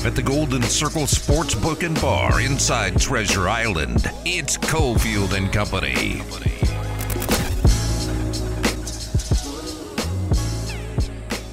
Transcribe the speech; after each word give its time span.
Live 0.00 0.06
at 0.06 0.16
the 0.16 0.22
Golden 0.22 0.62
Circle 0.62 1.02
Sportsbook 1.02 1.84
and 1.84 2.00
Bar 2.00 2.40
inside 2.40 2.98
Treasure 2.98 3.50
Island. 3.50 4.10
It's 4.24 4.56
Cofield 4.56 5.36
and 5.36 5.52
Company. 5.52 6.22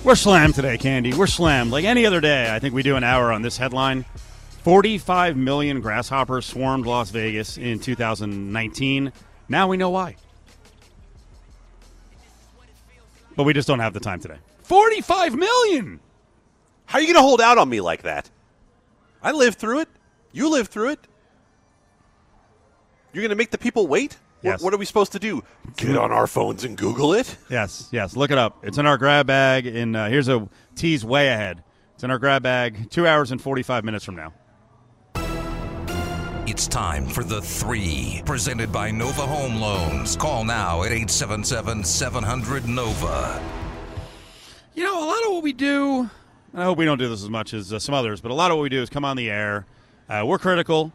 We're 0.06 0.16
slammed 0.16 0.56
today, 0.56 0.78
Candy. 0.78 1.14
We're 1.14 1.28
slammed. 1.28 1.72
Like 1.72 1.84
any 1.84 2.06
other 2.06 2.22
day, 2.22 2.56
I 2.56 2.60
think 2.60 2.74
we 2.74 2.84
do 2.84 2.96
an 2.96 3.04
hour 3.04 3.34
on 3.34 3.42
this 3.42 3.58
headline. 3.58 4.06
45 4.64 5.36
million 5.36 5.82
grasshoppers 5.82 6.46
swarmed 6.46 6.86
Las 6.86 7.10
Vegas 7.10 7.58
in 7.58 7.80
2019. 7.80 9.12
Now 9.50 9.68
we 9.68 9.76
know 9.76 9.90
why. 9.90 10.16
But 13.36 13.44
we 13.44 13.52
just 13.52 13.68
don't 13.68 13.80
have 13.80 13.94
the 13.94 14.00
time 14.00 14.22
today. 14.22 14.38
45 14.62 15.36
million! 15.36 16.00
How 16.86 17.00
are 17.00 17.02
you 17.02 17.08
going 17.08 17.22
to 17.22 17.28
hold 17.28 17.42
out 17.42 17.58
on 17.58 17.68
me 17.68 17.82
like 17.82 18.04
that? 18.04 18.30
I 19.28 19.32
lived 19.32 19.60
through 19.60 19.82
it. 19.82 19.90
You 20.32 20.50
lived 20.50 20.72
through 20.72 20.92
it. 20.92 21.00
You're 23.12 23.22
going 23.22 23.32
to 23.32 23.36
make 23.36 23.52
the 23.52 23.58
people 23.58 23.86
wait? 23.86 24.18
Yes. 24.42 24.62
What, 24.62 24.68
what 24.68 24.74
are 24.74 24.78
we 24.78 24.86
supposed 24.86 25.12
to 25.12 25.20
do? 25.20 25.44
Get 25.76 25.98
on 25.98 26.14
our 26.14 26.28
phones 26.28 26.64
and 26.64 26.78
Google 26.78 27.14
it? 27.14 27.36
Yes, 27.50 27.90
yes. 27.92 28.16
Look 28.16 28.32
it 28.32 28.38
up. 28.38 28.64
It's 28.64 28.78
in 28.78 28.86
our 28.86 28.98
grab 28.98 29.28
bag. 29.28 29.68
In 29.68 29.98
uh, 29.98 30.08
here's 30.08 30.30
a 30.30 30.48
tease 30.76 31.04
way 31.04 31.28
ahead. 31.28 31.62
It's 31.96 32.06
in 32.06 32.12
our 32.12 32.20
grab 32.20 32.42
bag. 32.42 32.90
Two 32.90 33.06
hours 33.06 33.34
and 33.34 33.42
45 33.42 33.84
minutes 33.84 34.06
from 34.06 34.16
now. 34.16 34.34
It's 36.48 36.66
time 36.66 37.06
for 37.06 37.26
the 37.26 37.42
three, 37.42 38.22
presented 38.26 38.72
by 38.72 38.92
Nova 38.92 39.28
Home 39.28 39.60
Loans. 39.60 40.16
Call 40.16 40.46
now 40.46 40.84
at 40.84 40.94
877 40.94 41.84
700 41.84 42.66
Nova. 42.66 43.44
You 44.74 44.86
know, 44.86 45.04
a 45.04 45.06
lot 45.06 45.26
of 45.26 45.32
what 45.34 45.44
we 45.44 45.52
do, 45.52 46.10
and 46.58 46.64
I 46.64 46.66
hope 46.66 46.80
we 46.80 46.86
don't 46.86 46.98
do 46.98 47.08
this 47.08 47.22
as 47.22 47.30
much 47.30 47.54
as 47.54 47.72
uh, 47.72 47.78
some 47.78 47.94
others, 47.94 48.20
but 48.20 48.32
a 48.32 48.34
lot 48.34 48.50
of 48.50 48.58
what 48.58 48.64
we 48.64 48.70
do 48.70 48.82
is 48.82 48.90
come 48.90 49.06
on 49.06 49.16
the 49.16 49.30
air. 49.30 49.68
Uh, 50.10 50.24
we're 50.26 50.40
critical. 50.40 50.92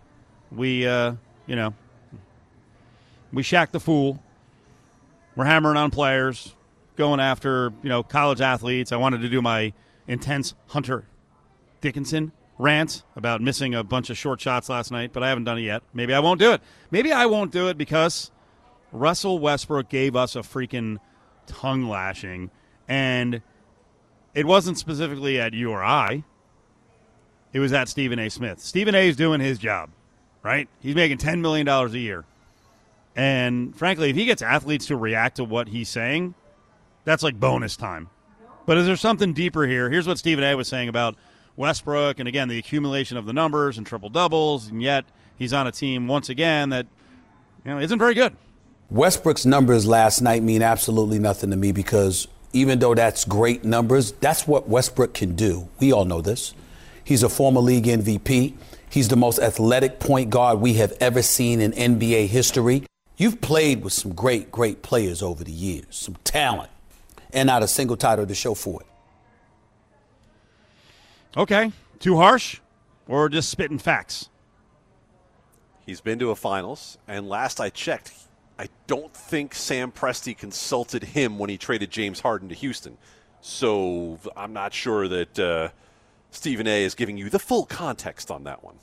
We, 0.50 0.84
uh, 0.88 1.14
you 1.46 1.54
know, 1.54 1.72
we 3.32 3.44
shack 3.44 3.70
the 3.70 3.78
fool. 3.78 4.20
We're 5.36 5.44
hammering 5.44 5.76
on 5.76 5.92
players, 5.92 6.56
going 6.96 7.20
after, 7.20 7.72
you 7.80 7.88
know, 7.88 8.02
college 8.02 8.40
athletes. 8.40 8.90
I 8.90 8.96
wanted 8.96 9.20
to 9.20 9.28
do 9.28 9.40
my 9.40 9.72
intense 10.08 10.54
Hunter 10.66 11.04
Dickinson 11.80 12.32
rant 12.58 13.04
about 13.14 13.40
missing 13.40 13.72
a 13.72 13.84
bunch 13.84 14.10
of 14.10 14.18
short 14.18 14.40
shots 14.40 14.68
last 14.68 14.90
night, 14.90 15.12
but 15.12 15.22
I 15.22 15.28
haven't 15.28 15.44
done 15.44 15.58
it 15.58 15.62
yet. 15.62 15.84
Maybe 15.94 16.12
I 16.12 16.18
won't 16.18 16.40
do 16.40 16.50
it. 16.50 16.60
Maybe 16.90 17.12
I 17.12 17.26
won't 17.26 17.52
do 17.52 17.68
it 17.68 17.78
because 17.78 18.32
Russell 18.90 19.38
Westbrook 19.38 19.88
gave 19.88 20.16
us 20.16 20.34
a 20.34 20.40
freaking 20.40 20.98
tongue 21.46 21.88
lashing, 21.88 22.50
and 22.88 23.42
it 24.34 24.46
wasn't 24.46 24.78
specifically 24.78 25.40
at 25.40 25.52
you 25.52 25.70
or 25.70 25.82
I. 25.82 26.24
It 27.52 27.58
was 27.58 27.72
at 27.72 27.88
Stephen 27.88 28.18
A. 28.18 28.30
Smith. 28.30 28.60
Stephen 28.60 28.94
A. 28.94 29.08
is 29.08 29.16
doing 29.16 29.40
his 29.40 29.58
job, 29.58 29.90
right? 30.42 30.68
He's 30.80 30.94
making 30.94 31.18
$10 31.18 31.40
million 31.40 31.68
a 31.68 31.88
year. 31.88 32.24
And 33.14 33.76
frankly, 33.76 34.10
if 34.10 34.16
he 34.16 34.24
gets 34.24 34.40
athletes 34.40 34.86
to 34.86 34.96
react 34.96 35.36
to 35.36 35.44
what 35.44 35.68
he's 35.68 35.88
saying, 35.88 36.34
that's 37.04 37.22
like 37.22 37.38
bonus 37.38 37.76
time. 37.76 38.08
But 38.64 38.78
is 38.78 38.86
there 38.86 38.96
something 38.96 39.34
deeper 39.34 39.66
here? 39.66 39.90
Here's 39.90 40.06
what 40.06 40.18
Stephen 40.18 40.44
A 40.44 40.54
was 40.54 40.68
saying 40.68 40.88
about 40.88 41.16
Westbrook, 41.56 42.18
and 42.18 42.28
again, 42.28 42.48
the 42.48 42.58
accumulation 42.58 43.16
of 43.16 43.26
the 43.26 43.32
numbers 43.32 43.76
and 43.76 43.86
triple 43.86 44.08
doubles, 44.08 44.68
and 44.68 44.80
yet 44.80 45.04
he's 45.36 45.52
on 45.52 45.66
a 45.66 45.72
team 45.72 46.08
once 46.08 46.28
again 46.28 46.70
that 46.70 46.86
you 47.64 47.70
know 47.70 47.78
isn't 47.78 47.98
very 47.98 48.14
good. 48.14 48.34
Westbrook's 48.88 49.44
numbers 49.44 49.86
last 49.86 50.20
night 50.20 50.42
mean 50.42 50.62
absolutely 50.62 51.18
nothing 51.18 51.50
to 51.50 51.56
me 51.56 51.72
because 51.72 52.28
even 52.52 52.78
though 52.78 52.94
that's 52.94 53.24
great 53.24 53.64
numbers, 53.64 54.12
that's 54.12 54.46
what 54.46 54.68
Westbrook 54.68 55.14
can 55.14 55.34
do. 55.34 55.68
We 55.80 55.92
all 55.92 56.04
know 56.04 56.20
this. 56.20 56.54
He's 57.04 57.22
a 57.22 57.28
former 57.28 57.60
league 57.60 57.84
MVP. 57.84 58.54
He's 58.88 59.08
the 59.08 59.16
most 59.16 59.38
athletic 59.38 59.98
point 59.98 60.30
guard 60.30 60.60
we 60.60 60.74
have 60.74 60.92
ever 61.00 61.22
seen 61.22 61.60
in 61.60 61.72
NBA 61.72 62.26
history. 62.26 62.84
You've 63.16 63.40
played 63.40 63.82
with 63.82 63.92
some 63.92 64.14
great, 64.14 64.50
great 64.50 64.82
players 64.82 65.22
over 65.22 65.44
the 65.44 65.52
years, 65.52 65.86
some 65.90 66.16
talent, 66.24 66.70
and 67.32 67.46
not 67.46 67.62
a 67.62 67.68
single 67.68 67.96
title 67.96 68.26
to 68.26 68.34
show 68.34 68.54
for 68.54 68.82
it. 68.82 68.86
Okay, 71.36 71.72
too 71.98 72.16
harsh, 72.16 72.60
or 73.08 73.28
just 73.28 73.48
spitting 73.48 73.78
facts? 73.78 74.28
He's 75.86 76.00
been 76.00 76.18
to 76.18 76.30
a 76.30 76.36
finals, 76.36 76.98
and 77.08 77.28
last 77.28 77.60
I 77.60 77.70
checked, 77.70 78.12
I 78.62 78.68
don't 78.86 79.12
think 79.12 79.56
Sam 79.56 79.90
Presti 79.90 80.38
consulted 80.38 81.02
him 81.02 81.36
when 81.36 81.50
he 81.50 81.58
traded 81.58 81.90
James 81.90 82.20
Harden 82.20 82.48
to 82.48 82.54
Houston. 82.54 82.96
So 83.40 84.20
I'm 84.36 84.52
not 84.52 84.72
sure 84.72 85.08
that 85.08 85.36
uh, 85.36 85.70
Stephen 86.30 86.68
A 86.68 86.84
is 86.84 86.94
giving 86.94 87.16
you 87.16 87.28
the 87.28 87.40
full 87.40 87.66
context 87.66 88.30
on 88.30 88.44
that 88.44 88.62
one. 88.62 88.76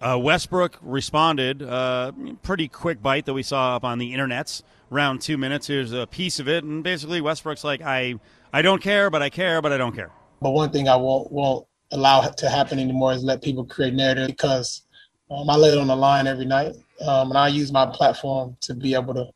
Uh, 0.00 0.18
Westbrook 0.18 0.78
responded, 0.82 1.62
uh, 1.62 2.10
pretty 2.42 2.66
quick 2.66 3.00
bite 3.00 3.24
that 3.26 3.34
we 3.34 3.44
saw 3.44 3.76
up 3.76 3.84
on 3.84 4.00
the 4.00 4.12
internets. 4.12 4.64
Around 4.90 5.20
two 5.20 5.38
minutes, 5.38 5.68
here's 5.68 5.92
a 5.92 6.08
piece 6.08 6.40
of 6.40 6.48
it, 6.48 6.64
and 6.64 6.82
basically 6.82 7.20
Westbrook's 7.20 7.62
like, 7.62 7.82
"I, 7.82 8.16
I 8.52 8.62
don't 8.62 8.82
care, 8.82 9.10
but 9.10 9.22
I 9.22 9.30
care, 9.30 9.62
but 9.62 9.72
I 9.72 9.78
don't 9.78 9.94
care." 9.94 10.10
But 10.42 10.50
one 10.50 10.70
thing 10.70 10.88
I 10.88 10.96
won't 10.96 11.30
won't 11.30 11.66
allow 11.92 12.22
to 12.22 12.48
happen 12.48 12.80
anymore 12.80 13.12
is 13.12 13.22
let 13.22 13.42
people 13.42 13.64
create 13.64 13.94
narrative 13.94 14.26
because 14.26 14.82
um, 15.30 15.48
I 15.48 15.56
lay 15.56 15.70
it 15.70 15.78
on 15.78 15.86
the 15.86 15.96
line 15.96 16.26
every 16.26 16.44
night, 16.44 16.74
um, 17.00 17.30
and 17.30 17.38
I 17.38 17.48
use 17.48 17.72
my 17.72 17.86
platform 17.86 18.56
to 18.62 18.74
be 18.74 18.94
able 18.94 19.14
to 19.14 19.26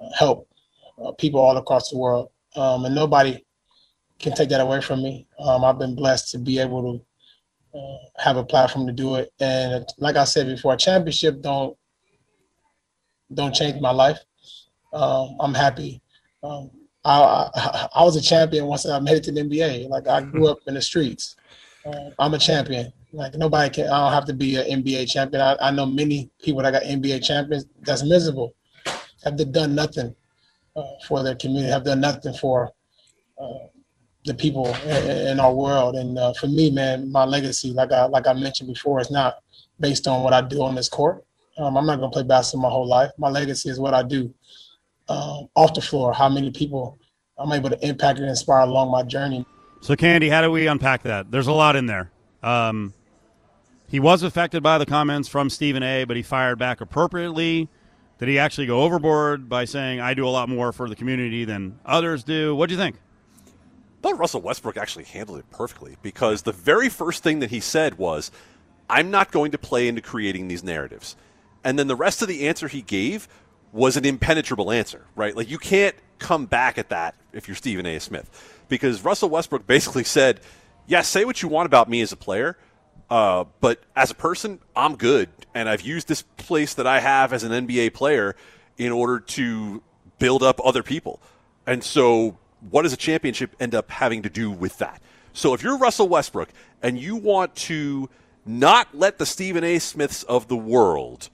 uh, 0.00 0.08
help 0.18 0.48
uh, 1.02 1.12
people 1.12 1.40
all 1.40 1.56
across 1.56 1.90
the 1.90 1.98
world, 1.98 2.30
um, 2.56 2.84
and 2.84 2.94
nobody 2.94 3.44
can 4.18 4.34
take 4.34 4.50
that 4.50 4.60
away 4.60 4.80
from 4.80 5.02
me. 5.02 5.26
Um, 5.38 5.64
I've 5.64 5.78
been 5.78 5.94
blessed 5.94 6.30
to 6.32 6.38
be 6.38 6.58
able 6.58 6.82
to 7.72 7.78
uh, 7.78 8.22
have 8.22 8.36
a 8.36 8.44
platform 8.44 8.86
to 8.86 8.92
do 8.92 9.16
it, 9.16 9.32
and 9.40 9.86
like 9.98 10.16
I 10.16 10.24
said 10.24 10.46
before, 10.46 10.74
a 10.74 10.76
championship 10.76 11.40
don't 11.40 11.76
don't 13.32 13.54
change 13.54 13.80
my 13.80 13.90
life. 13.92 14.18
Um, 14.92 15.36
I'm 15.40 15.54
happy. 15.54 16.02
Um, 16.42 16.70
I, 17.04 17.20
I, 17.54 17.88
I 17.96 18.04
was 18.04 18.16
a 18.16 18.22
champion 18.22 18.66
once 18.66 18.86
I 18.86 18.98
made 18.98 19.18
it 19.18 19.24
to 19.24 19.32
the 19.32 19.42
NBA. 19.42 19.88
Like 19.88 20.08
I 20.08 20.20
grew 20.22 20.48
up 20.48 20.58
in 20.66 20.74
the 20.74 20.82
streets. 20.82 21.36
Uh, 21.86 22.10
I'm 22.18 22.34
a 22.34 22.38
champion. 22.38 22.92
Like 23.12 23.34
nobody 23.34 23.70
can. 23.70 23.86
I 23.86 24.04
don't 24.04 24.12
have 24.12 24.24
to 24.26 24.34
be 24.34 24.56
an 24.56 24.82
NBA 24.82 25.10
champion. 25.10 25.42
I, 25.42 25.56
I 25.60 25.70
know 25.70 25.86
many 25.86 26.30
people 26.42 26.62
that 26.62 26.72
got 26.72 26.82
NBA 26.82 27.24
champions 27.24 27.66
that's 27.80 28.04
miserable, 28.04 28.54
have 29.24 29.36
done 29.52 29.74
nothing 29.74 30.14
uh, 30.76 30.82
for 31.06 31.22
their 31.22 31.34
community, 31.34 31.70
have 31.70 31.84
done 31.84 32.00
nothing 32.00 32.34
for 32.34 32.70
uh, 33.40 33.66
the 34.24 34.34
people 34.34 34.66
in, 34.84 35.28
in, 35.28 35.40
our 35.40 35.52
world. 35.52 35.96
And 35.96 36.18
uh, 36.18 36.32
for 36.34 36.46
me, 36.46 36.70
man, 36.70 37.10
my 37.10 37.24
legacy, 37.24 37.72
like 37.72 37.90
I 37.90 38.04
like 38.04 38.26
I 38.26 38.32
mentioned 38.32 38.72
before, 38.72 39.00
is 39.00 39.10
not 39.10 39.38
based 39.80 40.06
on 40.06 40.22
what 40.22 40.32
I 40.32 40.40
do 40.40 40.62
on 40.62 40.74
this 40.74 40.88
court. 40.88 41.24
Um, 41.58 41.76
I'm 41.76 41.86
not 41.86 41.96
gonna 41.96 42.12
play 42.12 42.22
basketball 42.22 42.70
my 42.70 42.72
whole 42.72 42.86
life. 42.86 43.10
My 43.18 43.28
legacy 43.28 43.70
is 43.70 43.80
what 43.80 43.92
I 43.92 44.02
do 44.02 44.32
um, 45.08 45.48
off 45.56 45.74
the 45.74 45.80
floor. 45.80 46.12
How 46.12 46.28
many 46.28 46.50
people 46.52 47.00
I'm 47.40 47.52
able 47.52 47.70
to 47.70 47.86
impact 47.86 48.18
and 48.18 48.28
inspire 48.28 48.60
along 48.60 48.90
my 48.90 49.02
journey. 49.02 49.46
So, 49.80 49.96
Candy, 49.96 50.28
how 50.28 50.42
do 50.42 50.50
we 50.50 50.66
unpack 50.66 51.02
that? 51.04 51.30
There's 51.30 51.46
a 51.46 51.52
lot 51.52 51.74
in 51.74 51.86
there. 51.86 52.10
Um, 52.42 52.92
he 53.90 53.98
was 53.98 54.22
affected 54.22 54.62
by 54.62 54.78
the 54.78 54.86
comments 54.86 55.28
from 55.28 55.50
Stephen 55.50 55.82
A., 55.82 56.04
but 56.04 56.16
he 56.16 56.22
fired 56.22 56.58
back 56.60 56.80
appropriately. 56.80 57.68
Did 58.18 58.28
he 58.28 58.38
actually 58.38 58.68
go 58.68 58.82
overboard 58.82 59.48
by 59.48 59.64
saying, 59.64 60.00
I 60.00 60.14
do 60.14 60.26
a 60.26 60.30
lot 60.30 60.48
more 60.48 60.72
for 60.72 60.88
the 60.88 60.94
community 60.94 61.44
than 61.44 61.80
others 61.84 62.22
do? 62.22 62.54
What 62.54 62.68
do 62.68 62.74
you 62.74 62.80
think? 62.80 62.96
I 63.46 64.02
thought 64.02 64.18
Russell 64.18 64.42
Westbrook 64.42 64.76
actually 64.76 65.04
handled 65.04 65.40
it 65.40 65.50
perfectly 65.50 65.96
because 66.02 66.42
the 66.42 66.52
very 66.52 66.88
first 66.88 67.24
thing 67.24 67.40
that 67.40 67.50
he 67.50 67.58
said 67.58 67.98
was, 67.98 68.30
I'm 68.88 69.10
not 69.10 69.32
going 69.32 69.50
to 69.50 69.58
play 69.58 69.88
into 69.88 70.00
creating 70.00 70.46
these 70.46 70.62
narratives. 70.62 71.16
And 71.64 71.78
then 71.78 71.88
the 71.88 71.96
rest 71.96 72.22
of 72.22 72.28
the 72.28 72.46
answer 72.46 72.68
he 72.68 72.82
gave 72.82 73.26
was 73.72 73.96
an 73.96 74.04
impenetrable 74.04 74.70
answer, 74.70 75.04
right? 75.16 75.36
Like 75.36 75.50
you 75.50 75.58
can't 75.58 75.96
come 76.18 76.46
back 76.46 76.78
at 76.78 76.90
that 76.90 77.16
if 77.32 77.48
you're 77.48 77.56
Stephen 77.56 77.86
A. 77.86 77.98
Smith 77.98 78.62
because 78.68 79.02
Russell 79.04 79.30
Westbrook 79.30 79.66
basically 79.66 80.04
said, 80.04 80.40
"Yeah, 80.86 81.02
say 81.02 81.24
what 81.24 81.42
you 81.42 81.48
want 81.48 81.66
about 81.66 81.88
me 81.88 82.00
as 82.00 82.12
a 82.12 82.16
player, 82.16 82.56
uh, 83.10 83.44
but 83.60 83.82
as 83.96 84.10
a 84.10 84.14
person, 84.14 84.60
I'm 84.74 84.96
good, 84.96 85.28
and 85.54 85.68
I've 85.68 85.82
used 85.82 86.08
this 86.08 86.22
place 86.22 86.74
that 86.74 86.86
I 86.86 87.00
have 87.00 87.32
as 87.32 87.42
an 87.44 87.52
NBA 87.52 87.92
player 87.94 88.36
in 88.78 88.92
order 88.92 89.20
to 89.20 89.82
build 90.18 90.42
up 90.42 90.60
other 90.64 90.82
people." 90.82 91.20
And 91.66 91.84
so, 91.84 92.38
what 92.70 92.82
does 92.82 92.92
a 92.92 92.96
championship 92.96 93.54
end 93.60 93.74
up 93.74 93.90
having 93.90 94.22
to 94.22 94.30
do 94.30 94.50
with 94.50 94.78
that? 94.78 95.02
So, 95.32 95.54
if 95.54 95.62
you're 95.62 95.78
Russell 95.78 96.08
Westbrook 96.08 96.50
and 96.82 96.98
you 96.98 97.16
want 97.16 97.54
to 97.56 98.08
not 98.46 98.94
let 98.94 99.18
the 99.18 99.26
Stephen 99.26 99.64
A. 99.64 99.78
Smiths 99.78 100.22
of 100.24 100.48
the 100.48 100.56
world 100.56 101.28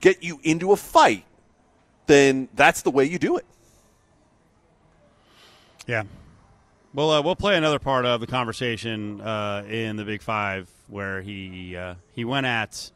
get 0.00 0.22
you 0.22 0.38
into 0.42 0.72
a 0.72 0.76
fight, 0.76 1.24
then 2.06 2.48
that's 2.54 2.82
the 2.82 2.90
way 2.90 3.04
you 3.04 3.18
do 3.18 3.36
it. 3.36 3.46
Yeah. 5.86 6.04
Well, 6.94 7.10
uh, 7.10 7.22
we'll 7.22 7.34
play 7.34 7.56
another 7.56 7.80
part 7.80 8.06
of 8.06 8.20
the 8.20 8.28
conversation 8.28 9.20
uh, 9.20 9.64
in 9.68 9.96
the 9.96 10.04
Big 10.04 10.22
Five 10.22 10.70
where 10.86 11.22
he 11.22 11.76
uh, 11.76 11.96
he 12.12 12.24
went 12.24 12.46
at 12.46 12.92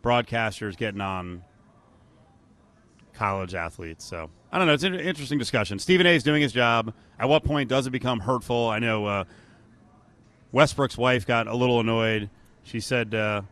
broadcasters 0.00 0.76
getting 0.76 1.00
on 1.00 1.42
college 3.14 3.56
athletes. 3.56 4.04
So 4.04 4.30
I 4.52 4.58
don't 4.58 4.68
know. 4.68 4.74
It's 4.74 4.84
an 4.84 4.94
interesting 4.94 5.40
discussion. 5.40 5.80
Stephen 5.80 6.06
A. 6.06 6.14
is 6.14 6.22
doing 6.22 6.40
his 6.40 6.52
job. 6.52 6.94
At 7.18 7.28
what 7.28 7.42
point 7.42 7.68
does 7.68 7.88
it 7.88 7.90
become 7.90 8.20
hurtful? 8.20 8.68
I 8.68 8.78
know 8.78 9.06
uh, 9.06 9.24
Westbrook's 10.52 10.96
wife 10.96 11.26
got 11.26 11.48
a 11.48 11.56
little 11.56 11.80
annoyed. 11.80 12.30
She 12.62 12.78
said, 12.78 13.12
uh, 13.12 13.42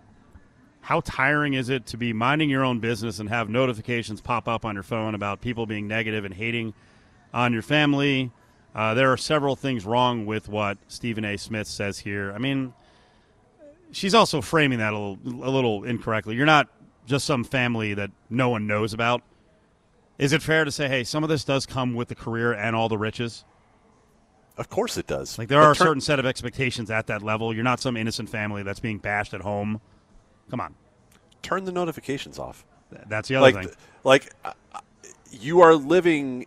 "How 0.83 1.01
tiring 1.01 1.55
is 1.55 1.69
it 1.69 1.87
to 1.87 1.97
be 1.97 2.13
minding 2.13 2.49
your 2.49 2.63
own 2.65 2.79
business 2.79 3.19
and 3.19 3.29
have 3.29 3.49
notifications 3.49 4.21
pop 4.21 4.47
up 4.47 4.65
on 4.65 4.75
your 4.75 4.85
phone 4.85 5.17
about 5.17 5.41
people 5.41 5.67
being 5.67 5.89
negative 5.89 6.25
and 6.25 6.33
hating 6.33 6.75
on 7.35 7.53
your 7.53 7.63
family?" 7.63 8.31
Uh, 8.75 8.95
there 8.95 9.13
are 9.13 9.17
several 9.17 9.57
things 9.57 9.85
wrong 9.85 10.27
with 10.27 10.49
what 10.49 10.79
Stephen 10.89 11.25
A. 11.25 11.37
Smith 11.37 11.67
says 11.67 11.99
here. 11.99 12.33
I 12.33 12.39
mean, 12.39 12.73
she's 13.91 14.15
also 14.15 14.41
framing 14.41 14.79
that 14.79 14.93
a 14.93 14.99
little, 14.99 15.49
a 15.49 15.51
little 15.51 15.85
incorrectly. 15.85 16.37
You're 16.37 16.47
not 16.47 16.69
just 17.07 17.27
some 17.27 17.43
family 17.43 17.95
that 17.95 18.11
no 18.29 18.49
one 18.49 18.67
knows 18.67 18.93
about. 18.95 19.23
Is 20.19 20.33
it 20.33 20.43
fair 20.43 20.65
to 20.65 20.71
say, 20.71 20.87
hey, 20.87 21.03
some 21.03 21.25
of 21.25 21.31
this 21.31 21.45
does 21.45 21.67
come 21.67 21.95
with 21.95 22.09
the 22.09 22.15
career 22.15 22.53
and 22.53 22.77
all 22.77 22.89
the 22.89 22.99
riches? 22.99 23.45
Of 24.57 24.69
course 24.69 24.99
it 24.99 25.07
does. 25.07 25.39
Like 25.39 25.49
there 25.49 25.61
but 25.61 25.67
are 25.67 25.73
a 25.73 25.77
certain 25.77 26.03
set 26.03 26.19
of 26.19 26.27
expectations 26.27 26.91
at 26.91 27.07
that 27.07 27.23
level. 27.23 27.55
You're 27.55 27.65
not 27.65 27.81
some 27.81 27.97
innocent 27.97 28.29
family 28.29 28.63
that's 28.63 28.81
being 28.81 28.99
bashed 28.99 29.33
at 29.33 29.41
home. 29.41 29.81
Come 30.51 30.61
on. 30.61 30.75
Turn 31.43 31.65
the 31.65 31.73
notifications 31.73 32.39
off. 32.39 32.67
That's 33.09 33.29
the 33.29 33.37
other 33.37 33.53
like, 33.53 33.67
thing. 33.67 33.75
Like 34.05 34.31
uh, 34.45 34.53
you 35.31 35.61
are 35.61 35.75
living 35.75 36.47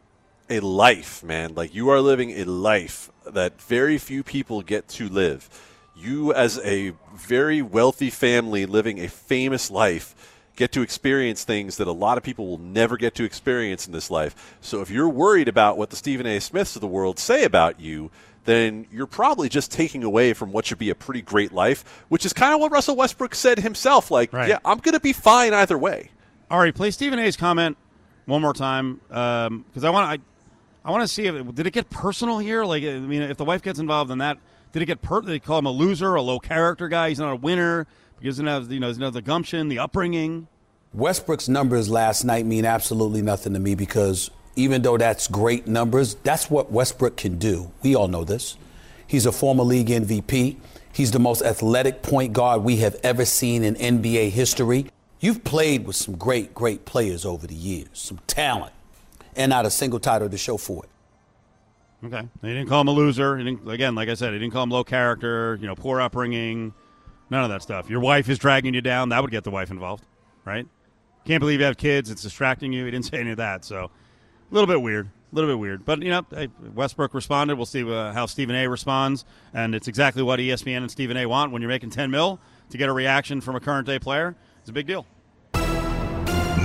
a 0.53 0.59
life, 0.59 1.23
man. 1.23 1.55
Like 1.55 1.73
you 1.73 1.89
are 1.89 1.99
living 1.99 2.31
a 2.31 2.43
life 2.45 3.11
that 3.25 3.61
very 3.61 3.97
few 3.97 4.23
people 4.23 4.61
get 4.61 4.87
to 4.89 5.09
live. 5.09 5.49
You, 5.95 6.33
as 6.33 6.59
a 6.59 6.93
very 7.13 7.61
wealthy 7.61 8.09
family 8.09 8.65
living 8.65 8.99
a 8.99 9.07
famous 9.07 9.69
life, 9.69 10.15
get 10.55 10.71
to 10.73 10.81
experience 10.81 11.43
things 11.43 11.77
that 11.77 11.87
a 11.87 11.91
lot 11.91 12.17
of 12.17 12.23
people 12.23 12.47
will 12.47 12.59
never 12.59 12.97
get 12.97 13.15
to 13.15 13.23
experience 13.23 13.87
in 13.87 13.93
this 13.93 14.11
life. 14.11 14.57
So 14.61 14.81
if 14.81 14.89
you're 14.89 15.09
worried 15.09 15.47
about 15.47 15.77
what 15.77 15.89
the 15.89 15.95
Stephen 15.95 16.25
A. 16.25 16.39
Smiths 16.39 16.75
of 16.75 16.81
the 16.81 16.87
world 16.87 17.19
say 17.19 17.43
about 17.43 17.79
you, 17.79 18.11
then 18.45 18.85
you're 18.91 19.07
probably 19.07 19.49
just 19.49 19.71
taking 19.71 20.03
away 20.03 20.33
from 20.33 20.51
what 20.51 20.65
should 20.65 20.77
be 20.77 20.89
a 20.89 20.95
pretty 20.95 21.21
great 21.21 21.51
life, 21.53 22.03
which 22.09 22.25
is 22.25 22.33
kind 22.33 22.53
of 22.53 22.59
what 22.59 22.71
Russell 22.71 22.95
Westbrook 22.95 23.33
said 23.35 23.59
himself. 23.59 24.11
Like, 24.11 24.33
right. 24.33 24.49
yeah, 24.49 24.59
I'm 24.65 24.79
going 24.79 24.93
to 24.93 24.99
be 24.99 25.13
fine 25.13 25.53
either 25.53 25.77
way. 25.77 26.11
All 26.51 26.59
right, 26.59 26.75
play 26.75 26.91
Stephen 26.91 27.19
A.'s 27.19 27.37
comment 27.37 27.77
one 28.25 28.41
more 28.41 28.53
time 28.53 28.99
because 29.07 29.47
um, 29.47 29.85
I 29.85 29.89
want 29.89 30.21
I, 30.83 30.91
want 30.91 31.01
to 31.03 31.07
see 31.07 31.25
if 31.25 31.55
did 31.55 31.67
it 31.67 31.71
get 31.71 31.89
personal 31.89 32.39
here. 32.39 32.63
Like, 32.63 32.83
I 32.83 32.99
mean, 32.99 33.21
if 33.21 33.37
the 33.37 33.45
wife 33.45 33.61
gets 33.61 33.79
involved 33.79 34.11
in 34.11 34.19
that, 34.19 34.37
did 34.71 34.81
it 34.81 34.85
get 34.85 35.01
per? 35.01 35.21
They 35.21 35.39
call 35.39 35.59
him 35.59 35.65
a 35.65 35.71
loser, 35.71 36.15
a 36.15 36.21
low 36.21 36.39
character 36.39 36.87
guy? 36.87 37.09
He's 37.09 37.19
not 37.19 37.31
a 37.31 37.35
winner. 37.35 37.87
He 38.19 38.27
doesn't 38.27 38.45
have 38.45 38.71
you 38.71 38.79
know 38.79 38.87
he 38.87 38.91
doesn't 38.91 39.03
have 39.03 39.13
the 39.13 39.21
gumption, 39.21 39.69
the 39.69 39.79
upbringing. 39.79 40.47
Westbrook's 40.93 41.49
numbers 41.49 41.89
last 41.89 42.23
night 42.23 42.45
mean 42.45 42.65
absolutely 42.65 43.21
nothing 43.21 43.53
to 43.53 43.59
me 43.59 43.75
because 43.75 44.29
even 44.55 44.81
though 44.81 44.97
that's 44.97 45.27
great 45.27 45.67
numbers, 45.67 46.15
that's 46.15 46.49
what 46.49 46.71
Westbrook 46.71 47.17
can 47.17 47.37
do. 47.37 47.71
We 47.81 47.95
all 47.95 48.07
know 48.07 48.23
this. 48.23 48.57
He's 49.07 49.25
a 49.25 49.31
former 49.31 49.63
league 49.63 49.87
MVP. 49.87 50.57
He's 50.91 51.11
the 51.11 51.19
most 51.19 51.41
athletic 51.41 52.03
point 52.03 52.33
guard 52.33 52.63
we 52.63 52.77
have 52.77 52.95
ever 53.03 53.25
seen 53.25 53.63
in 53.63 53.75
NBA 53.75 54.29
history. 54.29 54.85
You've 55.19 55.43
played 55.43 55.87
with 55.87 55.95
some 55.95 56.15
great, 56.15 56.53
great 56.53 56.85
players 56.85 57.25
over 57.25 57.47
the 57.47 57.55
years, 57.55 57.89
some 57.93 58.19
talent 58.27 58.72
and 59.35 59.49
not 59.49 59.65
a 59.65 59.69
single 59.69 59.99
title 59.99 60.29
to 60.29 60.37
show 60.37 60.57
for 60.57 60.83
it. 60.83 60.89
Okay. 62.05 62.27
They 62.41 62.49
didn't 62.49 62.67
call 62.67 62.81
him 62.81 62.89
a 62.89 62.91
loser. 62.91 63.35
again, 63.35 63.95
like 63.95 64.09
I 64.09 64.13
said, 64.15 64.33
he 64.33 64.39
didn't 64.39 64.51
call 64.51 64.63
him 64.63 64.69
low 64.69 64.83
character, 64.83 65.57
you 65.61 65.67
know, 65.67 65.75
poor 65.75 66.01
upbringing, 66.01 66.73
none 67.29 67.43
of 67.43 67.49
that 67.49 67.61
stuff. 67.61 67.89
Your 67.89 68.01
wife 68.01 68.27
is 68.29 68.37
dragging 68.37 68.73
you 68.73 68.81
down. 68.81 69.09
That 69.09 69.21
would 69.21 69.31
get 69.31 69.43
the 69.43 69.51
wife 69.51 69.71
involved, 69.71 70.05
right? 70.43 70.67
Can't 71.25 71.39
believe 71.39 71.59
you 71.59 71.65
have 71.65 71.77
kids. 71.77 72.09
It's 72.11 72.21
distracting 72.21 72.73
you. 72.73 72.83
He 72.85 72.91
didn't 72.91 73.05
say 73.11 73.19
any 73.19 73.31
of 73.31 73.37
that. 73.37 73.63
So 73.63 73.85
a 73.85 74.53
little 74.53 74.67
bit 74.67 74.81
weird. 74.81 75.07
A 75.07 75.35
little 75.35 75.49
bit 75.49 75.59
weird. 75.59 75.85
But, 75.85 76.01
you 76.03 76.09
know, 76.09 76.25
Westbrook 76.75 77.13
responded. 77.13 77.55
We'll 77.55 77.65
see 77.65 77.89
uh, 77.89 78.11
how 78.11 78.25
Stephen 78.25 78.55
A 78.55 78.67
responds. 78.67 79.25
And 79.53 79.73
it's 79.73 79.87
exactly 79.87 80.21
what 80.21 80.39
ESPN 80.39 80.77
and 80.77 80.91
Stephen 80.91 81.17
A 81.17 81.25
want 81.25 81.51
when 81.51 81.61
you're 81.61 81.69
making 81.69 81.89
10 81.89 82.11
mil 82.11 82.39
to 82.69 82.77
get 82.77 82.89
a 82.89 82.93
reaction 82.93 83.41
from 83.41 83.55
a 83.55 83.59
current 83.59 83.87
day 83.87 83.97
player. 83.97 84.35
It's 84.59 84.69
a 84.69 84.73
big 84.73 84.85
deal. 84.85 85.07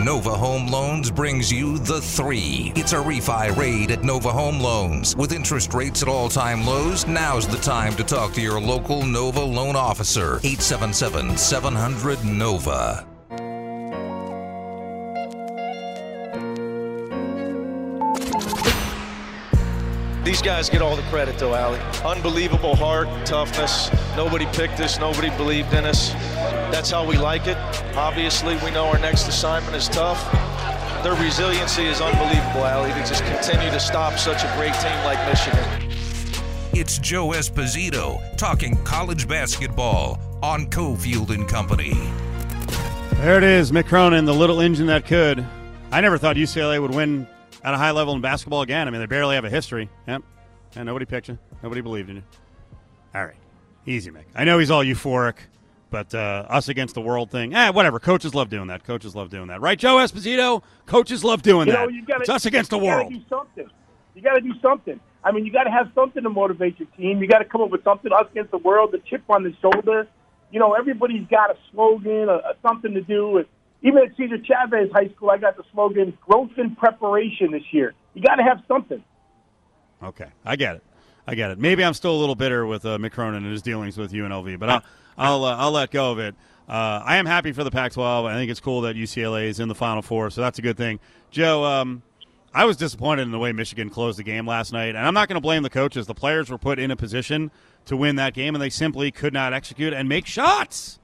Nova 0.08 0.34
Home 0.34 0.68
Loans 0.68 1.10
brings 1.10 1.52
you 1.52 1.76
the 1.76 2.00
three. 2.00 2.72
It's 2.74 2.94
a 2.94 2.96
refi 2.96 3.54
raid 3.54 3.90
at 3.90 4.02
Nova 4.02 4.32
Home 4.32 4.58
Loans. 4.58 5.14
With 5.14 5.34
interest 5.34 5.74
rates 5.74 6.00
at 6.00 6.08
all 6.08 6.30
time 6.30 6.64
lows, 6.64 7.06
now's 7.06 7.46
the 7.46 7.58
time 7.58 7.94
to 7.96 8.04
talk 8.04 8.32
to 8.32 8.40
your 8.40 8.58
local 8.58 9.04
Nova 9.04 9.44
loan 9.44 9.76
officer. 9.76 10.40
877 10.44 11.36
700 11.36 12.24
Nova. 12.24 13.07
These 20.28 20.42
guys 20.42 20.68
get 20.68 20.82
all 20.82 20.94
the 20.94 21.00
credit, 21.04 21.38
though, 21.38 21.54
Allie. 21.54 21.80
Unbelievable 22.04 22.76
heart, 22.76 23.08
toughness. 23.24 23.90
Nobody 24.14 24.44
picked 24.52 24.78
us, 24.78 24.98
nobody 24.98 25.30
believed 25.30 25.72
in 25.72 25.86
us. 25.86 26.12
That's 26.70 26.90
how 26.90 27.06
we 27.06 27.16
like 27.16 27.46
it. 27.46 27.56
Obviously, 27.96 28.54
we 28.56 28.70
know 28.70 28.88
our 28.88 28.98
next 28.98 29.26
assignment 29.26 29.74
is 29.74 29.88
tough. 29.88 30.22
Their 31.02 31.14
resiliency 31.14 31.86
is 31.86 32.02
unbelievable, 32.02 32.66
Allie, 32.66 32.90
to 32.90 33.08
just 33.08 33.24
continue 33.24 33.70
to 33.70 33.80
stop 33.80 34.18
such 34.18 34.44
a 34.44 34.52
great 34.54 34.74
team 34.74 35.02
like 35.06 35.18
Michigan. 35.26 35.64
It's 36.74 36.98
Joe 36.98 37.28
Esposito 37.28 38.20
talking 38.36 38.76
college 38.84 39.26
basketball 39.26 40.20
on 40.42 40.66
Cofield 40.66 41.30
and 41.30 41.48
Company. 41.48 41.94
There 43.22 43.38
it 43.38 43.44
is, 43.44 43.72
Mick 43.72 43.86
Cronin, 43.86 44.26
the 44.26 44.34
little 44.34 44.60
engine 44.60 44.88
that 44.88 45.06
could. 45.06 45.42
I 45.90 46.02
never 46.02 46.18
thought 46.18 46.36
UCLA 46.36 46.82
would 46.82 46.94
win 46.94 47.26
at 47.62 47.74
a 47.74 47.76
high 47.76 47.90
level 47.90 48.14
in 48.14 48.20
basketball 48.20 48.62
again. 48.62 48.88
I 48.88 48.90
mean, 48.90 49.00
they 49.00 49.06
barely 49.06 49.34
have 49.34 49.44
a 49.44 49.50
history. 49.50 49.88
Yep. 50.06 50.22
And 50.76 50.86
nobody 50.86 51.06
picked 51.06 51.28
you. 51.28 51.38
Nobody 51.62 51.80
believed 51.80 52.10
in 52.10 52.16
you. 52.16 52.22
All 53.14 53.24
right. 53.24 53.36
Easy, 53.86 54.10
Mick. 54.10 54.24
I 54.34 54.44
know 54.44 54.58
he's 54.58 54.70
all 54.70 54.84
euphoric. 54.84 55.36
But 55.90 56.14
uh, 56.14 56.44
us 56.50 56.68
against 56.68 56.94
the 56.94 57.00
world 57.00 57.30
thing, 57.30 57.54
eh, 57.54 57.70
whatever. 57.70 57.98
Coaches 57.98 58.34
love 58.34 58.50
doing 58.50 58.66
that. 58.66 58.84
Coaches 58.84 59.14
love 59.16 59.30
doing 59.30 59.48
that, 59.48 59.62
right, 59.62 59.78
Joe 59.78 59.96
Esposito? 59.96 60.62
Coaches 60.84 61.24
love 61.24 61.40
doing 61.40 61.66
you 61.66 61.72
that. 61.72 61.82
Know, 61.84 61.88
you 61.88 62.04
gotta, 62.04 62.20
it's 62.20 62.28
us 62.28 62.44
against 62.44 62.70
the 62.70 62.78
world. 62.78 63.10
You 63.10 63.20
got 63.20 63.46
to 63.56 63.62
do 63.62 63.64
something. 63.64 63.70
You 64.14 64.22
got 64.22 64.34
to 64.34 64.40
do 64.40 64.52
something. 64.60 65.00
I 65.24 65.32
mean, 65.32 65.46
you 65.46 65.52
got 65.52 65.64
to 65.64 65.70
have 65.70 65.90
something 65.94 66.22
to 66.22 66.30
motivate 66.30 66.78
your 66.78 66.88
team. 66.98 67.22
You 67.22 67.28
got 67.28 67.38
to 67.38 67.44
come 67.46 67.62
up 67.62 67.70
with 67.70 67.84
something. 67.84 68.12
Us 68.12 68.26
against 68.30 68.50
the 68.50 68.58
world, 68.58 68.92
the 68.92 68.98
chip 68.98 69.22
on 69.30 69.44
the 69.44 69.54
shoulder. 69.62 70.06
You 70.50 70.60
know, 70.60 70.74
everybody's 70.74 71.26
got 71.28 71.50
a 71.50 71.56
slogan, 71.72 72.28
a, 72.28 72.34
a 72.34 72.54
something 72.62 72.92
to 72.92 73.00
do. 73.00 73.44
Even 73.82 73.98
at 73.98 74.16
Cesar 74.16 74.38
Chavez 74.38 74.90
High 74.92 75.08
School, 75.14 75.30
I 75.30 75.38
got 75.38 75.56
the 75.56 75.64
slogan 75.72 76.16
"Growth 76.26 76.50
in 76.56 76.74
Preparation" 76.74 77.52
this 77.52 77.62
year. 77.70 77.94
You 78.14 78.22
got 78.22 78.36
to 78.36 78.42
have 78.42 78.62
something. 78.66 79.02
Okay, 80.02 80.28
I 80.44 80.56
get 80.56 80.76
it. 80.76 80.84
I 81.26 81.34
get 81.34 81.50
it. 81.50 81.58
Maybe 81.58 81.84
I'm 81.84 81.94
still 81.94 82.14
a 82.14 82.18
little 82.18 82.34
bitter 82.34 82.66
with 82.66 82.84
uh, 82.84 82.98
Mick 82.98 83.12
Cronin 83.12 83.44
and 83.44 83.52
his 83.52 83.62
dealings 83.62 83.96
with 83.96 84.12
UNLV, 84.12 84.58
but 84.58 84.70
I'll 84.70 84.82
I'll, 85.18 85.44
uh, 85.44 85.56
I'll 85.56 85.72
let 85.72 85.90
go 85.90 86.12
of 86.12 86.18
it. 86.20 86.34
Uh, 86.68 87.02
I 87.04 87.16
am 87.16 87.26
happy 87.26 87.52
for 87.52 87.64
the 87.64 87.70
Pac-12. 87.70 88.26
I 88.26 88.34
think 88.34 88.50
it's 88.50 88.60
cool 88.60 88.82
that 88.82 88.94
UCLA 88.94 89.46
is 89.46 89.58
in 89.58 89.68
the 89.68 89.74
Final 89.74 90.02
Four, 90.02 90.30
so 90.30 90.40
that's 90.40 90.58
a 90.58 90.62
good 90.62 90.76
thing. 90.76 91.00
Joe, 91.30 91.64
um, 91.64 92.02
I 92.54 92.66
was 92.66 92.76
disappointed 92.76 93.22
in 93.22 93.30
the 93.30 93.38
way 93.38 93.52
Michigan 93.52 93.90
closed 93.90 94.18
the 94.18 94.22
game 94.22 94.46
last 94.46 94.72
night, 94.72 94.90
and 94.90 94.98
I'm 94.98 95.14
not 95.14 95.28
going 95.28 95.36
to 95.36 95.40
blame 95.40 95.62
the 95.62 95.70
coaches. 95.70 96.06
The 96.06 96.14
players 96.14 96.50
were 96.50 96.58
put 96.58 96.78
in 96.78 96.90
a 96.90 96.96
position 96.96 97.50
to 97.86 97.96
win 97.96 98.16
that 98.16 98.34
game, 98.34 98.54
and 98.54 98.62
they 98.62 98.70
simply 98.70 99.10
could 99.10 99.32
not 99.32 99.52
execute 99.52 99.92
and 99.92 100.08
make 100.08 100.26
shots. 100.26 100.97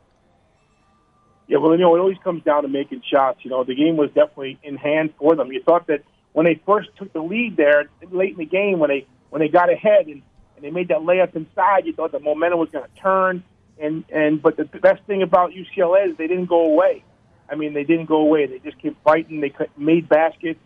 Yeah, 1.46 1.58
well, 1.58 1.72
you 1.72 1.78
know, 1.78 1.94
it 1.94 1.98
always 1.98 2.18
comes 2.24 2.42
down 2.42 2.62
to 2.62 2.68
making 2.68 3.02
shots. 3.10 3.40
You 3.42 3.50
know, 3.50 3.64
the 3.64 3.74
game 3.74 3.96
was 3.96 4.08
definitely 4.08 4.58
in 4.62 4.76
hand 4.76 5.12
for 5.18 5.36
them. 5.36 5.52
You 5.52 5.62
thought 5.62 5.86
that 5.88 6.02
when 6.32 6.46
they 6.46 6.60
first 6.66 6.88
took 6.96 7.12
the 7.12 7.22
lead 7.22 7.56
there 7.56 7.84
late 8.10 8.32
in 8.32 8.38
the 8.38 8.46
game, 8.46 8.78
when 8.78 8.88
they 8.88 9.06
when 9.30 9.40
they 9.40 9.48
got 9.48 9.70
ahead 9.70 10.06
and, 10.06 10.22
and 10.56 10.64
they 10.64 10.70
made 10.70 10.88
that 10.88 11.00
layup 11.00 11.36
inside, 11.36 11.84
you 11.84 11.92
thought 11.92 12.12
the 12.12 12.20
momentum 12.20 12.58
was 12.58 12.70
going 12.70 12.84
to 12.84 13.00
turn 13.00 13.44
and 13.78 14.04
and 14.10 14.40
but 14.40 14.56
the 14.56 14.64
best 14.64 15.02
thing 15.04 15.22
about 15.22 15.52
UCLA 15.52 16.10
is 16.10 16.16
they 16.16 16.26
didn't 16.26 16.46
go 16.46 16.64
away. 16.66 17.02
I 17.48 17.56
mean, 17.56 17.74
they 17.74 17.84
didn't 17.84 18.06
go 18.06 18.16
away. 18.16 18.46
They 18.46 18.58
just 18.58 18.80
kept 18.80 19.02
fighting. 19.02 19.40
They 19.40 19.52
made 19.76 20.08
baskets. 20.08 20.60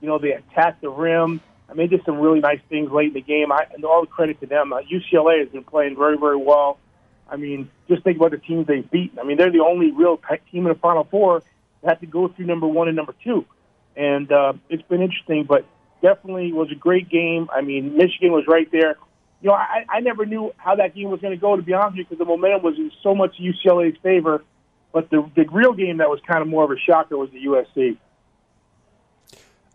You 0.00 0.08
know, 0.08 0.18
they 0.18 0.32
attacked 0.32 0.82
the 0.82 0.90
rim. 0.90 1.40
I 1.70 1.74
mean, 1.74 1.88
did 1.88 2.04
some 2.04 2.18
really 2.18 2.40
nice 2.40 2.60
things 2.68 2.90
late 2.90 3.08
in 3.08 3.14
the 3.14 3.20
game. 3.20 3.52
I 3.52 3.66
and 3.74 3.84
all 3.84 4.02
the 4.02 4.06
credit 4.06 4.40
to 4.40 4.46
them. 4.46 4.72
Uh, 4.72 4.80
UCLA 4.80 5.40
has 5.40 5.48
been 5.48 5.64
playing 5.64 5.96
very, 5.96 6.18
very 6.18 6.36
well. 6.36 6.78
I 7.28 7.36
mean, 7.36 7.70
just 7.88 8.02
think 8.04 8.16
about 8.16 8.30
the 8.30 8.38
teams 8.38 8.66
they've 8.66 8.88
beaten. 8.90 9.18
I 9.18 9.24
mean, 9.24 9.36
they're 9.36 9.52
the 9.52 9.60
only 9.60 9.90
real 9.90 10.20
team 10.50 10.66
in 10.66 10.72
the 10.72 10.78
Final 10.78 11.04
Four 11.04 11.42
that 11.82 11.88
had 11.88 12.00
to 12.00 12.06
go 12.06 12.28
through 12.28 12.46
number 12.46 12.66
one 12.66 12.88
and 12.88 12.96
number 12.96 13.14
two, 13.22 13.44
and 13.96 14.30
uh, 14.32 14.54
it's 14.68 14.82
been 14.82 15.02
interesting. 15.02 15.44
But 15.44 15.66
definitely 16.02 16.52
was 16.52 16.70
a 16.72 16.76
great 16.76 17.08
game. 17.08 17.48
I 17.52 17.60
mean, 17.60 17.96
Michigan 17.96 18.32
was 18.32 18.44
right 18.46 18.70
there 18.72 18.96
you 19.40 19.48
know, 19.48 19.54
I, 19.54 19.84
I 19.88 20.00
never 20.00 20.26
knew 20.26 20.52
how 20.56 20.76
that 20.76 20.94
game 20.94 21.10
was 21.10 21.20
going 21.20 21.32
to 21.32 21.40
go, 21.40 21.54
to 21.54 21.62
be 21.62 21.72
honest 21.72 21.92
with 21.92 21.98
you, 21.98 22.04
because 22.04 22.18
the 22.18 22.24
momentum 22.24 22.62
was 22.62 22.76
in 22.76 22.90
so 23.02 23.14
much 23.14 23.36
UCLA's 23.40 23.96
favor. 24.02 24.42
But 24.92 25.10
the, 25.10 25.30
the 25.36 25.44
real 25.52 25.72
game 25.72 25.98
that 25.98 26.08
was 26.08 26.20
kind 26.26 26.40
of 26.42 26.48
more 26.48 26.64
of 26.64 26.70
a 26.70 26.78
shocker 26.78 27.16
was 27.16 27.30
the 27.30 27.44
USC. 27.44 27.98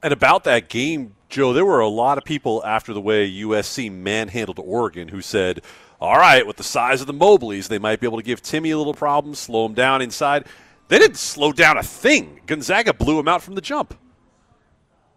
And 0.02 0.12
about 0.12 0.44
that 0.44 0.68
game, 0.68 1.16
Joe, 1.30 1.54
there 1.54 1.66
were 1.66 1.80
a 1.80 1.88
lot 1.88 2.18
of 2.18 2.26
people 2.26 2.64
after 2.66 2.94
the 2.94 3.00
way 3.00 3.30
USC 3.32 3.92
manhandled 3.92 4.60
Oregon 4.60 5.08
who 5.08 5.22
said, 5.22 5.62
all 6.00 6.18
right, 6.18 6.46
with 6.46 6.58
the 6.58 6.64
size 6.64 7.02
of 7.02 7.08
the 7.08 7.14
Mobleys, 7.14 7.68
they 7.68 7.80
might 7.80 8.00
be 8.00 8.08
able 8.08 8.18
to 8.18 8.24
give 8.24 8.42
Timme 8.42 8.74
a 8.74 8.76
little 8.76 8.94
problem, 8.94 9.36
slow 9.36 9.66
him 9.66 9.74
down 9.74 10.02
inside. 10.02 10.46
They 10.90 11.00
didn't 11.00 11.18
slow 11.18 11.52
down 11.52 11.78
a 11.78 11.84
thing. 11.84 12.42
Gonzaga 12.46 12.94
blew 12.94 13.20
him 13.20 13.28
out 13.28 13.42
from 13.42 13.56
the 13.56 13.62
jump. 13.62 13.98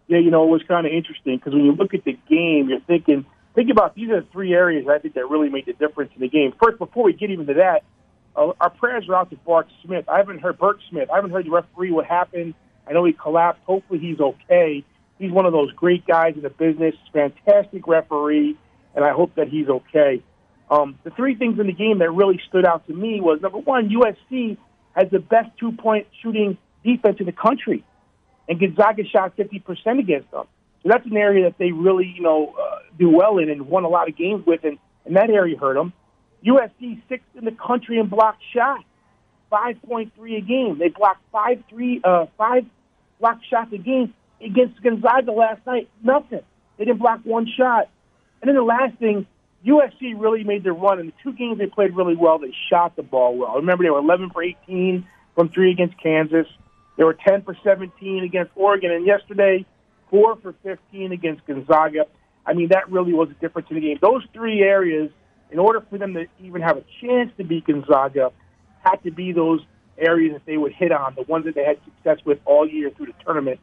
Yeah, 0.07 0.19
you 0.19 0.31
know, 0.31 0.43
it 0.43 0.49
was 0.49 0.63
kind 0.63 0.87
of 0.87 0.93
interesting 0.93 1.37
because 1.37 1.53
when 1.53 1.65
you 1.65 1.73
look 1.73 1.93
at 1.93 2.03
the 2.05 2.17
game, 2.29 2.69
you're 2.69 2.79
thinking– 2.81 3.25
think 3.57 3.71
about 3.71 3.95
these 3.95 4.07
are 4.11 4.21
the 4.21 4.27
three 4.31 4.53
areas 4.53 4.87
I 4.87 4.99
think 4.99 5.15
that 5.15 5.27
really 5.29 5.49
made 5.49 5.65
the 5.65 5.73
difference 5.73 6.11
in 6.13 6.21
the 6.21 6.29
game. 6.29 6.53
First, 6.61 6.77
before 6.77 7.03
we 7.03 7.13
get 7.13 7.31
even 7.31 7.47
to 7.47 7.55
that, 7.55 7.83
uh, 8.35 8.53
our 8.61 8.69
prayers 8.69 9.09
are 9.09 9.15
out 9.15 9.31
to 9.31 9.35
Bert 9.37 9.67
Smith. 9.83 10.07
I 10.07 10.17
haven't 10.17 10.41
heard 10.41 10.59
Bert 10.59 10.77
Smith. 10.91 11.09
I 11.09 11.15
haven't 11.15 11.31
heard 11.31 11.47
the 11.47 11.49
referee 11.49 11.91
what 11.91 12.05
happened. 12.05 12.53
I 12.87 12.93
know 12.93 13.03
he 13.03 13.13
collapsed. 13.13 13.63
Hopefully, 13.65 13.99
he's 13.99 14.19
okay. 14.19 14.85
He's 15.17 15.31
one 15.31 15.47
of 15.47 15.53
those 15.53 15.71
great 15.71 16.05
guys 16.05 16.35
in 16.35 16.43
the 16.43 16.51
business, 16.51 16.93
fantastic 17.11 17.87
referee, 17.87 18.55
and 18.95 19.03
I 19.03 19.11
hope 19.11 19.33
that 19.35 19.47
he's 19.47 19.67
okay. 19.67 20.21
Um, 20.69 20.99
the 21.03 21.11
three 21.11 21.35
things 21.35 21.59
in 21.59 21.67
the 21.67 21.73
game 21.73 21.99
that 21.99 22.11
really 22.11 22.39
stood 22.49 22.65
out 22.65 22.85
to 22.87 22.93
me 22.93 23.21
was 23.21 23.41
number 23.41 23.59
one, 23.59 23.89
USC 23.89 24.57
has 24.95 25.09
the 25.11 25.19
best 25.19 25.49
two 25.59 25.71
point 25.71 26.07
shooting 26.21 26.57
defense 26.83 27.17
in 27.19 27.25
the 27.25 27.31
country, 27.31 27.85
and 28.49 28.59
Gonzaga 28.59 29.03
shot 29.05 29.37
50% 29.37 29.99
against 29.99 30.31
them. 30.31 30.45
So 30.83 30.89
that's 30.89 31.05
an 31.05 31.17
area 31.17 31.45
that 31.45 31.57
they 31.57 31.71
really, 31.71 32.13
you 32.15 32.21
know, 32.21 32.53
uh, 32.59 32.79
do 32.97 33.09
well 33.09 33.37
in 33.37 33.49
and 33.49 33.67
won 33.67 33.83
a 33.83 33.89
lot 33.89 34.09
of 34.09 34.17
games 34.17 34.45
with, 34.45 34.63
and, 34.63 34.77
and 35.05 35.15
that 35.15 35.29
area 35.29 35.57
hurt 35.57 35.75
them. 35.75 35.93
USC 36.45 37.01
sixth 37.09 37.27
in 37.35 37.45
the 37.45 37.51
country 37.51 37.99
in 37.99 38.07
block 38.07 38.37
shots, 38.53 38.83
5.3 39.51 40.37
a 40.37 40.41
game. 40.41 40.77
They 40.77 40.89
blocked 40.89 41.21
five 41.31 41.63
three, 41.69 42.01
uh, 42.03 42.27
five 42.37 42.65
block 43.19 43.39
shots 43.49 43.71
a 43.73 43.77
game 43.77 44.13
against 44.41 44.81
Gonzaga 44.81 45.31
last 45.31 45.65
night. 45.65 45.89
Nothing. 46.03 46.41
They 46.77 46.85
didn't 46.85 46.99
block 46.99 47.21
one 47.23 47.47
shot. 47.57 47.89
And 48.41 48.49
then 48.49 48.55
the 48.55 48.63
last 48.63 48.97
thing, 48.97 49.25
USC 49.67 50.13
really 50.17 50.43
made 50.43 50.63
their 50.63 50.73
run. 50.73 50.99
In 50.99 51.07
the 51.07 51.13
two 51.23 51.33
games 51.33 51.57
they 51.57 51.65
played 51.65 51.95
really 51.95 52.15
well, 52.15 52.39
they 52.39 52.53
shot 52.69 52.95
the 52.95 53.03
ball 53.03 53.37
well. 53.37 53.55
Remember, 53.55 53.83
they 53.83 53.89
were 53.89 53.99
11 53.99 54.29
for 54.29 54.41
18 54.41 55.05
from 55.35 55.49
three 55.49 55.71
against 55.71 56.01
Kansas. 56.01 56.47
They 56.97 57.03
were 57.03 57.17
10 57.27 57.43
for 57.43 57.55
17 57.63 58.23
against 58.23 58.51
Oregon. 58.55 58.91
And 58.91 59.05
yesterday, 59.05 59.65
4 60.09 60.37
for 60.37 60.55
15 60.63 61.11
against 61.11 61.45
Gonzaga. 61.45 62.05
I 62.45 62.53
mean, 62.53 62.69
that 62.69 62.89
really 62.89 63.13
was 63.13 63.29
a 63.29 63.33
difference 63.41 63.67
in 63.69 63.75
the 63.75 63.81
game. 63.81 63.99
Those 64.01 64.23
three 64.33 64.61
areas, 64.61 65.11
in 65.51 65.59
order 65.59 65.81
for 65.89 65.97
them 65.97 66.13
to 66.13 66.27
even 66.41 66.61
have 66.61 66.77
a 66.77 66.83
chance 67.01 67.31
to 67.37 67.43
beat 67.43 67.65
Gonzaga, 67.65 68.31
had 68.83 69.03
to 69.03 69.11
be 69.11 69.33
those 69.33 69.59
areas 69.97 70.33
that 70.33 70.45
they 70.45 70.57
would 70.57 70.71
hit 70.71 70.91
on, 70.91 71.15
the 71.15 71.23
ones 71.23 71.45
that 71.45 71.55
they 71.55 71.65
had 71.65 71.77
success 71.83 72.23
with 72.25 72.39
all 72.45 72.67
year 72.67 72.89
through 72.95 73.07
the 73.07 73.23
tournament. 73.25 73.59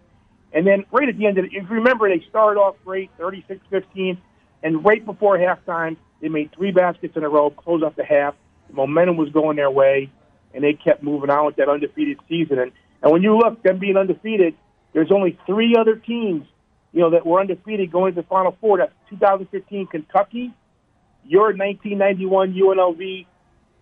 And 0.53 0.67
then 0.67 0.85
right 0.93 1.09
at 1.09 1.17
the 1.17 1.27
end 1.27 1.39
of 1.39 1.47
it, 1.47 1.53
if 1.55 1.63
you 1.63 1.77
remember, 1.77 2.09
they 2.09 2.25
started 2.29 2.61
off 2.61 2.77
great, 2.85 3.11
36-15, 3.19 4.19
and 4.65 4.83
right 4.83 5.05
before 5.05 5.39
halftime, 5.39 5.97
they 6.21 6.29
made 6.29 6.51
three 6.57 6.73
baskets 6.73 7.17
in 7.17 7.23
a 7.23 7.29
row, 7.29 7.51
close 7.51 7.83
out 7.83 7.97
the 7.97 8.05
half. 8.05 8.35
The 8.69 8.75
momentum 8.75 9.19
was 9.19 9.29
going 9.29 9.57
their 9.57 9.71
way, 9.71 10.11
and 10.55 10.65
they 10.65 10.73
kept 10.73 11.03
moving 11.03 11.29
on 11.29 11.45
with 11.45 11.57
that 11.57 11.69
undefeated 11.69 12.19
season. 12.29 12.59
And, 12.59 12.73
and 13.03 13.13
when 13.13 13.23
you 13.23 13.37
look, 13.37 13.63
them 13.63 13.79
being 13.79 13.99
undefeated, 13.99 14.55
there's 14.95 15.13
only 15.13 15.39
three 15.45 15.77
other 15.79 15.97
teams, 15.97 16.47
you 16.93 17.01
know, 17.01 17.11
that 17.11 17.27
were 17.27 17.41
undefeated 17.41 17.93
going 17.93 18.15
to 18.15 18.23
the 18.23 18.27
Final 18.27 18.57
Four. 18.59 18.79
That's 18.79 18.93
2015 19.11 19.87
Kentucky, 19.89 20.55
your 21.27 21.55
1991 21.55 22.55
UNLV, 22.55 23.27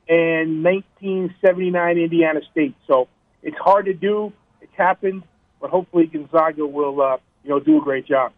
and 0.09 0.65
1979 0.65 1.99
Indiana 1.99 2.41
State. 2.51 2.75
So 2.89 3.07
it's 3.45 3.57
hard 3.57 3.87
to 3.87 3.95
do. 3.95 4.33
It's 4.61 4.75
happened, 4.77 5.23
but 5.61 5.71
hopefully 5.71 6.07
Gonzaga 6.07 6.67
will, 6.67 7.01
uh, 7.01 7.19
you 7.45 7.51
know, 7.51 7.61
do 7.61 7.79
a 7.79 7.81
great 7.81 8.07
job. 8.07 8.33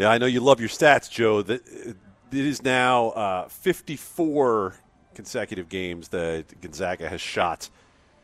Yeah, 0.00 0.08
I 0.08 0.16
know 0.16 0.24
you 0.24 0.40
love 0.40 0.60
your 0.60 0.70
stats, 0.70 1.10
Joe. 1.10 1.42
That 1.42 1.60
it 1.66 1.94
is 2.32 2.62
now 2.62 3.08
uh, 3.10 3.48
54 3.50 4.76
consecutive 5.14 5.68
games 5.68 6.08
that 6.08 6.58
Gonzaga 6.62 7.06
has 7.06 7.20
shot 7.20 7.68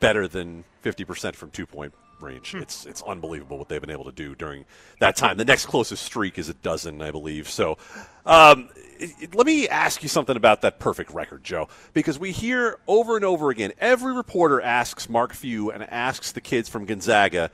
better 0.00 0.26
than 0.26 0.64
50% 0.82 1.34
from 1.34 1.50
two 1.50 1.66
point 1.66 1.92
range. 2.18 2.52
Hmm. 2.52 2.62
It's 2.62 2.86
it's 2.86 3.02
unbelievable 3.02 3.58
what 3.58 3.68
they've 3.68 3.78
been 3.78 3.90
able 3.90 4.06
to 4.06 4.12
do 4.12 4.34
during 4.34 4.64
that 5.00 5.16
time. 5.16 5.36
The 5.36 5.44
next 5.44 5.66
closest 5.66 6.02
streak 6.02 6.38
is 6.38 6.48
a 6.48 6.54
dozen, 6.54 7.02
I 7.02 7.10
believe. 7.10 7.46
So, 7.46 7.76
um, 8.24 8.70
it, 8.98 9.10
it, 9.20 9.34
let 9.34 9.46
me 9.46 9.68
ask 9.68 10.02
you 10.02 10.08
something 10.08 10.34
about 10.34 10.62
that 10.62 10.78
perfect 10.78 11.10
record, 11.10 11.44
Joe, 11.44 11.68
because 11.92 12.18
we 12.18 12.32
hear 12.32 12.78
over 12.86 13.16
and 13.16 13.24
over 13.26 13.50
again. 13.50 13.74
Every 13.78 14.14
reporter 14.14 14.62
asks 14.62 15.10
Mark 15.10 15.34
Few 15.34 15.70
and 15.70 15.82
asks 15.82 16.32
the 16.32 16.40
kids 16.40 16.70
from 16.70 16.86
Gonzaga 16.86 17.50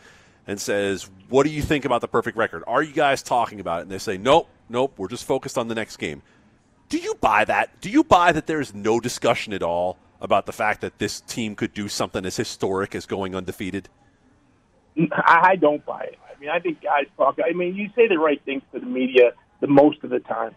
and 0.46 0.60
says, 0.60 1.08
"What 1.28 1.44
do 1.44 1.50
you 1.50 1.62
think 1.62 1.84
about 1.84 2.00
the 2.00 2.08
perfect 2.08 2.36
record? 2.36 2.64
Are 2.66 2.82
you 2.82 2.92
guys 2.92 3.22
talking 3.22 3.60
about 3.60 3.80
it?" 3.80 3.82
And 3.82 3.90
they 3.90 3.98
say, 3.98 4.16
"Nope, 4.18 4.48
nope. 4.68 4.94
We're 4.96 5.08
just 5.08 5.24
focused 5.24 5.58
on 5.58 5.68
the 5.68 5.74
next 5.74 5.96
game." 5.96 6.22
Do 6.88 6.98
you 6.98 7.14
buy 7.14 7.44
that? 7.46 7.80
Do 7.80 7.88
you 7.88 8.04
buy 8.04 8.32
that 8.32 8.46
there's 8.46 8.74
no 8.74 9.00
discussion 9.00 9.54
at 9.54 9.62
all 9.62 9.96
about 10.20 10.46
the 10.46 10.52
fact 10.52 10.82
that 10.82 10.98
this 10.98 11.20
team 11.20 11.54
could 11.54 11.72
do 11.72 11.88
something 11.88 12.26
as 12.26 12.36
historic 12.36 12.94
as 12.94 13.06
going 13.06 13.34
undefeated? 13.34 13.88
I 15.10 15.56
don't 15.56 15.84
buy 15.84 16.02
it. 16.02 16.18
I 16.24 16.38
mean, 16.38 16.50
I 16.50 16.58
think 16.58 16.82
guys 16.82 17.06
talk. 17.16 17.38
I 17.44 17.52
mean, 17.52 17.74
you 17.74 17.88
say 17.96 18.08
the 18.08 18.18
right 18.18 18.40
things 18.44 18.62
to 18.72 18.80
the 18.80 18.86
media 18.86 19.32
the 19.60 19.68
most 19.68 20.04
of 20.04 20.10
the 20.10 20.20
time, 20.20 20.54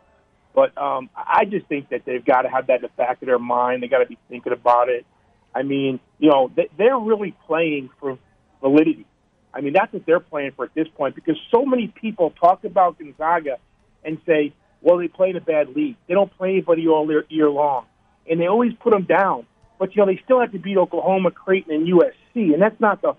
but 0.54 0.78
um, 0.78 1.10
I 1.16 1.46
just 1.46 1.68
think 1.68 1.90
that 1.90 2.06
they've 2.06 2.26
got 2.26 2.42
to 2.42 2.50
have 2.50 2.68
that 2.68 2.78
in 2.78 2.82
the 2.82 2.90
back 2.90 3.22
of 3.22 3.28
their 3.28 3.40
mind. 3.40 3.84
They 3.84 3.88
got 3.88 4.00
to 4.00 4.06
be 4.06 4.18
thinking 4.30 4.52
about 4.52 4.90
it. 4.90 5.06
I 5.54 5.64
mean, 5.64 6.00
you 6.20 6.30
know, 6.30 6.52
they're 6.78 6.98
really 6.98 7.34
playing 7.48 7.90
for 8.00 8.18
validity. 8.62 9.06
I 9.56 9.62
mean, 9.62 9.74
that's 9.74 9.92
what 9.94 10.06
they're 10.06 10.20
playing 10.20 10.52
for 10.52 10.66
at 10.66 10.74
this 10.74 10.88
point 10.90 11.16
because 11.16 11.38
so 11.50 11.66
many 11.66 11.88
people 11.88 12.32
talk 12.32 12.66
about 12.66 13.00
Gonzaga 13.00 13.58
and 14.04 14.20
say, 14.26 14.54
well, 14.82 14.98
they 14.98 15.08
play 15.08 15.30
in 15.30 15.38
a 15.38 15.42
bad 15.42 15.70
league. 15.76 15.96
They 16.08 16.14
don't 16.14 16.36
play 16.38 16.50
anybody 16.50 16.88
all 16.88 17.10
year, 17.30 17.50
long. 17.50 17.86
And 18.30 18.40
they 18.40 18.48
always 18.48 18.74
put 18.74 18.92
them 18.92 19.04
down. 19.04 19.48
But, 19.80 19.96
you 19.96 20.02
know, 20.02 20.12
they 20.12 20.22
still 20.24 20.42
have 20.42 20.52
to 20.52 20.60
beat 20.60 20.78
Oklahoma, 20.78 21.32
Creighton, 21.32 21.74
and 21.74 21.88
USC. 21.88 22.54
And 22.54 22.62
that's 22.62 22.80
not 22.80 23.02
the 23.02 23.16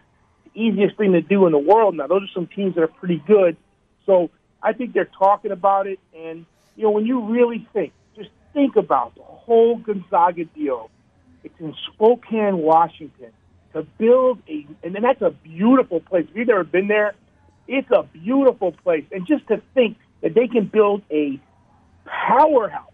easiest 0.54 0.96
thing 0.96 1.12
to 1.12 1.22
do 1.22 1.46
in 1.46 1.52
the 1.52 1.58
world 1.58 1.96
now. 1.96 2.06
Those 2.06 2.22
are 2.24 2.32
some 2.34 2.46
teams 2.46 2.74
that 2.74 2.82
are 2.82 2.88
pretty 2.88 3.22
good. 3.26 3.56
So 4.04 4.30
I 4.62 4.74
think 4.74 4.92
they're 4.92 5.10
talking 5.18 5.52
about 5.52 5.86
it. 5.86 5.98
And, 6.14 6.44
you 6.76 6.84
know, 6.84 6.90
when 6.90 7.06
you 7.06 7.22
really 7.32 7.66
think, 7.72 7.92
just 8.14 8.30
think 8.52 8.76
about 8.76 9.14
the 9.14 9.22
whole 9.22 9.76
Gonzaga 9.76 10.44
deal. 10.44 10.90
It's 11.44 11.58
in 11.60 11.74
Spokane, 11.92 12.58
Washington. 12.58 13.32
To 13.76 13.82
build 13.82 14.40
a, 14.48 14.66
and 14.82 14.94
then 14.94 15.02
that's 15.02 15.20
a 15.20 15.30
beautiful 15.30 16.00
place. 16.00 16.24
If 16.30 16.36
you've 16.36 16.48
never 16.48 16.64
been 16.64 16.88
there, 16.88 17.14
it's 17.68 17.90
a 17.90 18.04
beautiful 18.04 18.72
place. 18.72 19.04
And 19.12 19.26
just 19.26 19.46
to 19.48 19.60
think 19.74 19.98
that 20.22 20.32
they 20.32 20.48
can 20.48 20.64
build 20.64 21.02
a 21.10 21.38
powerhouse. 22.06 22.90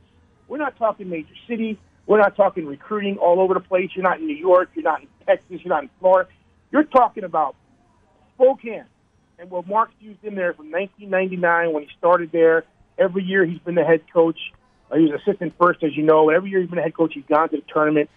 We're 0.48 0.58
not 0.58 0.76
talking 0.76 1.08
major 1.08 1.34
city. 1.46 1.78
We're 2.06 2.18
not 2.18 2.34
talking 2.34 2.66
recruiting 2.66 3.18
all 3.18 3.40
over 3.40 3.54
the 3.54 3.60
place. 3.60 3.90
You're 3.94 4.02
not 4.02 4.18
in 4.18 4.26
New 4.26 4.34
York. 4.34 4.70
You're 4.74 4.82
not 4.82 5.02
in 5.02 5.08
Texas. 5.24 5.60
You're 5.62 5.72
not 5.72 5.84
in 5.84 5.90
Florida. 6.00 6.28
You're 6.72 6.82
talking 6.82 7.22
about 7.22 7.54
Spokane. 8.34 8.86
And 9.38 9.50
what 9.50 9.68
Mark's 9.68 9.94
used 10.00 10.24
in 10.24 10.34
there 10.34 10.52
from 10.52 10.72
1999 10.72 11.72
when 11.72 11.84
he 11.84 11.88
started 11.96 12.32
there. 12.32 12.64
Every 12.98 13.22
year 13.22 13.44
he's 13.44 13.60
been 13.60 13.76
the 13.76 13.84
head 13.84 14.02
coach. 14.12 14.38
Uh, 14.90 14.96
he 14.96 15.04
was 15.04 15.20
assistant 15.24 15.54
first, 15.60 15.84
as 15.84 15.96
you 15.96 16.02
know. 16.02 16.28
Every 16.28 16.50
year 16.50 16.60
he's 16.60 16.68
been 16.68 16.76
the 16.76 16.82
head 16.82 16.96
coach. 16.96 17.12
He's 17.14 17.24
gone 17.24 17.48
to 17.50 17.56
the 17.56 17.62
tournament. 17.72 18.10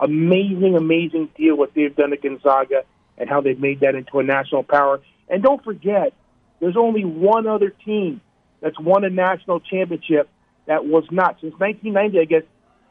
Amazing, 0.00 0.76
amazing 0.76 1.28
deal 1.36 1.56
what 1.56 1.74
they've 1.74 1.94
done 1.94 2.12
at 2.12 2.22
Gonzaga 2.22 2.84
and 3.16 3.28
how 3.28 3.40
they've 3.40 3.58
made 3.58 3.80
that 3.80 3.94
into 3.94 4.18
a 4.18 4.22
national 4.22 4.62
power. 4.62 5.00
And 5.28 5.42
don't 5.42 5.62
forget, 5.62 6.12
there's 6.60 6.76
only 6.76 7.04
one 7.04 7.46
other 7.46 7.70
team 7.70 8.20
that's 8.60 8.78
won 8.78 9.04
a 9.04 9.10
national 9.10 9.60
championship 9.60 10.28
that 10.66 10.84
was 10.84 11.04
not 11.10 11.38
since 11.40 11.54
1990. 11.58 12.18
I 12.20 12.24
guess 12.24 12.42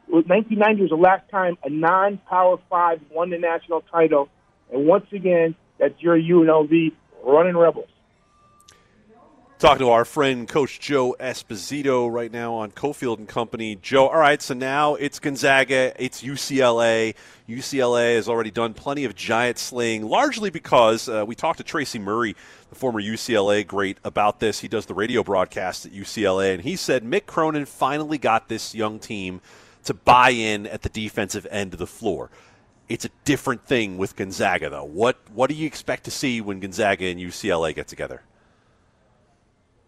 1990 0.08 0.82
was 0.82 0.90
the 0.90 0.96
last 0.96 1.28
time 1.30 1.56
a 1.64 1.70
non-Power 1.70 2.58
Five 2.70 3.00
won 3.10 3.30
the 3.30 3.38
national 3.38 3.82
title, 3.82 4.28
and 4.72 4.86
once 4.86 5.06
again, 5.12 5.54
that's 5.78 6.00
your 6.00 6.18
UNLV 6.18 6.92
running 7.24 7.56
Rebels. 7.56 7.88
Talking 9.58 9.86
to 9.86 9.90
our 9.90 10.04
friend 10.04 10.46
Coach 10.46 10.78
Joe 10.78 11.16
Esposito 11.18 12.08
right 12.08 12.30
now 12.30 12.54
on 12.54 12.70
Cofield 12.70 13.18
and 13.18 13.26
Company. 13.26 13.74
Joe, 13.82 14.06
all 14.06 14.20
right, 14.20 14.40
so 14.40 14.54
now 14.54 14.94
it's 14.94 15.18
Gonzaga, 15.18 15.92
it's 16.00 16.22
UCLA. 16.22 17.16
UCLA 17.48 18.14
has 18.14 18.28
already 18.28 18.52
done 18.52 18.72
plenty 18.72 19.04
of 19.04 19.16
giant 19.16 19.58
slaying, 19.58 20.06
largely 20.06 20.50
because 20.50 21.08
uh, 21.08 21.24
we 21.26 21.34
talked 21.34 21.58
to 21.58 21.64
Tracy 21.64 21.98
Murray, 21.98 22.36
the 22.68 22.76
former 22.76 23.02
UCLA 23.02 23.66
great, 23.66 23.98
about 24.04 24.38
this. 24.38 24.60
He 24.60 24.68
does 24.68 24.86
the 24.86 24.94
radio 24.94 25.24
broadcast 25.24 25.86
at 25.86 25.92
UCLA, 25.92 26.54
and 26.54 26.62
he 26.62 26.76
said 26.76 27.02
Mick 27.02 27.26
Cronin 27.26 27.66
finally 27.66 28.16
got 28.16 28.48
this 28.48 28.76
young 28.76 29.00
team 29.00 29.40
to 29.82 29.92
buy 29.92 30.30
in 30.30 30.68
at 30.68 30.82
the 30.82 30.88
defensive 30.88 31.48
end 31.50 31.72
of 31.72 31.80
the 31.80 31.86
floor. 31.88 32.30
It's 32.88 33.04
a 33.04 33.10
different 33.24 33.66
thing 33.66 33.98
with 33.98 34.14
Gonzaga, 34.14 34.70
though. 34.70 34.84
What 34.84 35.16
what 35.34 35.50
do 35.50 35.56
you 35.56 35.66
expect 35.66 36.04
to 36.04 36.12
see 36.12 36.40
when 36.40 36.60
Gonzaga 36.60 37.06
and 37.06 37.18
UCLA 37.18 37.74
get 37.74 37.88
together? 37.88 38.22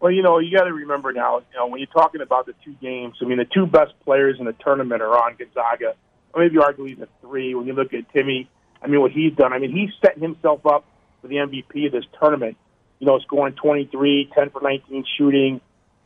Well, 0.01 0.11
you 0.11 0.23
know, 0.23 0.39
you 0.39 0.57
got 0.57 0.63
to 0.63 0.73
remember 0.73 1.13
now, 1.13 1.37
you 1.37 1.57
know, 1.57 1.67
when 1.67 1.79
you're 1.79 1.85
talking 1.85 2.21
about 2.21 2.47
the 2.47 2.55
two 2.65 2.73
games, 2.81 3.17
I 3.21 3.25
mean, 3.25 3.37
the 3.37 3.45
two 3.45 3.67
best 3.67 3.93
players 4.03 4.37
in 4.39 4.45
the 4.45 4.53
tournament 4.53 5.03
are 5.03 5.15
on 5.15 5.35
Gonzaga. 5.35 5.93
Or 6.33 6.41
maybe 6.41 6.55
arguably 6.55 6.97
the 6.97 7.07
three. 7.21 7.53
When 7.53 7.67
you 7.67 7.73
look 7.73 7.93
at 7.93 8.11
Timme, 8.11 8.47
I 8.81 8.87
mean, 8.87 8.99
what 8.99 9.11
he's 9.11 9.33
done. 9.33 9.53
I 9.53 9.59
mean, 9.59 9.71
he's 9.71 9.91
setting 10.03 10.23
himself 10.23 10.65
up 10.65 10.85
for 11.21 11.27
the 11.27 11.35
MVP 11.35 11.85
of 11.85 11.91
this 11.91 12.05
tournament. 12.19 12.57
You 12.97 13.05
know, 13.05 13.19
scoring 13.19 13.53
23, 13.53 14.31
10 14.33 14.49
for 14.49 14.61
19 14.61 15.05
shooting, 15.17 15.61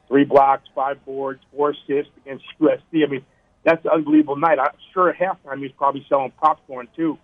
three 0.10 0.26
blocks, 0.26 0.68
five 0.76 1.04
boards, 1.06 1.42
four 1.56 1.70
assists 1.70 2.12
against 2.26 2.44
USC. 2.60 3.06
I 3.06 3.10
mean, 3.10 3.26
that's 3.64 3.84
an 3.86 3.92
unbelievable 3.92 4.36
night. 4.36 4.60
I'm 4.60 4.76
sure 4.94 5.14
halftime 5.14 5.62
he's 5.62 5.72
probably 5.72 6.06
selling 6.10 6.32
popcorn 6.32 6.90
too. 6.98 7.18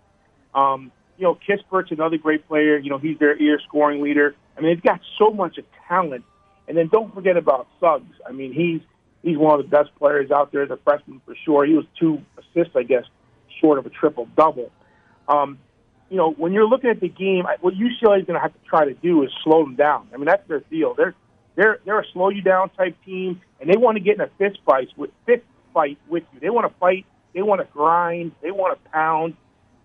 Um, 0.55 0.91
you 1.17 1.23
know, 1.23 1.37
Kispert's 1.47 1.91
another 1.91 2.17
great 2.17 2.47
player. 2.47 2.77
You 2.77 2.91
know, 2.91 2.97
he's 2.97 3.17
their 3.19 3.37
ear 3.41 3.59
scoring 3.67 4.01
leader. 4.01 4.35
I 4.57 4.61
mean, 4.61 4.73
they've 4.73 4.83
got 4.83 5.01
so 5.19 5.31
much 5.31 5.57
of 5.57 5.65
talent 5.87 6.23
and 6.67 6.77
then 6.77 6.87
don't 6.87 7.13
forget 7.13 7.37
about 7.37 7.67
Suggs. 7.79 8.15
I 8.27 8.31
mean, 8.31 8.53
he's 8.53 8.81
he's 9.23 9.37
one 9.37 9.59
of 9.59 9.65
the 9.65 9.69
best 9.69 9.93
players 9.97 10.31
out 10.31 10.51
there 10.51 10.63
a 10.63 10.77
freshman 10.77 11.21
for 11.25 11.35
sure. 11.45 11.65
He 11.65 11.73
was 11.73 11.85
two 11.99 12.21
assists, 12.37 12.75
I 12.75 12.83
guess, 12.83 13.03
short 13.59 13.77
of 13.79 13.85
a 13.85 13.89
triple 13.89 14.27
double. 14.35 14.71
Um, 15.27 15.59
you 16.09 16.17
know, 16.17 16.31
when 16.31 16.51
you're 16.51 16.67
looking 16.67 16.89
at 16.89 16.99
the 16.99 17.07
game, 17.07 17.45
what 17.61 17.73
UCLA 17.73 18.19
is 18.19 18.25
going 18.25 18.35
to 18.35 18.41
have 18.41 18.53
to 18.53 18.59
try 18.67 18.85
to 18.85 18.93
do 18.93 19.23
is 19.23 19.29
slow 19.43 19.63
them 19.63 19.75
down. 19.75 20.09
I 20.13 20.17
mean, 20.17 20.25
that's 20.25 20.45
their 20.47 20.59
deal. 20.59 20.93
They're 20.93 21.15
they're 21.55 21.79
they're 21.85 21.99
a 21.99 22.05
slow 22.13 22.29
you 22.29 22.41
down 22.41 22.69
type 22.71 22.95
team, 23.05 23.41
and 23.59 23.69
they 23.69 23.77
want 23.77 23.97
to 23.97 24.03
get 24.03 24.15
in 24.15 24.21
a 24.21 24.29
fist 24.37 24.59
fight 24.65 24.89
with 24.97 25.11
fist 25.25 25.43
fight 25.73 25.97
with 26.09 26.23
you. 26.33 26.39
They 26.39 26.49
want 26.49 26.71
to 26.71 26.77
fight. 26.79 27.05
They 27.33 27.41
want 27.41 27.61
to 27.61 27.67
grind. 27.71 28.33
They 28.41 28.51
want 28.51 28.77
to 28.77 28.89
pound, 28.89 29.35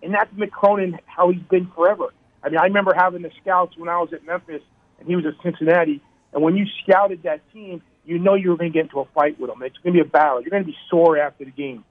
and 0.02 0.12
that's 0.12 0.32
Mick 0.34 0.50
Cronin 0.50 0.98
how 1.06 1.30
he's 1.30 1.42
been 1.42 1.70
forever. 1.74 2.12
I 2.42 2.48
mean, 2.48 2.58
I 2.58 2.64
remember 2.64 2.92
having 2.94 3.22
the 3.22 3.30
scouts 3.40 3.76
when 3.76 3.88
I 3.88 3.98
was 3.98 4.12
at 4.12 4.24
Memphis, 4.24 4.62
and 4.98 5.08
he 5.08 5.16
was 5.16 5.26
at 5.26 5.34
Cincinnati. 5.42 6.00
And 6.36 6.44
when 6.44 6.54
you 6.54 6.66
scouted 6.82 7.22
that 7.22 7.40
team, 7.50 7.82
you 8.04 8.18
know 8.18 8.34
you 8.34 8.50
were 8.50 8.58
going 8.58 8.70
to 8.70 8.74
get 8.74 8.82
into 8.84 9.00
a 9.00 9.06
fight 9.06 9.40
with 9.40 9.48
them. 9.48 9.62
It's 9.62 9.78
going 9.78 9.96
to 9.96 10.02
be 10.02 10.06
a 10.06 10.10
battle. 10.10 10.42
You're 10.42 10.50
going 10.50 10.64
to 10.64 10.66
be 10.66 10.76
sore 10.90 11.16
after 11.16 11.46
the 11.46 11.50
game, 11.50 11.82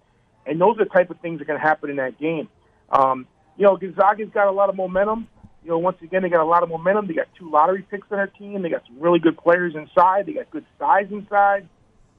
and 0.45 0.61
those 0.61 0.77
are 0.77 0.83
the 0.83 0.89
type 0.91 1.09
of 1.09 1.19
things 1.19 1.39
that 1.39 1.45
are 1.45 1.47
going 1.47 1.59
to 1.59 1.67
happen 1.67 1.89
in 1.89 1.95
that 1.95 2.19
game. 2.19 2.47
Um, 2.91 3.25
you 3.57 3.65
know, 3.65 3.75
Gonzaga's 3.75 4.29
got 4.31 4.47
a 4.47 4.51
lot 4.51 4.69
of 4.69 4.75
momentum. 4.75 5.27
You 5.63 5.71
know, 5.71 5.79
once 5.79 5.97
again, 6.03 6.21
they 6.21 6.29
got 6.29 6.43
a 6.43 6.45
lot 6.45 6.61
of 6.61 6.69
momentum. 6.69 7.07
They 7.07 7.15
got 7.15 7.25
two 7.39 7.49
lottery 7.49 7.81
picks 7.89 8.05
on 8.11 8.17
their 8.19 8.27
team. 8.27 8.61
They 8.61 8.69
got 8.69 8.83
some 8.85 8.99
really 8.99 9.17
good 9.17 9.35
players 9.35 9.73
inside. 9.73 10.27
They 10.27 10.33
got 10.33 10.51
good 10.51 10.65
size 10.77 11.07
inside. 11.09 11.67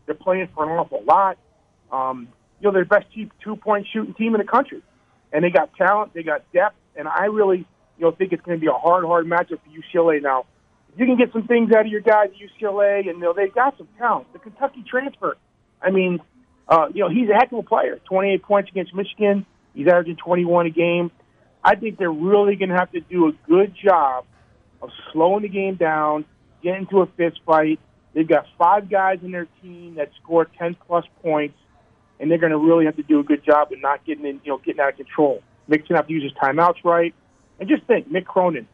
They're 0.07 0.17
playing 0.17 0.49
for 0.53 0.65
an 0.65 0.71
awful 0.71 1.05
lot. 1.05 1.39
Um, 1.93 2.27
you 2.61 2.67
know, 2.67 2.73
they're 2.73 2.83
the 2.83 2.89
best 2.89 3.07
cheap 3.15 3.31
two-point 3.45 3.87
shooting 3.93 4.15
team 4.15 4.35
in 4.35 4.41
the 4.41 4.51
country, 4.51 4.83
and 5.33 5.45
they 5.45 5.51
got 5.51 5.77
talent. 5.77 6.13
They 6.13 6.25
got 6.25 6.43
depth, 6.53 6.75
and 6.97 7.07
I 7.07 7.27
really, 7.27 7.59
you 7.59 8.05
know, 8.05 8.11
think 8.11 8.33
it's 8.33 8.43
going 8.43 8.59
to 8.59 8.61
be 8.61 8.67
a 8.67 8.73
hard, 8.73 9.05
hard 9.05 9.27
matchup 9.27 9.61
for 9.61 9.71
UCLA 9.71 10.21
now 10.21 10.45
you 10.97 11.05
can 11.05 11.17
get 11.17 11.33
some 11.33 11.47
things 11.47 11.73
out 11.73 11.87
of 11.87 11.93
your 11.93 12.01
guys 12.01 12.31
at 12.31 12.37
UCLA, 12.37 13.01
and 13.01 13.19
you 13.19 13.19
know 13.19 13.33
they've 13.35 13.55
got 13.55 13.77
some 13.77 13.89
talent. 13.99 14.33
The 14.33 14.39
Kentucky 14.39 14.85
transfer, 14.89 15.37
I 15.83 15.91
mean, 15.91 16.21
uh, 16.69 16.87
you 16.93 17.03
know 17.03 17.11
he's 17.11 17.29
a 17.29 17.35
heck 17.35 17.53
of 17.53 17.59
a 17.59 17.63
player. 17.63 18.01
28 18.09 18.43
points 18.43 18.71
against 18.71 18.95
Michigan. 18.95 19.45
He's 19.75 19.87
averaging 19.87 20.17
21 20.17 20.67
a 20.67 20.71
game. 20.71 21.11
I 21.63 21.75
think 21.75 21.99
they're 21.99 22.11
really 22.11 22.57
going 22.57 22.71
to 22.71 22.77
have 22.77 22.93
to 22.93 23.01
do 23.01 23.29
a 23.29 23.33
good 23.49 23.75
job 23.75 24.25
of 24.81 24.91
slowing 25.13 25.43
the 25.43 25.49
game 25.49 25.75
down, 25.75 26.25
getting 26.63 26.83
into 26.83 27.01
a 27.01 27.07
fist 27.07 27.41
fight. 27.45 27.79
They've 28.15 28.27
got 28.27 28.47
five 28.57 28.89
guys 28.89 29.19
in 29.23 29.33
their 29.33 29.49
team 29.61 29.97
that 29.97 30.11
score 30.23 30.47
10 30.59 30.77
plus 30.87 31.05
points, 31.23 31.59
and 32.19 32.31
they're 32.31 32.39
going 32.39 32.53
to 32.53 32.59
really 32.59 32.87
have 32.87 32.97
to 32.97 33.03
do 33.03 33.21
a 33.21 33.23
good 33.23 33.45
job 33.45 33.73
of 33.73 33.83
not 33.83 34.07
getting 34.07 34.25
in, 34.25 34.41
you 34.45 34.53
know, 34.53 34.59
getting 34.59 34.81
out 34.81 34.91
of 34.91 34.97
control. 34.97 35.43
To 35.69 36.05
use 36.09 36.23
his 36.23 36.33
timeouts 36.41 36.85
right. 36.85 37.13
And 37.59 37.69
just 37.69 37.85
think, 37.85 38.09
Mick 38.09 38.25
Cronin, 38.25 38.69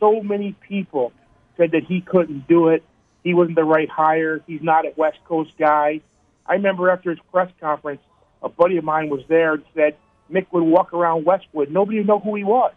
so 0.00 0.20
many 0.22 0.56
people 0.68 1.12
said 1.56 1.72
that 1.72 1.84
he 1.84 2.00
couldn't 2.00 2.46
do 2.48 2.68
it. 2.68 2.82
He 3.24 3.34
wasn't 3.34 3.56
the 3.56 3.64
right 3.64 3.88
hire. 3.88 4.40
He's 4.46 4.62
not 4.62 4.84
a 4.84 4.92
West 4.96 5.18
Coast 5.24 5.52
guy. 5.58 6.00
I 6.46 6.54
remember 6.54 6.90
after 6.90 7.10
his 7.10 7.20
press 7.30 7.50
conference, 7.60 8.00
a 8.42 8.48
buddy 8.48 8.76
of 8.76 8.84
mine 8.84 9.08
was 9.08 9.22
there 9.28 9.54
and 9.54 9.64
said 9.74 9.96
Mick 10.30 10.46
would 10.50 10.64
walk 10.64 10.92
around 10.92 11.24
Westwood. 11.24 11.70
Nobody 11.70 11.98
would 11.98 12.06
know 12.06 12.18
who 12.18 12.34
he 12.34 12.44
was. 12.44 12.72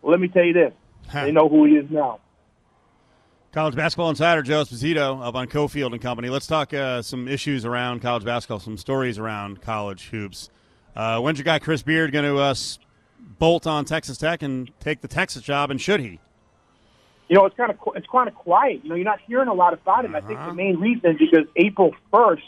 Well, 0.00 0.10
let 0.10 0.20
me 0.20 0.28
tell 0.28 0.44
you 0.44 0.52
this. 0.52 0.72
Huh. 1.08 1.26
They 1.26 1.32
know 1.32 1.48
who 1.48 1.64
he 1.64 1.74
is 1.74 1.90
now. 1.90 2.18
College 3.52 3.76
Basketball 3.76 4.08
Insider 4.08 4.42
Joe 4.42 4.62
Esposito 4.62 5.22
up 5.22 5.34
on 5.34 5.46
Cofield 5.46 5.92
and 5.92 6.00
Company. 6.00 6.30
Let's 6.30 6.46
talk 6.46 6.72
uh, 6.72 7.02
some 7.02 7.28
issues 7.28 7.66
around 7.66 8.00
college 8.00 8.24
basketball, 8.24 8.60
some 8.60 8.78
stories 8.78 9.18
around 9.18 9.60
college 9.60 10.08
hoops. 10.08 10.48
Uh, 10.96 11.20
when's 11.20 11.38
your 11.38 11.44
guy 11.44 11.58
Chris 11.58 11.82
Beard 11.82 12.12
going 12.12 12.24
to 12.24 12.38
uh, 12.38 12.54
bolt 13.38 13.66
on 13.66 13.84
Texas 13.84 14.16
Tech 14.16 14.42
and 14.42 14.70
take 14.80 15.02
the 15.02 15.08
Texas 15.08 15.42
job, 15.42 15.70
and 15.70 15.80
should 15.80 16.00
he? 16.00 16.18
You 17.32 17.38
know, 17.38 17.46
it's 17.46 17.56
kind 17.56 17.70
of 17.70 17.78
it's 17.96 18.06
kind 18.12 18.28
of 18.28 18.34
quiet. 18.34 18.80
You 18.82 18.90
know, 18.90 18.94
you're 18.94 19.06
not 19.06 19.20
hearing 19.26 19.48
a 19.48 19.54
lot 19.54 19.72
about 19.72 20.04
him. 20.04 20.14
Uh-huh. 20.14 20.22
I 20.22 20.28
think 20.28 20.38
the 20.38 20.44
uh-huh. 20.44 20.52
main 20.52 20.78
reason 20.78 21.12
is 21.12 21.16
because 21.18 21.46
April 21.56 21.94
1st 22.12 22.42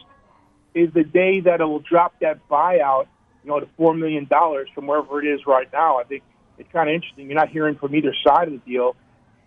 is 0.75 0.92
the 0.92 1.04
day 1.04 1.40
that 1.40 1.62
it 1.62 1.64
will 1.64 1.78
drop 1.78 2.20
that 2.20 2.47
buyout, 2.50 3.06
you 3.42 3.49
know, 3.49 3.60
to 3.60 3.66
four 3.78 3.94
million 3.94 4.26
dollars 4.26 4.68
from 4.75 4.86
wherever 4.86 5.23
it 5.23 5.26
is 5.26 5.47
right 5.47 5.73
now. 5.73 5.99
I 5.99 6.04
think 6.04 6.23
it's 6.58 6.70
kind 6.70 6.90
of 6.90 6.94
interesting. 6.94 7.30
You're 7.30 7.38
not 7.40 7.49
hearing 7.49 7.76
from 7.76 7.94
either 7.94 8.14
side 8.26 8.49
of 8.49 8.52
the 8.52 8.70
deal. 8.70 8.94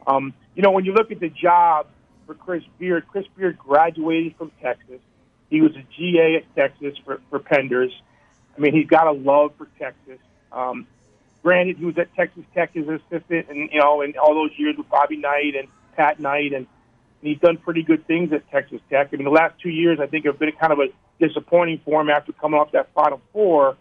Um, 0.07 0.33
you 0.55 0.63
know, 0.63 0.71
when 0.71 0.85
you 0.85 0.93
look 0.93 1.11
at 1.11 1.19
the 1.19 1.29
job 1.29 1.85
for 2.25 2.33
Chris 2.33 2.63
Beard, 2.79 3.07
Chris 3.07 3.27
Beard 3.37 3.59
graduated 3.59 4.37
from 4.37 4.51
Texas. 4.59 5.01
He 5.51 5.61
was 5.61 5.75
a 5.75 5.83
GA 5.95 6.37
at 6.37 6.55
Texas 6.55 6.97
for, 7.05 7.21
for 7.29 7.39
Penders. 7.39 7.91
I 8.57 8.59
mean, 8.59 8.73
he's 8.73 8.87
got 8.87 9.05
a 9.05 9.11
love 9.11 9.51
for 9.59 9.67
Texas. 9.77 10.17
Um, 10.51 10.87
Granted, 11.47 11.77
he 11.77 11.85
was 11.85 11.97
at 11.97 12.13
Texas 12.13 12.43
Tech 12.53 12.75
as 12.75 12.85
an 12.89 12.95
assistant, 12.95 13.47
and 13.47 13.69
you 13.71 13.79
know, 13.79 14.01
and 14.01 14.17
all 14.17 14.35
those 14.35 14.51
years 14.57 14.75
with 14.77 14.89
Bobby 14.89 15.15
Knight 15.15 15.55
and 15.57 15.69
Pat 15.95 16.19
Knight, 16.19 16.51
and, 16.51 16.67
and 17.21 17.21
he's 17.21 17.39
done 17.39 17.55
pretty 17.55 17.83
good 17.83 18.05
things 18.05 18.33
at 18.33 18.51
Texas 18.51 18.81
Tech. 18.89 19.11
I 19.13 19.15
mean, 19.15 19.23
the 19.23 19.31
last 19.31 19.53
two 19.61 19.69
years, 19.69 19.97
I 20.01 20.07
think, 20.07 20.25
have 20.25 20.37
been 20.37 20.51
kind 20.59 20.73
of 20.73 20.79
a 20.79 20.87
disappointing 21.25 21.79
for 21.85 22.01
him 22.01 22.09
after 22.09 22.33
coming 22.33 22.59
off 22.59 22.73
that 22.73 22.93
Final 22.93 23.21
Four. 23.31 23.77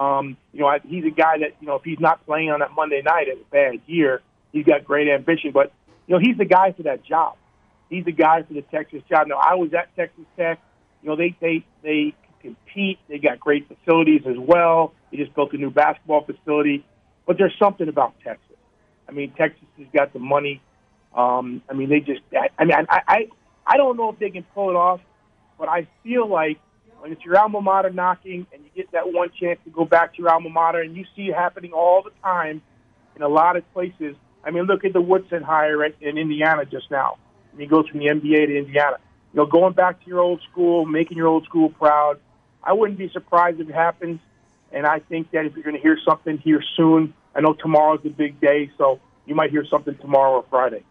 Um, 0.00 0.38
you 0.54 0.60
know, 0.60 0.74
he's 0.88 1.04
a 1.04 1.10
guy 1.10 1.36
that 1.40 1.56
you 1.60 1.66
know, 1.66 1.74
if 1.74 1.82
he's 1.84 2.00
not 2.00 2.24
playing 2.24 2.50
on 2.50 2.60
that 2.60 2.72
Monday 2.72 3.02
night, 3.04 3.26
it's 3.28 3.42
a 3.42 3.50
bad 3.50 3.82
year. 3.86 4.22
He's 4.50 4.64
got 4.64 4.82
great 4.82 5.08
ambition, 5.08 5.50
but 5.52 5.70
you 6.06 6.14
know, 6.14 6.18
he's 6.18 6.38
the 6.38 6.46
guy 6.46 6.72
for 6.72 6.84
that 6.84 7.04
job. 7.04 7.36
He's 7.90 8.06
the 8.06 8.12
guy 8.12 8.42
for 8.44 8.54
the 8.54 8.62
Texas 8.62 9.02
job. 9.10 9.26
Now, 9.26 9.36
I 9.36 9.56
was 9.56 9.74
at 9.74 9.94
Texas 9.96 10.24
Tech. 10.34 10.62
You 11.02 11.10
know, 11.10 11.16
they 11.16 11.36
they 11.42 11.62
they 11.82 12.14
compete. 12.40 13.00
They 13.06 13.18
got 13.18 13.38
great 13.38 13.68
facilities 13.68 14.22
as 14.26 14.38
well. 14.38 14.94
They 15.10 15.18
just 15.18 15.34
built 15.34 15.52
a 15.52 15.58
new 15.58 15.70
basketball 15.70 16.24
facility. 16.24 16.86
But 17.26 17.38
there's 17.38 17.54
something 17.58 17.88
about 17.88 18.14
Texas. 18.24 18.56
I 19.08 19.12
mean, 19.12 19.32
Texas 19.36 19.66
has 19.78 19.86
got 19.92 20.12
the 20.12 20.18
money. 20.18 20.60
Um, 21.14 21.62
I 21.68 21.74
mean, 21.74 21.88
they 21.88 22.00
just. 22.00 22.20
I 22.58 22.64
mean, 22.64 22.74
I, 22.88 23.00
I 23.06 23.28
I 23.66 23.76
don't 23.76 23.96
know 23.96 24.10
if 24.10 24.18
they 24.18 24.30
can 24.30 24.44
pull 24.54 24.70
it 24.70 24.76
off, 24.76 25.00
but 25.58 25.68
I 25.68 25.86
feel 26.02 26.28
like 26.28 26.58
when 27.00 27.12
it's 27.12 27.24
your 27.24 27.38
alma 27.38 27.60
mater 27.60 27.90
knocking 27.90 28.46
and 28.52 28.62
you 28.62 28.70
get 28.74 28.92
that 28.92 29.12
one 29.12 29.30
chance 29.38 29.58
to 29.64 29.70
go 29.70 29.84
back 29.84 30.14
to 30.14 30.22
your 30.22 30.30
alma 30.30 30.48
mater, 30.48 30.80
and 30.80 30.96
you 30.96 31.04
see 31.14 31.28
it 31.28 31.34
happening 31.34 31.72
all 31.72 32.02
the 32.02 32.12
time 32.22 32.62
in 33.16 33.22
a 33.22 33.28
lot 33.28 33.56
of 33.56 33.70
places. 33.72 34.16
I 34.44 34.50
mean, 34.50 34.64
look 34.64 34.84
at 34.84 34.92
the 34.92 35.00
Woodson 35.00 35.42
hire 35.42 35.84
in 35.84 36.18
Indiana 36.18 36.64
just 36.64 36.90
now. 36.90 37.18
I 37.52 37.56
mean, 37.56 37.68
he 37.68 37.70
goes 37.70 37.88
from 37.88 38.00
the 38.00 38.06
NBA 38.06 38.46
to 38.46 38.58
Indiana. 38.58 38.96
You 39.32 39.38
know, 39.38 39.46
going 39.46 39.72
back 39.72 40.02
to 40.02 40.06
your 40.06 40.20
old 40.20 40.40
school, 40.50 40.84
making 40.84 41.16
your 41.16 41.26
old 41.26 41.44
school 41.44 41.70
proud. 41.70 42.18
I 42.62 42.72
wouldn't 42.72 42.98
be 42.98 43.10
surprised 43.10 43.60
if 43.60 43.68
it 43.68 43.74
happens. 43.74 44.20
And 44.72 44.86
I 44.86 45.00
think 45.00 45.30
that 45.32 45.44
if 45.44 45.54
you're 45.54 45.64
going 45.64 45.76
to 45.76 45.82
hear 45.82 45.98
something 46.04 46.38
here 46.38 46.62
soon, 46.76 47.14
I 47.34 47.40
know 47.40 47.54
tomorrow's 47.54 48.02
the 48.02 48.10
big 48.10 48.40
day, 48.40 48.70
so 48.78 49.00
you 49.26 49.34
might 49.34 49.50
hear 49.50 49.64
something 49.66 49.96
tomorrow 49.98 50.36
or 50.36 50.44
Friday. 50.48 50.84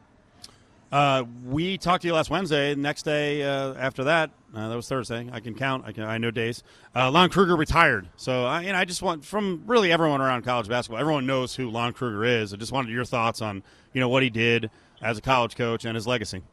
Uh, 0.91 1.24
we 1.46 1.78
talked 1.78 2.02
to 2.02 2.08
you 2.08 2.13
last 2.13 2.30
Wednesday. 2.30 2.76
Next 2.76 3.04
day 3.04 3.44
uh, 3.44 3.74
after 3.76 4.04
that, 4.06 4.32
uh, 4.54 4.67
that 4.67 4.76
was 4.76 4.89
Thursday. 4.89 5.30
I 5.32 5.39
can 5.39 5.56
count. 5.56 5.86
I 5.86 5.94
can. 5.94 6.04
I 6.04 6.17
know 6.17 6.32
days. 6.32 6.63
Uh, 6.94 7.10
Lon 7.10 7.30
Kruger 7.30 7.56
retired. 7.56 8.10
So 8.17 8.44
I, 8.44 8.63
and 8.63 8.76
I 8.76 8.84
just 8.84 9.02
want 9.02 9.24
from 9.24 9.63
really 9.67 9.91
everyone 9.91 10.20
around 10.20 10.44
college 10.44 10.67
basketball. 10.67 11.00
Everyone 11.00 11.26
knows 11.26 11.56
who 11.56 11.70
Lon 11.70 11.94
Kruger 11.94 12.26
is. 12.26 12.54
I 12.54 12.58
just 12.58 12.74
wanted 12.74 12.91
your 12.91 13.06
thoughts 13.06 13.41
on 13.41 13.63
you 13.94 14.02
know 14.02 14.10
what 14.10 14.22
he 14.22 14.30
did 14.30 14.70
as 15.02 15.17
a 15.17 15.22
college 15.22 15.56
coach 15.56 15.86
and 15.86 15.96
his 15.96 16.06
legacy. 16.06 16.44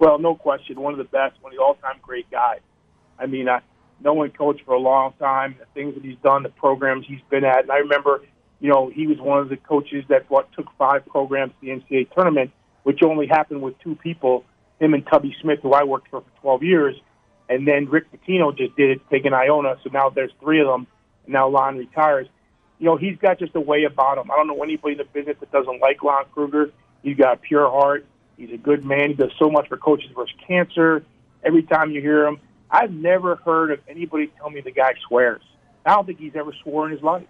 Well, 0.00 0.18
no 0.18 0.34
question, 0.34 0.80
one 0.80 0.92
of 0.92 0.98
the 0.98 1.04
best, 1.04 1.40
one 1.42 1.52
of 1.52 1.56
the 1.56 1.62
all-time 1.62 2.00
great 2.02 2.28
guys. 2.28 2.58
I 3.20 3.26
mean, 3.26 3.48
I, 3.48 3.60
no 4.02 4.14
one 4.14 4.30
coached 4.30 4.64
for 4.64 4.74
a 4.74 4.78
long 4.78 5.14
time. 5.18 5.56
The 5.58 5.66
things 5.74 5.94
that 5.94 6.04
he's 6.04 6.18
done, 6.22 6.42
the 6.42 6.48
programs 6.48 7.06
he's 7.06 7.20
been 7.30 7.44
at, 7.44 7.60
and 7.62 7.70
I 7.70 7.78
remember, 7.78 8.22
you 8.60 8.70
know, 8.70 8.90
he 8.90 9.06
was 9.06 9.18
one 9.18 9.38
of 9.38 9.48
the 9.48 9.56
coaches 9.56 10.04
that 10.08 10.28
what 10.30 10.52
took 10.52 10.66
five 10.78 11.06
programs 11.06 11.52
to 11.60 11.66
the 11.66 11.68
NCAA 11.68 12.12
tournament, 12.12 12.50
which 12.82 13.02
only 13.02 13.26
happened 13.26 13.62
with 13.62 13.78
two 13.80 13.94
people, 13.96 14.44
him 14.80 14.94
and 14.94 15.06
Tubby 15.06 15.34
Smith, 15.40 15.60
who 15.62 15.72
I 15.72 15.84
worked 15.84 16.08
for 16.08 16.20
for 16.20 16.40
12 16.40 16.62
years, 16.62 16.96
and 17.48 17.66
then 17.66 17.86
Rick 17.86 18.06
Pitino 18.12 18.56
just 18.56 18.74
did 18.76 18.90
it, 18.90 19.00
taking 19.10 19.32
Iona. 19.32 19.76
So 19.84 19.90
now 19.92 20.10
there's 20.10 20.32
three 20.40 20.60
of 20.60 20.66
them. 20.66 20.86
And 21.24 21.34
now 21.34 21.48
Lon 21.48 21.76
retires. 21.76 22.26
You 22.78 22.86
know, 22.86 22.96
he's 22.96 23.16
got 23.18 23.38
just 23.38 23.54
a 23.54 23.60
way 23.60 23.84
about 23.84 24.18
him. 24.18 24.30
I 24.30 24.36
don't 24.36 24.46
know 24.46 24.62
anybody 24.62 24.92
in 24.92 24.98
the 24.98 25.04
business 25.04 25.36
that 25.40 25.52
doesn't 25.52 25.80
like 25.80 26.02
Lon 26.02 26.24
Kruger. 26.32 26.70
He's 27.02 27.16
got 27.16 27.34
a 27.34 27.36
pure 27.36 27.68
heart. 27.70 28.06
He's 28.36 28.52
a 28.52 28.56
good 28.56 28.84
man. 28.84 29.10
He 29.10 29.14
does 29.14 29.32
so 29.38 29.50
much 29.50 29.68
for 29.68 29.76
coaches 29.76 30.10
versus 30.14 30.34
cancer. 30.46 31.04
Every 31.44 31.62
time 31.62 31.90
you 31.90 32.00
hear 32.00 32.26
him, 32.26 32.40
I've 32.72 32.90
never 32.90 33.36
heard 33.36 33.70
of 33.70 33.80
anybody 33.86 34.32
tell 34.38 34.48
me 34.48 34.62
the 34.62 34.70
guy 34.72 34.94
swears. 35.06 35.42
I 35.84 35.94
don't 35.94 36.06
think 36.06 36.18
he's 36.18 36.34
ever 36.34 36.54
swore 36.62 36.86
in 36.86 36.92
his 36.92 37.02
life. 37.02 37.26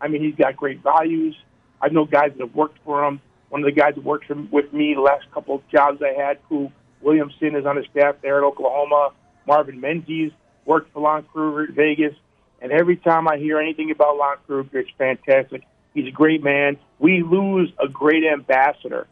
I 0.00 0.08
mean, 0.08 0.22
he's 0.22 0.34
got 0.34 0.56
great 0.56 0.82
values. 0.82 1.36
I 1.80 1.88
know 1.90 2.04
guys 2.04 2.32
that 2.32 2.40
have 2.40 2.54
worked 2.54 2.78
for 2.84 3.04
him. 3.04 3.20
One 3.50 3.62
of 3.62 3.66
the 3.66 3.80
guys 3.80 3.94
that 3.94 4.04
worked 4.04 4.28
with 4.28 4.72
me 4.72 4.94
the 4.94 5.00
last 5.00 5.30
couple 5.32 5.54
of 5.54 5.68
jobs 5.68 6.02
I 6.02 6.20
had, 6.20 6.38
who 6.48 6.72
Williamson 7.00 7.54
is 7.54 7.66
on 7.66 7.76
his 7.76 7.86
staff 7.86 8.16
there 8.20 8.38
at 8.38 8.44
Oklahoma. 8.44 9.10
Marvin 9.46 9.80
Menzies 9.80 10.32
worked 10.64 10.92
for 10.92 11.02
Lon 11.02 11.24
Kruger 11.32 11.70
at 11.70 11.70
Vegas. 11.70 12.14
And 12.60 12.72
every 12.72 12.96
time 12.96 13.28
I 13.28 13.38
hear 13.38 13.58
anything 13.60 13.90
about 13.90 14.16
Lon 14.16 14.36
Kruger, 14.46 14.80
it's 14.80 14.90
fantastic. 14.98 15.62
He's 15.94 16.08
a 16.08 16.12
great 16.12 16.42
man. 16.42 16.78
We 16.98 17.22
lose 17.22 17.72
a 17.78 17.88
great 17.88 18.24
ambassador. 18.24 19.06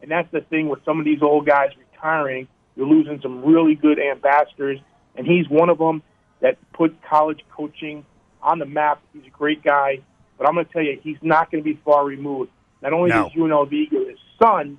And 0.00 0.10
that's 0.10 0.30
the 0.30 0.42
thing 0.42 0.68
with 0.68 0.84
some 0.84 0.98
of 0.98 1.04
these 1.04 1.22
old 1.22 1.46
guys 1.46 1.70
retiring. 1.78 2.46
You're 2.76 2.88
losing 2.88 3.20
some 3.20 3.44
really 3.44 3.74
good 3.74 3.98
ambassadors 3.98 4.80
and 5.16 5.26
he's 5.26 5.48
one 5.48 5.68
of 5.68 5.78
them 5.78 6.02
that 6.40 6.58
put 6.72 6.96
college 7.02 7.40
coaching 7.50 8.04
on 8.42 8.58
the 8.58 8.66
map. 8.66 9.02
He's 9.12 9.26
a 9.26 9.30
great 9.30 9.62
guy, 9.62 10.00
but 10.36 10.46
I'm 10.46 10.54
going 10.54 10.66
to 10.66 10.72
tell 10.72 10.82
you, 10.82 10.98
he's 11.02 11.18
not 11.22 11.50
going 11.50 11.62
to 11.62 11.68
be 11.68 11.78
far 11.84 12.04
removed. 12.04 12.50
Not 12.82 12.92
only 12.92 13.10
no. 13.10 13.24
does 13.24 13.32
UNLV 13.32 13.90
get 13.90 14.08
his 14.08 14.18
son, 14.42 14.78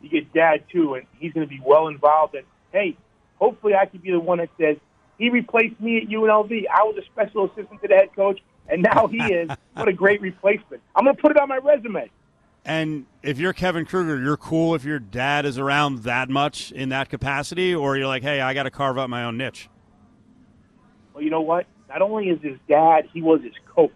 you 0.00 0.08
get 0.08 0.32
dad 0.32 0.64
too, 0.70 0.94
and 0.94 1.06
he's 1.18 1.32
going 1.32 1.46
to 1.46 1.50
be 1.50 1.60
well 1.64 1.88
involved. 1.88 2.34
And 2.34 2.44
hey, 2.72 2.96
hopefully 3.36 3.74
I 3.74 3.86
could 3.86 4.02
be 4.02 4.10
the 4.10 4.20
one 4.20 4.38
that 4.38 4.50
says 4.58 4.76
he 5.18 5.30
replaced 5.30 5.80
me 5.80 5.98
at 5.98 6.08
UNLV. 6.08 6.64
I 6.72 6.82
was 6.82 6.96
a 6.98 7.04
special 7.06 7.44
assistant 7.44 7.82
to 7.82 7.88
the 7.88 7.94
head 7.94 8.14
coach, 8.16 8.40
and 8.68 8.82
now 8.82 9.06
he 9.06 9.18
is. 9.18 9.50
what 9.74 9.88
a 9.88 9.92
great 9.92 10.20
replacement! 10.20 10.82
I'm 10.96 11.04
going 11.04 11.14
to 11.14 11.22
put 11.22 11.30
it 11.30 11.36
on 11.36 11.48
my 11.48 11.58
resume. 11.58 12.10
And 12.64 13.06
if 13.22 13.38
you're 13.38 13.52
Kevin 13.52 13.86
Kruger, 13.86 14.20
you're 14.20 14.36
cool 14.36 14.74
if 14.74 14.84
your 14.84 14.98
dad 14.98 15.46
is 15.46 15.58
around 15.58 16.02
that 16.02 16.28
much 16.28 16.72
in 16.72 16.90
that 16.90 17.08
capacity, 17.08 17.74
or 17.74 17.96
you're 17.96 18.06
like, 18.06 18.22
hey, 18.22 18.40
I 18.40 18.54
got 18.54 18.64
to 18.64 18.70
carve 18.70 18.98
out 18.98 19.08
my 19.08 19.24
own 19.24 19.36
niche. 19.36 19.68
Well, 21.14 21.24
you 21.24 21.30
know 21.30 21.40
what? 21.40 21.66
Not 21.88 22.02
only 22.02 22.28
is 22.28 22.40
his 22.42 22.58
dad, 22.68 23.08
he 23.12 23.22
was 23.22 23.42
his 23.42 23.54
coach, 23.74 23.90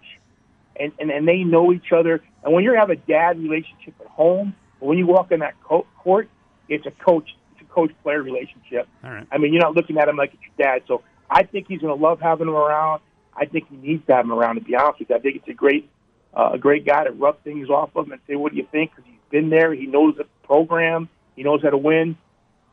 and 0.78 0.92
and, 0.98 1.10
and 1.10 1.28
they 1.28 1.44
know 1.44 1.72
each 1.72 1.92
other. 1.92 2.22
And 2.42 2.52
when 2.52 2.64
you 2.64 2.74
have 2.74 2.90
a 2.90 2.96
dad 2.96 3.38
relationship 3.38 3.94
at 4.00 4.06
home, 4.08 4.54
when 4.80 4.98
you 4.98 5.06
walk 5.06 5.30
in 5.30 5.40
that 5.40 5.54
co- 5.62 5.86
court, 5.98 6.28
it's 6.68 6.86
a 6.86 6.90
coach, 6.90 7.30
it's 7.52 7.62
a 7.62 7.72
coach 7.72 7.92
player 8.02 8.22
relationship. 8.22 8.88
All 9.04 9.10
right. 9.10 9.26
I 9.30 9.38
mean, 9.38 9.52
you're 9.52 9.62
not 9.62 9.74
looking 9.74 9.98
at 9.98 10.08
him 10.08 10.16
like 10.16 10.34
it's 10.34 10.42
your 10.42 10.66
dad. 10.66 10.82
So 10.88 11.02
I 11.30 11.44
think 11.44 11.66
he's 11.68 11.80
going 11.80 11.96
to 11.96 12.02
love 12.02 12.20
having 12.20 12.48
him 12.48 12.54
around. 12.54 13.00
I 13.36 13.46
think 13.46 13.68
he 13.68 13.76
needs 13.76 14.04
to 14.06 14.14
have 14.14 14.24
him 14.24 14.32
around. 14.32 14.56
To 14.56 14.60
be 14.60 14.74
honest 14.74 15.00
with 15.00 15.10
you, 15.10 15.16
I 15.16 15.18
think 15.20 15.36
it's 15.36 15.48
a 15.48 15.54
great 15.54 15.88
uh, 16.36 16.50
a 16.54 16.58
great 16.58 16.84
guy 16.84 17.04
to 17.04 17.12
rub 17.12 17.42
things 17.42 17.70
off 17.70 17.90
of 17.94 18.06
him 18.06 18.12
and 18.12 18.20
say, 18.26 18.36
"What 18.36 18.52
do 18.52 18.58
you 18.58 18.66
think?" 18.70 18.90
Because 18.90 19.10
he's 19.10 19.20
been 19.30 19.50
there. 19.50 19.72
He 19.72 19.86
knows 19.86 20.16
the 20.16 20.24
program. 20.44 21.08
He 21.36 21.42
knows 21.42 21.62
how 21.62 21.70
to 21.70 21.78
win, 21.78 22.16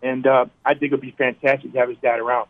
and 0.01 0.25
uh, 0.25 0.45
I 0.65 0.73
think 0.73 0.91
it'd 0.91 1.01
be 1.01 1.11
fantastic 1.11 1.73
to 1.73 1.79
have 1.79 1.89
his 1.89 1.97
dad 1.99 2.19
around. 2.19 2.47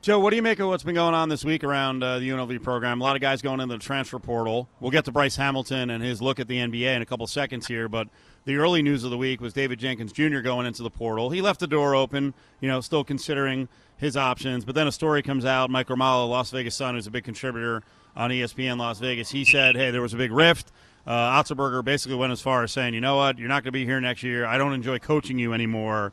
Joe, 0.00 0.20
what 0.20 0.30
do 0.30 0.36
you 0.36 0.42
make 0.42 0.60
of 0.60 0.68
what's 0.68 0.84
been 0.84 0.94
going 0.94 1.14
on 1.14 1.28
this 1.28 1.44
week 1.44 1.64
around 1.64 2.04
uh, 2.04 2.20
the 2.20 2.28
UNLV 2.28 2.62
program? 2.62 3.00
A 3.00 3.04
lot 3.04 3.16
of 3.16 3.20
guys 3.20 3.42
going 3.42 3.58
into 3.58 3.74
the 3.74 3.82
transfer 3.82 4.20
portal. 4.20 4.68
We'll 4.78 4.92
get 4.92 5.04
to 5.06 5.12
Bryce 5.12 5.34
Hamilton 5.34 5.90
and 5.90 6.04
his 6.04 6.22
look 6.22 6.38
at 6.38 6.46
the 6.46 6.56
NBA 6.56 6.94
in 6.94 7.02
a 7.02 7.06
couple 7.06 7.26
seconds 7.26 7.66
here, 7.66 7.88
but 7.88 8.06
the 8.44 8.56
early 8.56 8.80
news 8.80 9.02
of 9.02 9.10
the 9.10 9.18
week 9.18 9.40
was 9.40 9.52
David 9.52 9.80
Jenkins 9.80 10.12
Jr. 10.12 10.38
going 10.38 10.66
into 10.66 10.84
the 10.84 10.90
portal. 10.90 11.30
He 11.30 11.42
left 11.42 11.58
the 11.58 11.66
door 11.66 11.96
open, 11.96 12.32
you 12.60 12.68
know, 12.68 12.80
still 12.80 13.02
considering 13.02 13.68
his 13.96 14.16
options. 14.16 14.64
But 14.64 14.76
then 14.76 14.86
a 14.86 14.92
story 14.92 15.20
comes 15.20 15.44
out. 15.44 15.68
Mike 15.68 15.88
Grimala, 15.88 16.28
Las 16.28 16.52
Vegas 16.52 16.76
Sun, 16.76 16.94
who's 16.94 17.08
a 17.08 17.10
big 17.10 17.24
contributor 17.24 17.82
on 18.18 18.30
ESPN 18.30 18.78
Las 18.78 18.98
Vegas, 18.98 19.30
he 19.30 19.44
said, 19.44 19.76
hey, 19.76 19.92
there 19.92 20.02
was 20.02 20.12
a 20.12 20.16
big 20.16 20.32
rift. 20.32 20.72
Uh, 21.06 21.40
Otzelberger 21.40 21.82
basically 21.84 22.18
went 22.18 22.32
as 22.32 22.42
far 22.42 22.64
as 22.64 22.72
saying, 22.72 22.92
you 22.92 23.00
know 23.00 23.16
what, 23.16 23.38
you're 23.38 23.48
not 23.48 23.62
going 23.62 23.68
to 23.68 23.72
be 23.72 23.84
here 23.84 24.00
next 24.00 24.22
year. 24.22 24.44
I 24.44 24.58
don't 24.58 24.74
enjoy 24.74 24.98
coaching 24.98 25.38
you 25.38 25.54
anymore. 25.54 26.12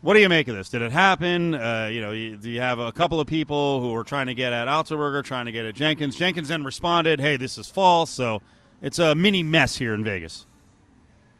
What 0.00 0.14
do 0.14 0.20
you 0.20 0.30
make 0.30 0.48
of 0.48 0.56
this? 0.56 0.70
Did 0.70 0.80
it 0.80 0.92
happen? 0.92 1.54
Uh, 1.54 1.90
you 1.92 2.00
know, 2.00 2.12
you, 2.12 2.36
do 2.36 2.48
you 2.48 2.62
have 2.62 2.78
a 2.78 2.90
couple 2.90 3.20
of 3.20 3.26
people 3.26 3.82
who 3.82 3.92
were 3.92 4.02
trying 4.02 4.28
to 4.28 4.34
get 4.34 4.54
at 4.54 4.66
Otzelberger, 4.66 5.22
trying 5.22 5.44
to 5.44 5.52
get 5.52 5.66
at 5.66 5.74
Jenkins? 5.74 6.16
Jenkins 6.16 6.48
then 6.48 6.64
responded, 6.64 7.20
hey, 7.20 7.36
this 7.36 7.58
is 7.58 7.68
false. 7.68 8.10
So 8.10 8.40
it's 8.80 8.98
a 8.98 9.14
mini 9.14 9.42
mess 9.42 9.76
here 9.76 9.92
in 9.92 10.02
Vegas. 10.02 10.46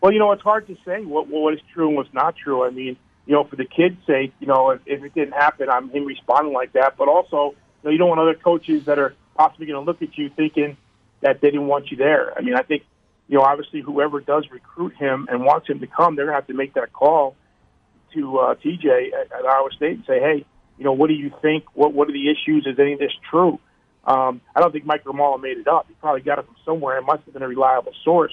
Well, 0.03 0.13
you 0.13 0.19
know, 0.19 0.31
it's 0.33 0.43
hard 0.43 0.67
to 0.67 0.77
say 0.85 1.03
what 1.03 1.29
what 1.29 1.55
is 1.55 1.61
true 1.73 1.89
and 1.89 1.97
what's 1.97 2.13
not 2.13 2.37
true. 2.37 2.65
I 2.65 2.71
mean, 2.71 2.97
you 3.27 3.35
know, 3.35 3.45
for 3.45 3.57
the 3.57 3.65
kids' 3.65 3.97
sake, 4.07 4.33
you 4.41 4.47
know, 4.47 4.71
if, 4.71 4.81
if 4.87 5.03
it 5.03 5.15
didn't 5.15 5.33
happen, 5.35 5.69
I'm 5.69 5.91
him 5.91 6.05
responding 6.05 6.53
like 6.53 6.73
that. 6.73 6.97
But 6.97 7.09
also, 7.09 7.55
you 7.83 7.85
know, 7.85 7.91
you 7.91 7.99
don't 7.99 8.09
want 8.09 8.21
other 8.21 8.35
coaches 8.35 8.85
that 8.87 8.99
are 8.99 9.15
possibly 9.41 9.67
going 9.67 9.83
to 9.83 9.91
look 9.91 10.03
at 10.03 10.19
you 10.19 10.29
thinking 10.37 10.77
that 11.23 11.41
they 11.41 11.51
didn't 11.51 11.67
want 11.67 11.91
you 11.91 11.97
there. 11.97 12.37
I 12.37 12.43
mean, 12.43 12.55
I 12.55 12.63
think, 12.63 12.83
you 13.27 13.39
know, 13.39 13.45
obviously 13.45 13.81
whoever 13.81 14.21
does 14.21 14.45
recruit 14.51 14.95
him 14.97 15.29
and 15.31 15.45
wants 15.45 15.67
him 15.67 15.81
to 15.81 15.87
come, 15.87 16.15
they're 16.15 16.27
going 16.27 16.35
to 16.35 16.41
have 16.41 16.49
to 16.49 16.55
make 16.55 16.75
that 16.75 16.93
call 16.93 17.37
to 18.15 18.39
uh, 18.39 18.55
TJ 18.57 19.13
at, 19.19 19.33
at 19.33 19.47
Iowa 19.47 19.71
State 19.75 19.97
and 19.97 20.05
say, 20.07 20.21
hey, 20.21 20.45
you 20.77 20.85
know, 20.85 20.93
what 20.93 21.09
do 21.09 21.15
you 21.15 21.31
think? 21.43 21.65
What 21.75 21.93
what 21.93 22.09
are 22.09 22.13
the 22.13 22.31
issues? 22.31 22.67
Is 22.67 22.79
any 22.79 22.95
of 22.95 22.99
this 22.99 23.13
true? 23.31 23.59
Um, 24.05 24.41
I 24.57 24.61
don't 24.61 24.73
think 24.73 24.87
Mike 24.87 25.05
Grimala 25.05 25.41
made 25.41 25.59
it 25.59 25.69
up. 25.69 25.87
He 25.89 25.95
probably 25.95 26.23
got 26.23 26.39
it 26.39 26.47
from 26.47 26.57
somewhere. 26.65 26.97
It 26.97 27.03
must 27.03 27.23
have 27.25 27.35
been 27.35 27.43
a 27.43 27.49
reliable 27.49 27.93
source. 28.03 28.33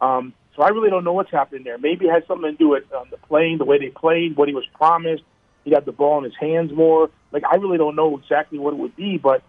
Um, 0.00 0.32
so 0.56 0.62
I 0.62 0.68
really 0.68 0.88
don't 0.88 1.04
know 1.04 1.12
what's 1.12 1.30
happening 1.30 1.64
there. 1.64 1.76
Maybe 1.76 2.06
it 2.06 2.12
has 2.12 2.22
something 2.26 2.50
to 2.50 2.56
do 2.56 2.68
with 2.68 2.84
um, 2.94 3.08
the 3.10 3.18
playing, 3.18 3.58
the 3.58 3.66
way 3.66 3.78
they 3.78 3.90
played, 3.90 4.36
what 4.36 4.48
he 4.48 4.54
was 4.54 4.64
promised. 4.74 5.22
He 5.64 5.70
got 5.70 5.84
the 5.84 5.92
ball 5.92 6.18
in 6.18 6.24
his 6.24 6.32
hands 6.40 6.72
more. 6.72 7.10
Like 7.30 7.44
I 7.44 7.56
really 7.56 7.76
don't 7.76 7.94
know 7.94 8.16
exactly 8.16 8.58
what 8.58 8.72
it 8.72 8.78
would 8.78 8.96
be, 8.96 9.18
but 9.18 9.42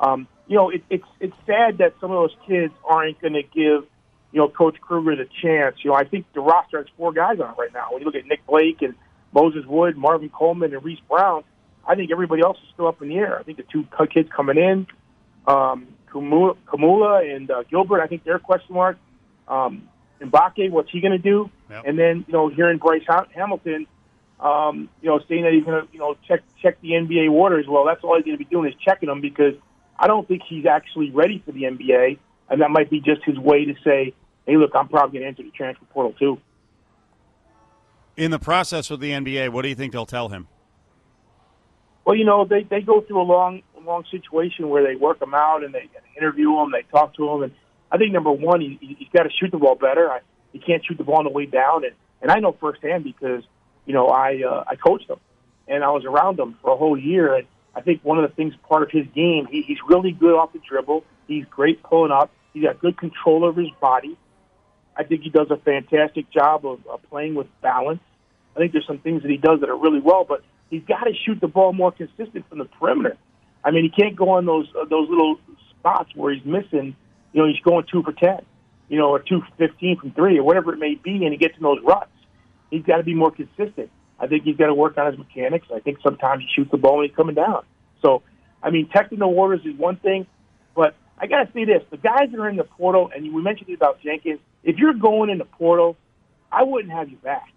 um, 0.00 0.26
you 0.46 0.56
know, 0.56 0.70
it, 0.70 0.82
it's 0.90 1.04
it's 1.20 1.36
sad 1.46 1.78
that 1.78 1.94
some 2.00 2.10
of 2.10 2.16
those 2.16 2.36
kids 2.46 2.72
aren't 2.88 3.20
going 3.20 3.34
to 3.34 3.42
give 3.42 3.88
you 4.32 4.40
know 4.40 4.48
Coach 4.48 4.80
Kruger 4.80 5.16
the 5.16 5.28
chance. 5.42 5.76
You 5.82 5.90
know, 5.90 5.96
I 5.96 6.04
think 6.04 6.26
the 6.34 6.40
roster 6.40 6.78
has 6.78 6.86
four 6.96 7.12
guys 7.12 7.40
on 7.40 7.50
it 7.50 7.56
right 7.58 7.72
now. 7.72 7.88
When 7.92 8.00
you 8.00 8.06
look 8.06 8.16
at 8.16 8.26
Nick 8.26 8.46
Blake 8.46 8.82
and 8.82 8.94
Moses 9.32 9.64
Wood, 9.66 9.96
Marvin 9.96 10.28
Coleman, 10.28 10.74
and 10.74 10.84
Reese 10.84 11.00
Brown, 11.08 11.44
I 11.86 11.94
think 11.94 12.10
everybody 12.10 12.42
else 12.42 12.58
is 12.58 12.68
still 12.74 12.88
up 12.88 13.00
in 13.00 13.08
the 13.08 13.16
air. 13.16 13.38
I 13.38 13.42
think 13.42 13.58
the 13.58 13.64
two 13.64 13.86
kids 14.12 14.28
coming 14.34 14.58
in, 14.58 14.86
um, 15.46 15.88
Kamula, 16.10 16.56
Kamula 16.66 17.34
and 17.34 17.50
uh, 17.50 17.62
Gilbert, 17.70 18.00
I 18.00 18.06
think 18.06 18.24
they're 18.24 18.38
question 18.38 18.74
mark. 18.74 18.98
Um, 19.48 19.88
Mbake, 20.20 20.70
what's 20.70 20.90
he 20.90 21.00
going 21.00 21.12
to 21.12 21.18
do? 21.18 21.50
Yep. 21.70 21.82
And 21.86 21.98
then 21.98 22.24
you 22.26 22.32
know, 22.32 22.48
hearing 22.48 22.78
Bryce 22.78 23.02
Ha- 23.06 23.26
Hamilton, 23.34 23.86
um, 24.40 24.88
you 25.00 25.08
know, 25.08 25.20
saying 25.28 25.42
that 25.42 25.52
he's 25.52 25.64
going 25.64 25.86
to 25.86 25.92
you 25.92 25.98
know 25.98 26.16
check 26.26 26.42
check 26.60 26.80
the 26.80 26.90
NBA 26.90 27.30
waters. 27.30 27.66
Well, 27.68 27.84
that's 27.84 28.02
all 28.02 28.16
he's 28.16 28.24
going 28.24 28.38
to 28.38 28.44
be 28.44 28.50
doing 28.50 28.68
is 28.68 28.78
checking 28.84 29.08
them 29.08 29.20
because 29.20 29.54
I 30.04 30.06
don't 30.06 30.28
think 30.28 30.42
he's 30.46 30.66
actually 30.66 31.10
ready 31.12 31.42
for 31.46 31.52
the 31.52 31.62
NBA, 31.62 32.18
and 32.50 32.60
that 32.60 32.70
might 32.70 32.90
be 32.90 33.00
just 33.00 33.24
his 33.24 33.38
way 33.38 33.64
to 33.64 33.74
say, 33.82 34.12
"Hey, 34.46 34.58
look, 34.58 34.72
I'm 34.74 34.86
probably 34.86 35.18
going 35.18 35.22
to 35.22 35.28
enter 35.28 35.42
the 35.42 35.56
transfer 35.56 35.86
portal 35.86 36.12
too." 36.18 36.38
In 38.14 38.30
the 38.30 38.38
process 38.38 38.90
with 38.90 39.00
the 39.00 39.12
NBA, 39.12 39.48
what 39.48 39.62
do 39.62 39.68
you 39.68 39.74
think 39.74 39.94
they'll 39.94 40.04
tell 40.04 40.28
him? 40.28 40.46
Well, 42.04 42.16
you 42.16 42.26
know, 42.26 42.44
they 42.44 42.64
they 42.64 42.82
go 42.82 43.00
through 43.00 43.22
a 43.22 43.24
long 43.24 43.62
long 43.82 44.04
situation 44.10 44.68
where 44.68 44.86
they 44.86 44.94
work 44.94 45.22
him 45.22 45.32
out 45.32 45.64
and 45.64 45.74
they 45.74 45.88
interview 46.18 46.54
him, 46.60 46.70
they 46.70 46.82
talk 46.90 47.16
to 47.16 47.26
him, 47.30 47.42
and 47.44 47.52
I 47.90 47.96
think 47.96 48.12
number 48.12 48.30
one, 48.30 48.60
he, 48.60 48.78
he's 48.98 49.08
got 49.10 49.22
to 49.22 49.30
shoot 49.30 49.52
the 49.52 49.58
ball 49.58 49.74
better. 49.74 50.10
I, 50.10 50.20
he 50.52 50.58
can't 50.58 50.84
shoot 50.84 50.98
the 50.98 51.04
ball 51.04 51.16
on 51.16 51.24
the 51.24 51.30
way 51.30 51.46
down, 51.46 51.82
and 51.86 51.94
and 52.20 52.30
I 52.30 52.40
know 52.40 52.52
firsthand 52.60 53.04
because 53.04 53.42
you 53.86 53.94
know 53.94 54.08
I 54.08 54.42
uh, 54.42 54.64
I 54.66 54.76
coached 54.76 55.08
him 55.08 55.18
and 55.66 55.82
I 55.82 55.88
was 55.88 56.04
around 56.04 56.38
him 56.38 56.58
for 56.60 56.72
a 56.72 56.76
whole 56.76 56.98
year, 56.98 57.34
and 57.36 57.46
I 57.76 57.80
think 57.80 58.04
one 58.04 58.18
of 58.22 58.28
the 58.28 58.34
things 58.34 58.54
part 58.68 58.82
of 58.82 58.90
his 58.90 59.06
game, 59.14 59.46
he, 59.50 59.62
he's 59.62 59.78
really 59.88 60.12
good 60.12 60.34
off 60.34 60.52
the 60.52 60.60
dribble. 60.60 61.04
He's 61.26 61.44
great 61.46 61.82
pulling 61.82 62.12
up. 62.12 62.30
He's 62.52 62.62
got 62.64 62.78
good 62.78 62.96
control 62.96 63.44
over 63.44 63.60
his 63.60 63.70
body. 63.80 64.16
I 64.96 65.02
think 65.02 65.22
he 65.22 65.30
does 65.30 65.50
a 65.50 65.56
fantastic 65.56 66.30
job 66.30 66.64
of, 66.64 66.86
of 66.86 67.02
playing 67.10 67.34
with 67.34 67.48
balance. 67.60 68.00
I 68.54 68.60
think 68.60 68.72
there's 68.72 68.86
some 68.86 68.98
things 68.98 69.22
that 69.22 69.30
he 69.30 69.36
does 69.36 69.60
that 69.60 69.68
are 69.68 69.76
really 69.76 70.00
well, 70.00 70.24
but 70.24 70.44
he's 70.70 70.84
got 70.84 71.04
to 71.04 71.12
shoot 71.14 71.40
the 71.40 71.48
ball 71.48 71.72
more 71.72 71.90
consistent 71.90 72.48
from 72.48 72.58
the 72.58 72.66
perimeter. 72.66 73.16
I 73.64 73.72
mean, 73.72 73.82
he 73.82 73.90
can't 73.90 74.14
go 74.14 74.30
on 74.30 74.46
those 74.46 74.68
uh, 74.80 74.84
those 74.84 75.08
little 75.08 75.40
spots 75.70 76.10
where 76.14 76.32
he's 76.32 76.44
missing. 76.44 76.94
You 77.32 77.42
know, 77.42 77.48
he's 77.48 77.60
going 77.60 77.86
two 77.90 78.02
for 78.04 78.12
ten, 78.12 78.44
you 78.88 78.98
know, 78.98 79.08
or 79.08 79.18
two 79.18 79.40
for 79.40 79.56
fifteen 79.56 79.98
from 79.98 80.12
three, 80.12 80.38
or 80.38 80.44
whatever 80.44 80.72
it 80.72 80.78
may 80.78 80.94
be, 80.94 81.24
and 81.24 81.32
he 81.32 81.38
gets 81.38 81.56
in 81.56 81.62
those 81.62 81.80
ruts. 81.82 82.10
He's 82.70 82.84
got 82.84 82.98
to 82.98 83.02
be 83.02 83.14
more 83.14 83.32
consistent. 83.32 83.90
I 84.18 84.26
think 84.26 84.44
he's 84.44 84.56
got 84.56 84.66
to 84.66 84.74
work 84.74 84.96
on 84.98 85.06
his 85.10 85.18
mechanics. 85.18 85.66
I 85.74 85.80
think 85.80 85.98
sometimes 86.02 86.42
he 86.42 86.48
shoots 86.54 86.70
the 86.70 86.78
ball 86.78 86.98
when 86.98 87.08
he's 87.08 87.16
coming 87.16 87.34
down. 87.34 87.64
So, 88.02 88.22
I 88.62 88.70
mean, 88.70 88.88
the 88.92 89.28
waters 89.28 89.60
is 89.64 89.76
one 89.76 89.96
thing, 89.96 90.26
but 90.74 90.94
I 91.18 91.26
got 91.26 91.44
to 91.44 91.52
say 91.52 91.64
this: 91.64 91.82
the 91.90 91.96
guys 91.96 92.30
that 92.30 92.40
are 92.40 92.48
in 92.48 92.56
the 92.56 92.64
portal, 92.64 93.10
and 93.14 93.32
we 93.32 93.42
mentioned 93.42 93.70
it 93.70 93.74
about 93.74 94.00
Jenkins. 94.02 94.40
If 94.62 94.78
you're 94.78 94.94
going 94.94 95.30
in 95.30 95.38
the 95.38 95.44
portal, 95.44 95.96
I 96.50 96.62
wouldn't 96.62 96.92
have 96.92 97.08
you 97.10 97.16
back. 97.16 97.48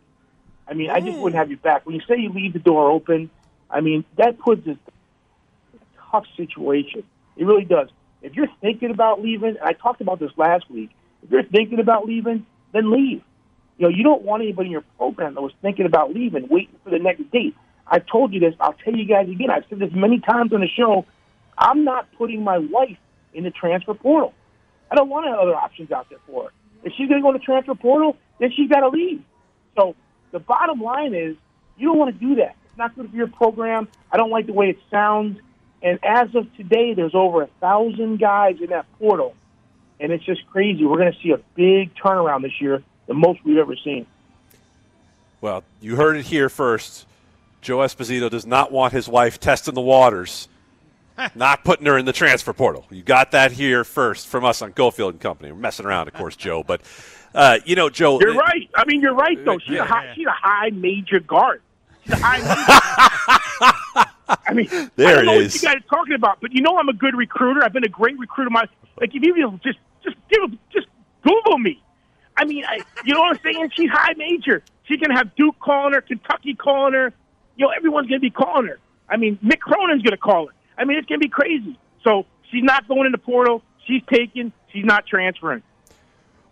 I 0.68 0.74
mean, 0.74 0.90
I 0.90 1.00
just 1.00 1.18
wouldn't 1.18 1.40
have 1.40 1.50
you 1.50 1.58
back. 1.58 1.86
When 1.86 1.96
you 1.96 2.02
say 2.08 2.18
you 2.18 2.32
leave 2.34 2.54
the 2.54 2.60
door 2.60 2.92
open, 2.92 3.30
I 3.70 3.82
mean 3.82 4.04
that 4.18 4.38
puts 4.40 4.62
us 4.68 4.78
in 5.74 5.80
a 5.80 6.12
tough 6.12 6.26
situation. 6.36 7.04
It 7.38 7.46
really 7.46 7.66
does. 7.66 7.90
If 8.22 8.36
you're 8.36 8.48
thinking 8.62 8.92
about 8.92 9.22
leaving, 9.22 9.50
and 9.50 9.60
I 9.62 9.74
talked 9.74 10.02
about 10.02 10.20
this 10.20 10.32
last 10.38 10.70
week, 10.70 10.90
if 11.24 11.32
you're 11.32 11.44
thinking 11.44 11.80
about 11.80 12.06
leaving, 12.06 12.46
then 12.74 12.92
leave. 12.92 13.22
You 13.78 13.88
know, 13.88 13.90
you 13.90 14.04
don't 14.04 14.24
want 14.24 14.44
anybody 14.44 14.68
in 14.68 14.72
your 14.72 14.84
program 14.98 15.36
that 15.36 15.42
was 15.42 15.54
thinking 15.62 15.86
about 15.86 16.14
leaving, 16.14 16.48
waiting 16.48 16.76
for 16.84 16.90
the 16.90 17.00
next 17.00 17.30
date. 17.32 17.56
I've 17.86 18.06
told 18.08 18.34
you 18.34 18.40
this. 18.40 18.54
I'll 18.60 18.74
tell 18.74 18.96
you 18.96 19.06
guys 19.06 19.30
again. 19.30 19.50
I've 19.50 19.64
said 19.70 19.80
this 19.80 19.92
many 19.94 20.20
times 20.20 20.52
on 20.52 20.62
the 20.62 20.68
show. 20.68 21.06
I'm 21.58 21.84
not 21.84 22.08
putting 22.18 22.44
my 22.44 22.58
wife 22.58 22.98
in 23.34 23.44
the 23.44 23.52
transfer 23.52 23.94
portal. 23.94 24.34
I 24.92 24.96
don't 24.96 25.10
want 25.10 25.28
other 25.28 25.56
options 25.56 25.92
out 25.92 26.10
there 26.10 26.20
for 26.26 26.46
her. 26.46 26.50
If 26.84 26.94
she's 26.98 27.08
going 27.08 27.22
to 27.22 27.26
go 27.26 27.32
to 27.32 27.38
the 27.38 27.44
transfer 27.44 27.76
portal, 27.76 28.18
then 28.40 28.52
she's 28.56 28.70
got 28.70 28.82
to 28.82 28.90
leave. 28.90 29.24
So 29.76 29.96
the 30.32 30.40
bottom 30.40 30.82
line 30.82 31.14
is, 31.14 31.36
you 31.78 31.88
don't 31.88 31.98
want 31.98 32.14
to 32.14 32.26
do 32.26 32.36
that. 32.36 32.56
It's 32.66 32.78
not 32.78 32.96
good 32.96 33.10
for 33.10 33.16
your 33.16 33.28
program. 33.28 33.88
I 34.12 34.18
don't 34.18 34.32
like 34.32 34.48
the 34.48 34.54
way 34.54 34.70
it 34.70 34.80
sounds. 34.90 35.40
And 35.82 36.00
as 36.04 36.34
of 36.36 36.54
today, 36.56 36.94
there's 36.94 37.14
over 37.14 37.44
a 37.44 37.50
thousand 37.60 38.20
guys 38.20 38.58
in 38.62 38.68
that 38.72 38.86
portal, 38.98 39.36
and 40.00 40.12
it's 40.12 40.26
just 40.26 40.46
crazy. 40.48 40.86
We're 40.86 40.98
going 40.98 41.14
to 41.14 41.20
see 41.22 41.32
a 41.32 41.40
big 41.56 41.94
turnaround 41.96 42.42
this 42.42 42.60
year, 42.60 42.84
the 43.08 43.14
most 43.14 43.44
we've 43.44 43.58
ever 43.58 43.76
seen. 43.76 44.06
Well, 45.42 45.64
you 45.82 45.96
heard 45.96 46.18
it 46.18 46.26
here 46.26 46.50
first. 46.50 47.06
Joe 47.62 47.78
Esposito 47.80 48.30
does 48.30 48.46
not 48.46 48.72
want 48.72 48.94
his 48.94 49.08
wife 49.10 49.40
testing 49.40 49.74
the 49.74 49.82
waters, 49.82 50.48
not 51.36 51.64
putting 51.64 51.86
her 51.86 51.98
in 51.98 52.06
the 52.06 52.14
transfer 52.14 52.54
portal. 52.54 52.86
You 52.90 53.02
got 53.04 53.32
that 53.32 53.52
here 53.52 53.84
first 53.84 54.28
from 54.28 54.46
us 54.46 54.62
on 54.62 54.74
Cofield 54.74 55.10
and 55.12 55.20
Company. 55.20 55.52
We're 55.52 55.60
messing 55.60 55.86
around, 55.86 56.08
of 56.08 56.14
course, 56.14 56.36
Joe, 56.38 56.64
but 56.64 56.82
uh, 57.36 57.60
you 57.66 57.76
know, 57.76 57.90
Joe. 57.90 58.20
You're 58.20 58.34
right. 58.36 58.70
I 58.76 58.86
mean, 58.86 59.02
you're 59.02 59.14
right 59.16 59.44
though. 59.44 59.60
She's 59.60 59.78
a 59.78 59.86
high, 59.86 60.14
she's 60.16 60.26
a 60.28 60.32
high 60.32 60.70
major 60.72 61.20
guard. 61.20 61.62
She's 62.04 62.14
a 62.14 62.18
high. 62.18 62.38
Major. 64.00 64.12
I 64.46 64.54
mean, 64.54 64.92
There 64.96 65.08
I 65.08 65.14
don't 65.16 65.24
it 65.24 65.26
know 65.26 65.34
is. 65.40 65.54
what 65.56 65.62
you 65.62 65.68
guys 65.70 65.78
are 65.78 65.98
talking 65.98 66.16
about, 66.16 66.40
but 66.42 66.52
you 66.54 66.62
know 66.62 66.78
I'm 66.78 66.90
a 66.90 66.94
good 66.94 67.16
recruiter. 67.16 67.64
I've 67.64 67.74
been 67.74 67.86
a 67.86 67.90
great 67.90 68.18
recruiter. 68.20 68.50
My 68.50 68.66
like, 69.00 69.14
if 69.16 69.24
you 69.24 69.60
just 69.64 69.80
just 70.04 70.16
give 70.30 70.52
just 70.72 70.88
Google 71.24 71.58
me. 71.58 71.82
I 72.38 72.46
mean, 72.46 72.64
I, 72.66 72.80
you 73.04 73.14
know 73.14 73.22
what 73.22 73.36
I'm 73.36 73.44
saying? 73.44 73.72
She's 73.76 73.90
high 73.90 74.14
major. 74.16 74.64
She 74.84 74.98
can 74.98 75.12
have 75.12 75.36
Duke 75.36 75.60
calling 75.60 75.94
her, 75.94 76.02
Kentucky 76.02 76.54
calling 76.54 76.94
her. 76.94 77.12
you 77.58 77.66
know, 77.66 77.72
everyone's 77.76 78.08
going 78.08 78.22
to 78.22 78.26
be 78.26 78.30
calling 78.30 78.68
her. 78.68 78.80
I 79.10 79.18
mean, 79.18 79.38
Mick 79.44 79.60
Cronin's 79.60 80.04
going 80.04 80.12
to 80.12 80.18
call 80.18 80.48
her. 80.48 80.54
I 80.78 80.86
mean, 80.86 80.98
it's 80.98 81.08
going 81.08 81.20
to 81.20 81.26
be 81.26 81.30
crazy. 81.30 81.78
So 82.04 82.26
she's 82.52 82.64
not 82.64 82.88
going 82.88 83.06
in 83.06 83.12
the 83.12 83.18
portal. 83.18 83.64
She's 83.86 84.04
taken. 84.12 84.54
She's 84.72 84.86
not 84.86 85.06
transferring. 85.08 85.64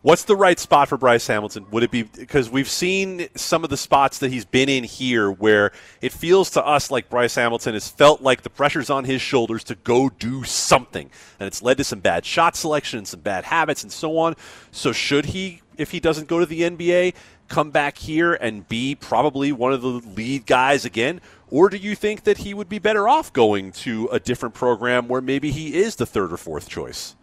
What's 0.05 0.25
the 0.25 0.35
right 0.35 0.59
spot 0.59 0.87
for 0.87 0.97
Bryce 0.97 1.25
Hamilton? 1.25 1.65
Would 1.71 1.81
it 1.81 1.89
be 1.89 2.03
because 2.03 2.47
we've 2.47 2.69
seen 2.69 3.27
some 3.33 3.63
of 3.63 3.71
the 3.71 3.77
spots 3.77 4.19
that 4.19 4.31
he's 4.31 4.45
been 4.45 4.69
in 4.69 4.83
here 4.83 5.31
where 5.31 5.71
it 5.99 6.11
feels 6.11 6.51
to 6.51 6.63
us 6.63 6.91
like 6.91 7.09
Bryce 7.09 7.33
Hamilton 7.33 7.73
has 7.73 7.89
felt 7.89 8.21
like 8.21 8.43
the 8.43 8.51
pressure's 8.51 8.91
on 8.91 9.05
his 9.05 9.19
shoulders 9.19 9.63
to 9.63 9.73
go 9.73 10.09
do 10.09 10.43
something. 10.43 11.09
And 11.39 11.47
it's 11.47 11.63
led 11.63 11.77
to 11.77 11.83
some 11.83 12.01
bad 12.01 12.23
shot 12.23 12.55
selection 12.55 12.99
and 12.99 13.07
some 13.07 13.21
bad 13.21 13.45
habits 13.45 13.81
and 13.81 13.91
so 13.91 14.19
on. 14.19 14.35
So, 14.69 14.91
should 14.91 15.25
he, 15.25 15.63
if 15.77 15.91
he 15.91 15.99
doesn't 15.99 16.27
go 16.27 16.39
to 16.39 16.45
the 16.45 16.61
NBA, 16.61 17.13
come 17.47 17.71
back 17.71 17.97
here 17.97 18.33
and 18.33 18.67
be 18.67 18.95
probably 18.95 19.51
one 19.51 19.73
of 19.73 19.81
the 19.81 19.87
lead 19.87 20.45
guys 20.45 20.85
again? 20.85 21.21
Or 21.49 21.69
do 21.69 21.77
you 21.77 21.95
think 21.95 22.23
that 22.23 22.39
he 22.39 22.53
would 22.53 22.69
be 22.69 22.79
better 22.79 23.07
off 23.07 23.31
going 23.31 23.71
to 23.73 24.07
a 24.11 24.19
different 24.19 24.55
program 24.55 25.07
where 25.07 25.21
maybe 25.21 25.51
he 25.51 25.75
is 25.75 25.95
the 25.95 26.05
third 26.05 26.33
or 26.33 26.37
fourth 26.37 26.67
choice? 26.67 27.15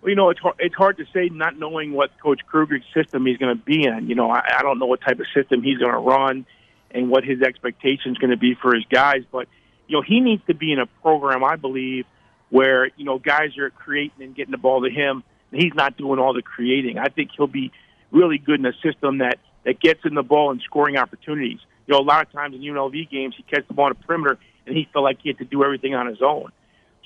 Well, 0.00 0.10
you 0.10 0.16
know, 0.16 0.30
it's 0.30 0.40
hard, 0.40 0.56
it's 0.60 0.74
hard 0.74 0.96
to 0.98 1.04
say 1.12 1.28
not 1.32 1.58
knowing 1.58 1.92
what 1.92 2.10
Coach 2.22 2.40
Kruger's 2.46 2.84
system 2.94 3.26
he's 3.26 3.38
going 3.38 3.56
to 3.56 3.62
be 3.62 3.84
in. 3.84 4.08
You 4.08 4.14
know, 4.14 4.30
I, 4.30 4.58
I 4.58 4.62
don't 4.62 4.78
know 4.78 4.86
what 4.86 5.00
type 5.00 5.18
of 5.18 5.26
system 5.34 5.62
he's 5.62 5.78
going 5.78 5.92
to 5.92 5.98
run 5.98 6.46
and 6.92 7.10
what 7.10 7.24
his 7.24 7.42
expectations 7.42 8.16
going 8.18 8.30
to 8.30 8.36
be 8.36 8.54
for 8.54 8.74
his 8.74 8.84
guys. 8.90 9.24
But 9.30 9.48
you 9.88 9.96
know, 9.96 10.02
he 10.02 10.20
needs 10.20 10.42
to 10.46 10.54
be 10.54 10.72
in 10.72 10.78
a 10.78 10.86
program, 10.86 11.42
I 11.44 11.56
believe, 11.56 12.06
where 12.50 12.86
you 12.96 13.04
know 13.04 13.18
guys 13.18 13.58
are 13.58 13.70
creating 13.70 14.22
and 14.22 14.34
getting 14.34 14.52
the 14.52 14.58
ball 14.58 14.82
to 14.82 14.90
him. 14.90 15.24
He's 15.52 15.74
not 15.74 15.96
doing 15.96 16.18
all 16.18 16.34
the 16.34 16.42
creating. 16.42 16.98
I 16.98 17.08
think 17.08 17.30
he'll 17.36 17.46
be 17.46 17.72
really 18.10 18.38
good 18.38 18.60
in 18.60 18.66
a 18.66 18.72
system 18.82 19.18
that 19.18 19.38
that 19.64 19.80
gets 19.80 20.00
in 20.04 20.14
the 20.14 20.22
ball 20.22 20.50
and 20.50 20.60
scoring 20.62 20.96
opportunities. 20.96 21.58
You 21.86 21.94
know, 21.94 22.00
a 22.00 22.06
lot 22.06 22.24
of 22.24 22.32
times 22.32 22.54
in 22.54 22.60
UNLV 22.60 23.10
games, 23.10 23.34
he 23.36 23.42
catches 23.42 23.66
the 23.68 23.74
ball 23.74 23.86
on 23.86 23.96
the 23.98 24.06
perimeter 24.06 24.38
and 24.66 24.76
he 24.76 24.88
felt 24.92 25.04
like 25.04 25.18
he 25.22 25.28
had 25.28 25.38
to 25.38 25.44
do 25.44 25.64
everything 25.64 25.94
on 25.94 26.06
his 26.06 26.22
own. 26.22 26.50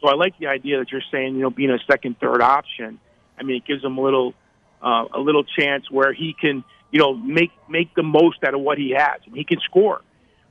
So 0.01 0.09
I 0.09 0.15
like 0.15 0.39
the 0.39 0.47
idea 0.47 0.79
that 0.79 0.91
you're 0.91 1.03
saying, 1.13 1.35
you 1.35 1.43
know, 1.43 1.51
being 1.51 1.71
a 1.71 1.79
second, 1.91 2.19
third 2.21 2.41
option. 2.41 2.99
I 3.39 3.43
mean, 3.43 3.57
it 3.57 3.67
gives 3.67 3.85
him 3.85 3.99
a 3.99 4.01
little, 4.01 4.35
uh, 4.83 5.05
a 5.15 5.21
little 5.21 5.45
chance 5.45 5.91
where 5.91 6.13
he 6.13 6.35
can, 6.39 6.65
you 6.91 6.99
know, 6.99 7.15
make 7.15 7.51
make 7.69 7.95
the 7.95 8.03
most 8.03 8.43
out 8.45 8.55
of 8.55 8.61
what 8.61 8.79
he 8.79 8.95
has. 8.97 9.21
And 9.27 9.37
he 9.37 9.45
can 9.45 9.61
score. 9.61 10.01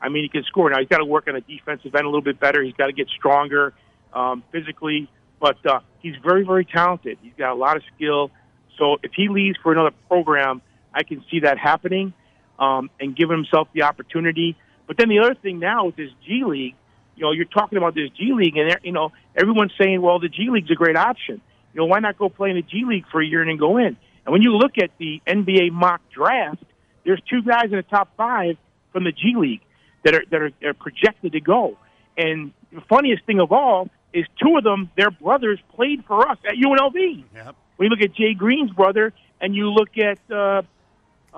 I 0.01 0.09
mean, 0.09 0.23
he 0.23 0.29
can 0.29 0.43
score. 0.43 0.69
Now 0.69 0.79
he's 0.79 0.87
got 0.87 0.99
to 0.99 1.05
work 1.05 1.27
on 1.27 1.33
the 1.33 1.41
defensive 1.41 1.93
end 1.93 2.05
a 2.05 2.07
little 2.07 2.21
bit 2.21 2.39
better. 2.39 2.63
He's 2.63 2.75
got 2.75 2.87
to 2.87 2.93
get 2.93 3.09
stronger 3.09 3.73
um, 4.13 4.43
physically, 4.51 5.09
but 5.39 5.57
uh, 5.65 5.79
he's 5.99 6.15
very, 6.23 6.45
very 6.45 6.65
talented. 6.65 7.17
He's 7.21 7.33
got 7.37 7.51
a 7.51 7.55
lot 7.55 7.77
of 7.77 7.83
skill. 7.95 8.31
So 8.77 8.97
if 9.03 9.11
he 9.15 9.29
leaves 9.29 9.57
for 9.61 9.71
another 9.71 9.95
program, 10.07 10.61
I 10.93 11.03
can 11.03 11.23
see 11.29 11.41
that 11.41 11.57
happening 11.57 12.13
um, 12.57 12.89
and 12.99 13.15
giving 13.15 13.37
himself 13.37 13.67
the 13.73 13.83
opportunity. 13.83 14.57
But 14.87 14.97
then 14.97 15.09
the 15.09 15.19
other 15.19 15.35
thing 15.35 15.59
now 15.59 15.85
with 15.85 15.95
this 15.95 16.09
G 16.25 16.43
League, 16.45 16.75
you 17.15 17.23
know, 17.23 17.31
you're 17.31 17.45
talking 17.45 17.77
about 17.77 17.95
this 17.95 18.09
G 18.17 18.31
League, 18.33 18.55
and 18.57 18.77
you 18.83 18.91
know, 18.91 19.11
everyone's 19.35 19.73
saying, 19.79 20.01
well, 20.01 20.19
the 20.19 20.29
G 20.29 20.49
League's 20.49 20.71
a 20.71 20.75
great 20.75 20.95
option. 20.95 21.41
You 21.73 21.81
know, 21.81 21.85
why 21.85 21.99
not 21.99 22.17
go 22.17 22.29
play 22.29 22.49
in 22.49 22.55
the 22.55 22.61
G 22.61 22.83
League 22.85 23.05
for 23.11 23.21
a 23.21 23.25
year 23.25 23.41
and 23.41 23.49
then 23.49 23.57
go 23.57 23.77
in? 23.77 23.97
And 24.25 24.33
when 24.33 24.41
you 24.41 24.55
look 24.55 24.77
at 24.81 24.91
the 24.97 25.21
NBA 25.27 25.71
mock 25.71 26.01
draft, 26.13 26.63
there's 27.05 27.21
two 27.29 27.41
guys 27.41 27.65
in 27.65 27.71
the 27.71 27.83
top 27.83 28.15
five 28.17 28.57
from 28.91 29.03
the 29.03 29.11
G 29.11 29.33
League 29.35 29.61
that 30.03 30.15
are 30.15 30.23
that 30.31 30.41
are, 30.41 30.51
are 30.63 30.73
projected 30.73 31.33
to 31.33 31.41
go. 31.41 31.77
And 32.17 32.51
the 32.71 32.81
funniest 32.81 33.25
thing 33.25 33.39
of 33.39 33.51
all 33.51 33.89
is 34.13 34.25
two 34.41 34.57
of 34.57 34.63
them, 34.63 34.89
their 34.97 35.11
brothers, 35.11 35.59
played 35.75 36.03
for 36.05 36.27
us 36.27 36.37
at 36.45 36.55
UNLV. 36.55 37.23
Yep. 37.35 37.55
When 37.77 37.85
you 37.85 37.89
look 37.89 38.01
at 38.01 38.13
Jay 38.15 38.33
Green's 38.33 38.71
brother, 38.71 39.13
and 39.41 39.55
you 39.55 39.69
look 39.71 39.97
at 39.97 40.19
uh, 40.31 40.61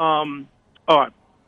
um, 0.02 0.48
uh, 0.88 1.08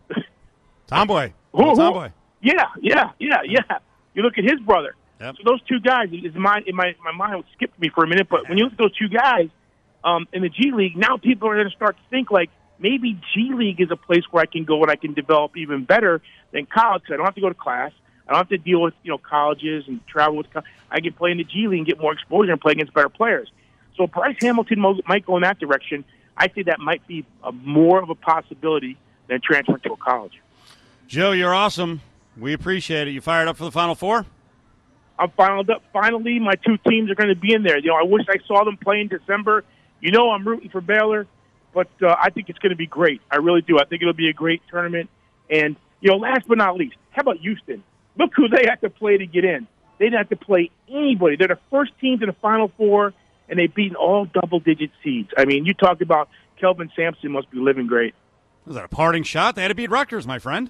Tomboy. 0.88 1.32
Who- 1.54 1.70
who- 1.70 1.76
Tomboy. 1.76 2.10
yeah, 2.42 2.66
yeah, 2.82 3.12
yeah, 3.20 3.38
yeah. 3.46 3.78
You 4.14 4.22
look 4.22 4.38
at 4.38 4.44
his 4.44 4.60
brother. 4.62 4.96
Yep. 5.20 5.36
So 5.38 5.44
those 5.46 5.62
two 5.64 5.80
guys, 5.80 6.10
is 6.12 6.36
my 6.36 6.62
in 6.66 6.76
my 6.76 6.96
my 7.04 7.12
mind 7.12 7.44
skipped 7.56 7.80
me 7.80 7.90
for 7.90 8.04
a 8.04 8.08
minute, 8.08 8.28
but 8.30 8.48
when 8.50 8.58
you 8.58 8.66
look 8.66 8.74
at 8.74 8.78
those 8.80 8.96
two 8.98 9.08
guys 9.08 9.48
um, 10.04 10.28
in 10.34 10.42
the 10.42 10.50
G 10.50 10.72
League, 10.72 10.98
now 10.98 11.18
people 11.18 11.50
are 11.50 11.56
going 11.56 11.70
to 11.70 11.76
start 11.76 11.96
to 11.96 12.04
think 12.10 12.30
like 12.30 12.50
maybe 12.80 13.20
G 13.34 13.52
League 13.54 13.80
is 13.80 13.90
a 13.90 13.96
place 13.96 14.24
where 14.32 14.44
I 14.44 14.46
can 14.46 14.66
go 14.66 14.82
and 14.82 14.92
I 14.92 14.96
can 14.98 15.14
develop 15.14 15.56
even 15.56 15.86
better 15.86 16.22
than 16.52 16.66
college. 16.66 17.04
'cause 17.04 17.14
I 17.14 17.18
don't 17.18 17.26
have 17.26 17.36
to 17.36 17.42
go 17.42 17.50
to 17.50 17.56
class. 17.56 17.92
I 18.28 18.32
don't 18.32 18.40
have 18.40 18.50
to 18.50 18.58
deal 18.58 18.82
with 18.82 18.94
you 19.04 19.12
know 19.12 19.18
colleges 19.18 19.86
and 19.88 20.06
travel 20.08 20.38
with. 20.38 20.52
co- 20.52 20.64
I 20.90 21.02
can 21.02 21.14
play 21.14 21.32
in 21.32 21.38
the 21.38 21.44
G 21.44 21.68
League 21.68 21.80
and 21.80 21.88
get 21.88 22.00
more 22.00 22.14
exposure 22.14 22.52
and 22.52 22.62
play 22.62 22.74
against 22.74 22.94
better 22.94 23.10
players. 23.10 23.52
So 23.98 24.08
Bryce 24.08 24.38
Hamilton 24.42 24.80
might 25.08 25.26
go 25.26 25.36
in 25.38 25.44
that 25.44 25.60
direction. 25.60 26.04
I 26.36 26.48
think 26.48 26.68
that 26.68 26.80
might 26.80 27.06
be 27.08 27.26
a, 27.44 27.52
more 27.52 28.02
of 28.02 28.10
a 28.10 28.16
possibility 28.16 28.98
than 29.28 29.40
transferring 29.42 29.82
to 29.82 29.94
a 29.94 29.98
college. 29.98 30.42
Joe, 31.08 31.32
you're 31.32 31.54
awesome. 31.54 32.02
We 32.38 32.54
appreciate 32.54 33.08
it. 33.08 33.12
You 33.12 33.22
fired 33.22 33.48
up 33.48 33.58
for 33.58 33.66
the 33.66 33.72
Final 33.72 33.96
Four? 33.96 34.26
I'm 35.20 35.30
fired 35.32 35.70
up. 35.70 35.84
finally, 35.94 36.40
my 36.40 36.56
two 36.56 36.78
teams 36.88 37.12
are 37.12 37.16
going 37.16 37.30
to 37.30 37.36
be 37.36 37.54
in 37.54 37.64
there. 37.64 37.78
You 37.78 37.90
know, 37.90 37.96
I 37.96 38.04
wish 38.04 38.26
I 38.28 38.38
saw 38.48 38.64
them 38.64 38.78
play 38.78 39.00
in 39.00 39.08
December. 39.10 39.64
You 40.02 40.12
know, 40.12 40.32
I'm 40.32 40.46
rooting 40.48 40.70
for 40.70 40.82
Baylor, 40.82 41.28
but 41.74 41.90
uh, 42.02 42.16
I 42.20 42.30
think 42.32 42.50
it's 42.50 42.60
going 42.60 42.72
to 42.72 42.76
be 42.76 42.88
great. 42.88 43.22
I 43.30 43.38
really 43.38 43.62
do. 43.62 43.80
I 43.80 43.86
think 43.86 44.02
it'll 44.02 44.14
be 44.14 44.30
a 44.30 44.34
great 44.34 44.62
tournament. 44.70 45.10
And 45.50 45.76
you 46.02 46.10
know, 46.10 46.18
last 46.18 46.48
but 46.48 46.58
not 46.58 46.76
least, 46.76 46.96
how 47.12 47.22
about 47.22 47.38
Houston? 47.38 47.84
Look 48.18 48.32
who 48.36 48.48
they 48.48 48.66
had 48.68 48.82
to 48.82 48.90
play 48.90 49.18
to 49.18 49.26
get 49.26 49.46
in. 49.46 49.68
They 49.98 50.06
didn't 50.06 50.18
have 50.18 50.30
to 50.30 50.36
play 50.46 50.70
anybody. 50.90 51.36
They're 51.36 51.48
the 51.48 51.60
first 51.70 51.92
team 52.00 52.20
to 52.20 52.26
the 52.26 52.34
Final 52.34 52.72
Four, 52.78 53.14
and 53.50 53.60
they've 53.60 53.74
beaten 53.74 53.96
all 53.96 54.26
double-digit 54.26 54.92
seeds. 55.04 55.30
I 55.38 55.46
mean, 55.46 55.66
you 55.66 55.74
talk 55.74 56.02
about 56.02 56.30
Kelvin 56.60 56.92
Sampson 56.96 57.32
must 57.32 57.50
be 57.52 57.60
living 57.60 57.88
great. 57.88 58.14
Was 58.66 58.76
that 58.76 58.86
a 58.86 58.90
parting 58.90 59.24
shot? 59.24 59.56
They 59.56 59.62
had 59.62 59.70
to 59.70 59.76
beat 59.76 59.90
Rutgers, 59.90 60.26
my 60.26 60.40
friend. 60.40 60.70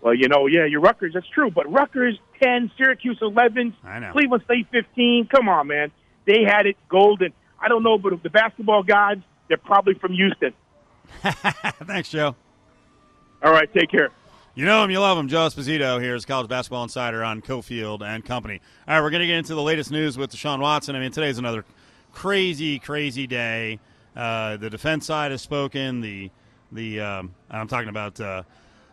Well, 0.00 0.14
you 0.14 0.28
know, 0.28 0.46
yeah, 0.46 0.66
you're 0.66 0.80
Rutgers. 0.80 1.14
That's 1.14 1.28
true. 1.28 1.50
But 1.50 1.70
Rutgers 1.72 2.18
10, 2.42 2.70
Syracuse 2.76 3.18
11, 3.20 3.74
I 3.84 3.98
know. 3.98 4.12
Cleveland 4.12 4.42
State 4.44 4.66
15. 4.70 5.28
Come 5.28 5.48
on, 5.48 5.68
man. 5.68 5.90
They 6.26 6.42
had 6.42 6.66
it 6.66 6.76
golden. 6.88 7.32
I 7.60 7.68
don't 7.68 7.82
know, 7.82 7.98
but 7.98 8.22
the 8.22 8.30
basketball 8.30 8.82
gods, 8.82 9.22
they're 9.48 9.56
probably 9.56 9.94
from 9.94 10.12
Houston. 10.12 10.52
Thanks, 11.22 12.10
Joe. 12.10 12.34
All 13.42 13.52
right, 13.52 13.72
take 13.72 13.90
care. 13.90 14.10
You 14.56 14.64
know 14.64 14.82
him, 14.82 14.90
you 14.90 15.00
love 15.00 15.18
him. 15.18 15.28
Joe 15.28 15.46
Esposito 15.48 16.00
here 16.00 16.14
is 16.14 16.24
College 16.24 16.48
Basketball 16.48 16.82
Insider 16.82 17.22
on 17.22 17.42
Cofield 17.42 18.00
and 18.00 18.24
Company. 18.24 18.62
All 18.88 18.94
right, 18.94 19.02
we're 19.02 19.10
going 19.10 19.20
to 19.20 19.26
get 19.26 19.36
into 19.36 19.54
the 19.54 19.60
latest 19.60 19.90
news 19.90 20.16
with 20.16 20.32
Deshaun 20.32 20.60
Watson. 20.60 20.96
I 20.96 20.98
mean, 20.98 21.12
today's 21.12 21.36
another 21.36 21.66
crazy, 22.14 22.78
crazy 22.78 23.26
day. 23.26 23.80
Uh, 24.16 24.56
the 24.56 24.70
defense 24.70 25.04
side 25.04 25.30
has 25.30 25.42
spoken. 25.42 26.00
The 26.00 26.30
the 26.72 27.00
um, 27.00 27.34
I'm 27.50 27.68
talking 27.68 27.90
about 27.90 28.18
uh, 28.18 28.44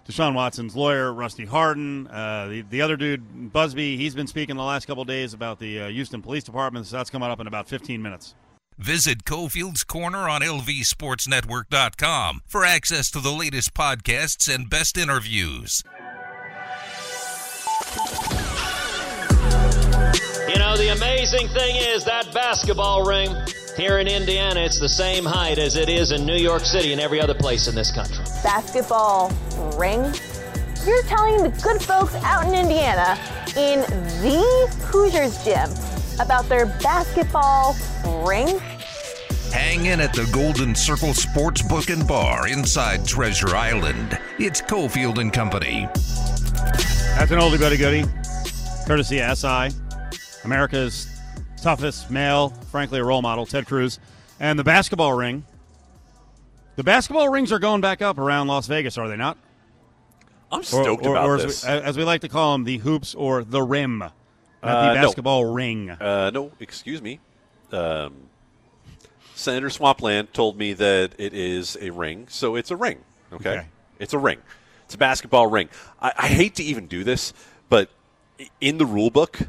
Deshaun 0.06 0.34
Watson's 0.34 0.76
lawyer, 0.76 1.13
Rusty 1.13 1.45
Hardin. 1.45 2.08
Uh, 2.08 2.47
the 2.49 2.62
the 2.63 2.82
other 2.82 2.97
dude, 2.97 3.54
Buzbee, 3.54 3.95
he's 3.95 4.15
been 4.15 4.28
speaking 4.28 4.58
the 4.58 4.63
last 4.63 4.86
couple 4.86 5.06
days 5.06 5.34
about 5.34 5.60
the 5.60 5.84
uh, 5.84 5.88
Houston 5.88 6.21
Police 6.21 6.43
Department. 6.43 6.88
So 6.88 6.97
that's 6.97 7.10
coming 7.10 7.30
up 7.30 7.39
in 7.39 7.47
about 7.47 7.69
15 7.69 8.02
minutes. 8.02 8.36
Visit 8.78 9.26
Cofield's 9.26 9.84
Corner 9.84 10.30
on 10.30 10.42
LVSportsNetwork.com 10.42 12.42
for 12.48 12.66
access 12.66 13.10
to 13.12 13.20
the 13.20 13.32
latest 13.32 13.74
podcasts 13.74 14.54
and 14.54 14.70
best 14.70 14.98
interviews. 14.98 15.84
You 20.50 20.60
know, 20.60 20.76
the 20.78 20.94
amazing 20.96 21.48
thing 21.50 21.76
is 21.78 22.04
that 22.06 22.32
basketball 22.34 23.06
ring 23.06 23.34
here 23.78 24.00
in 24.00 24.08
Indiana, 24.08 24.62
it's 24.62 24.80
the 24.80 24.90
same 24.90 25.26
height 25.26 25.58
as 25.58 25.76
it 25.76 25.90
is 25.90 26.12
in 26.12 26.26
New 26.26 26.36
York 26.36 26.64
City 26.64 26.92
and 26.92 27.02
every 27.02 27.20
other 27.20 27.34
place 27.34 27.68
in 27.68 27.76
this 27.76 27.92
country. 27.92 28.24
basketball 28.44 29.32
ring? 29.78 30.14
You're 30.86 31.04
telling 31.04 31.44
the 31.44 31.50
good 31.64 31.82
folks 31.82 32.14
out 32.16 32.46
in 32.46 32.54
Indiana 32.54 33.18
in 33.56 33.80
the 34.22 34.68
Hoosiers 34.92 35.44
gym 35.44 35.70
about 36.19 36.47
their 36.49 36.65
basketball 36.82 37.76
ring? 38.26 38.60
Hang 39.52 39.86
in 39.86 39.99
at 39.99 40.13
the 40.13 40.28
Golden 40.34 40.73
Circle 40.73 41.13
Sports 41.13 41.62
Book 41.62 41.89
and 41.89 42.08
Bar 42.08 42.47
inside 42.47 43.06
Treasure 43.06 43.56
Island. 43.56 44.17
It's 44.39 44.62
Cofield 44.62 45.19
and 45.19 45.32
Company. 45.32 45.88
That's 47.15 47.32
an 47.32 47.39
oldie 47.39 47.60
but 47.60 47.71
a 47.71 47.78
goodie, 47.78 48.06
courtesy 48.88 49.21
of 49.21 49.38
SI, 49.38 49.69
America's 50.43 51.08
toughest 51.62 52.10
male, 52.10 52.49
frankly 52.71 52.99
a 52.99 53.04
role 53.04 53.21
model, 53.21 53.45
Ted 53.45 53.67
Cruz, 53.67 53.99
and 54.39 54.58
the 54.58 54.63
basketball 54.63 55.13
ring. 55.13 55.45
The 56.76 56.84
basketball 56.84 57.30
rings 57.30 57.52
are 57.52 57.60
going 57.60 57.82
back 57.82 58.02
up 58.02 58.17
around 58.17 58.47
Las 58.47 58.65
Vegas, 58.65 58.97
are 58.97 59.08
they 59.08 59.15
not? 59.15 59.38
I'm 60.52 60.63
stoked 60.63 61.06
about 61.06 61.28
or 61.28 61.38
this. 61.38 61.63
We, 61.63 61.69
as 61.69 61.97
we 61.97 62.04
like 62.04 62.21
to 62.21 62.30
call 62.30 62.54
them, 62.54 62.63
the 62.63 62.80
hoops 62.80 63.13
or 63.15 63.43
the 63.43 63.62
rim, 63.62 64.04
not 64.63 64.76
Uh, 64.76 64.88
the 64.93 64.93
no. 64.95 65.02
basketball 65.08 65.45
ring. 65.45 65.89
Uh, 65.89 66.32
no, 66.34 66.52
excuse 66.60 67.02
me. 67.02 67.19
Um, 67.71 68.13
Senator 69.36 69.69
Swampland 69.69 70.34
told 70.34 70.58
me 70.58 70.73
that 70.73 71.13
it 71.17 71.34
is 71.34 71.78
a 71.82 71.89
ring, 71.89 72.28
so 72.30 72.56
it's 72.56 72.71
a 72.71 72.76
ring. 72.76 72.99
Okay, 73.32 73.49
Okay. 73.49 73.65
it's 73.99 74.13
a 74.13 74.17
ring. 74.19 74.39
It's 74.86 74.95
a 74.95 74.97
basketball 74.97 75.47
ring. 75.47 75.69
I, 76.02 76.12
I 76.17 76.28
hate 76.28 76.56
to 76.56 76.63
even 76.63 76.88
do 76.88 77.04
this, 77.04 77.34
but 77.69 77.89
in 78.62 78.78
the 78.78 78.86
rule 78.86 79.10
book, 79.10 79.39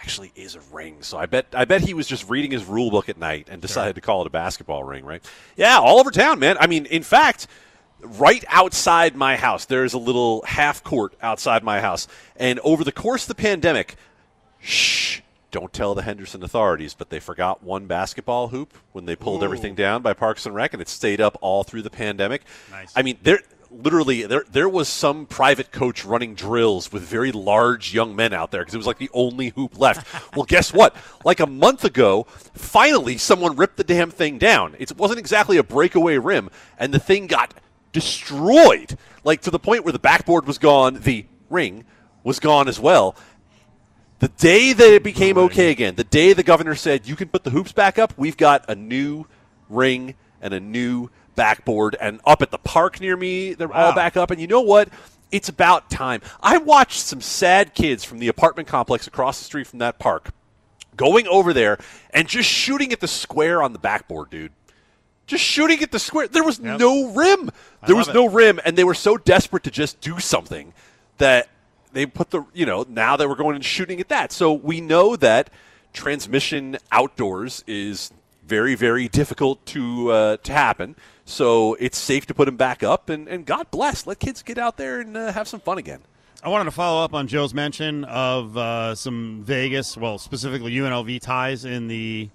actually 0.00 0.32
is 0.34 0.54
a 0.54 0.60
ring. 0.72 0.98
So 1.02 1.18
I 1.18 1.26
bet 1.26 1.46
I 1.52 1.64
bet 1.66 1.82
he 1.82 1.92
was 1.92 2.06
just 2.06 2.28
reading 2.30 2.50
his 2.52 2.64
rule 2.64 2.90
book 2.90 3.08
at 3.08 3.18
night 3.18 3.48
and 3.50 3.60
decided 3.60 3.96
to 3.96 4.00
call 4.00 4.22
it 4.22 4.26
a 4.26 4.30
basketball 4.30 4.84
ring, 4.84 5.04
right? 5.04 5.22
Yeah, 5.56 5.78
all 5.78 5.98
over 5.98 6.10
town, 6.10 6.38
man. 6.38 6.56
I 6.58 6.66
mean, 6.66 6.86
in 6.86 7.02
fact, 7.02 7.48
right 8.00 8.44
outside 8.48 9.14
my 9.16 9.36
house. 9.36 9.64
There's 9.66 9.92
a 9.94 9.98
little 9.98 10.42
half 10.46 10.82
court 10.84 11.14
outside 11.22 11.62
my 11.64 11.80
house, 11.80 12.06
and 12.36 12.60
over 12.60 12.82
the 12.84 12.92
course 12.92 13.24
of 13.24 13.28
the 13.28 13.34
pandemic, 13.42 13.96
shh. 14.66 15.20
Don't 15.52 15.72
tell 15.72 15.94
the 15.94 16.02
Henderson 16.02 16.42
authorities, 16.42 16.92
but 16.92 17.08
they 17.08 17.20
forgot 17.20 17.62
one 17.62 17.86
basketball 17.86 18.48
hoop 18.48 18.74
when 18.92 19.06
they 19.06 19.16
pulled 19.16 19.42
everything 19.42 19.74
down 19.74 20.02
by 20.02 20.12
Parks 20.12 20.44
and 20.44 20.54
Rec, 20.54 20.74
and 20.74 20.82
it 20.82 20.88
stayed 20.88 21.20
up 21.20 21.38
all 21.40 21.64
through 21.64 21.82
the 21.82 21.88
pandemic. 21.88 22.42
Nice. 22.70 22.92
I 22.94 23.02
mean, 23.02 23.16
there 23.22 23.40
literally 23.70 24.22
there 24.24 24.44
there 24.50 24.68
was 24.68 24.88
some 24.88 25.26
private 25.26 25.70
coach 25.70 26.04
running 26.04 26.34
drills 26.34 26.92
with 26.92 27.02
very 27.02 27.32
large 27.32 27.94
young 27.94 28.14
men 28.14 28.32
out 28.32 28.50
there 28.50 28.62
because 28.62 28.74
it 28.74 28.78
was 28.78 28.86
like 28.86 28.98
the 28.98 29.10
only 29.14 29.50
hoop 29.50 29.78
left. 29.78 30.06
well, 30.36 30.44
guess 30.44 30.72
what? 30.72 30.94
Like 31.24 31.40
a 31.40 31.46
month 31.46 31.84
ago, 31.84 32.24
finally 32.54 33.16
someone 33.16 33.56
ripped 33.56 33.76
the 33.76 33.84
damn 33.84 34.10
thing 34.10 34.38
down. 34.38 34.74
It 34.78 34.96
wasn't 34.96 35.20
exactly 35.20 35.56
a 35.56 35.62
breakaway 35.62 36.18
rim, 36.18 36.50
and 36.78 36.92
the 36.92 36.98
thing 36.98 37.28
got 37.28 37.54
destroyed, 37.92 38.98
like 39.24 39.40
to 39.42 39.50
the 39.50 39.58
point 39.58 39.84
where 39.84 39.92
the 39.92 39.98
backboard 39.98 40.46
was 40.46 40.58
gone, 40.58 41.00
the 41.00 41.24
ring 41.48 41.84
was 42.24 42.40
gone 42.40 42.68
as 42.68 42.80
well. 42.80 43.16
The 44.18 44.28
day 44.28 44.72
that 44.72 44.92
it 44.92 45.02
became 45.02 45.36
okay 45.36 45.70
again, 45.70 45.94
the 45.94 46.04
day 46.04 46.32
the 46.32 46.42
governor 46.42 46.74
said 46.74 47.06
you 47.06 47.16
can 47.16 47.28
put 47.28 47.44
the 47.44 47.50
hoops 47.50 47.72
back 47.72 47.98
up, 47.98 48.14
we've 48.16 48.36
got 48.36 48.64
a 48.68 48.74
new 48.74 49.26
ring 49.68 50.14
and 50.40 50.54
a 50.54 50.60
new 50.60 51.10
backboard. 51.34 51.96
And 52.00 52.20
up 52.24 52.40
at 52.40 52.50
the 52.50 52.58
park 52.58 53.00
near 53.00 53.16
me, 53.16 53.52
they're 53.52 53.72
all 53.72 53.94
back 53.94 54.16
up. 54.16 54.30
And 54.30 54.40
you 54.40 54.46
know 54.46 54.62
what? 54.62 54.88
It's 55.30 55.48
about 55.48 55.90
time. 55.90 56.22
I 56.40 56.56
watched 56.58 57.00
some 57.00 57.20
sad 57.20 57.74
kids 57.74 58.04
from 58.04 58.18
the 58.18 58.28
apartment 58.28 58.68
complex 58.68 59.06
across 59.06 59.38
the 59.38 59.44
street 59.44 59.66
from 59.66 59.80
that 59.80 59.98
park 59.98 60.30
going 60.96 61.26
over 61.28 61.52
there 61.52 61.78
and 62.10 62.26
just 62.26 62.48
shooting 62.48 62.92
at 62.92 63.00
the 63.00 63.08
square 63.08 63.62
on 63.62 63.72
the 63.74 63.78
backboard, 63.78 64.30
dude. 64.30 64.52
Just 65.26 65.44
shooting 65.44 65.82
at 65.82 65.90
the 65.90 65.98
square. 65.98 66.28
There 66.28 66.44
was 66.44 66.58
Yep. 66.58 66.78
no 66.78 67.08
rim. 67.08 67.50
There 67.86 67.96
was 67.96 68.06
love 68.06 68.14
no 68.14 68.28
rim, 68.28 68.60
and 68.64 68.78
they 68.78 68.84
were 68.84 68.94
so 68.94 69.16
desperate 69.16 69.64
to 69.64 69.70
just 69.70 70.00
do 70.00 70.20
something 70.20 70.72
that 71.18 71.48
they 71.96 72.06
put 72.06 72.30
the 72.30 72.44
you 72.52 72.66
know 72.66 72.84
now 72.88 73.16
that 73.16 73.28
we're 73.28 73.34
going 73.34 73.56
and 73.56 73.64
shooting 73.64 74.00
at 74.00 74.08
that. 74.08 74.30
So 74.30 74.52
we 74.52 74.80
know 74.80 75.16
that 75.16 75.50
transmission 75.92 76.76
outdoors 76.92 77.64
is 77.66 78.12
very 78.44 78.74
very 78.74 79.08
difficult 79.08 79.64
to 79.66 80.10
uh, 80.12 80.36
to 80.38 80.52
happen. 80.52 80.94
So 81.24 81.74
it's 81.74 81.98
safe 81.98 82.26
to 82.26 82.34
put 82.34 82.44
them 82.44 82.56
back 82.56 82.84
up, 82.84 83.08
and, 83.08 83.26
and 83.26 83.44
God 83.44 83.70
bless, 83.72 84.06
let 84.06 84.20
kids 84.20 84.42
get 84.42 84.58
out 84.58 84.76
there 84.76 85.00
and 85.00 85.16
uh, 85.16 85.32
have 85.32 85.48
some 85.48 85.58
fun 85.58 85.78
again. 85.78 86.00
I 86.40 86.48
wanted 86.50 86.66
to 86.66 86.70
follow 86.70 87.02
up 87.02 87.14
on 87.14 87.26
Joe's 87.26 87.52
mention 87.52 88.04
of 88.04 88.56
uh, 88.56 88.94
some 88.94 89.42
Vegas, 89.42 89.96
well, 89.96 90.18
specifically 90.18 90.72
UNLV 90.72 91.20
ties 91.20 91.64
in 91.64 91.88
the 91.88 92.28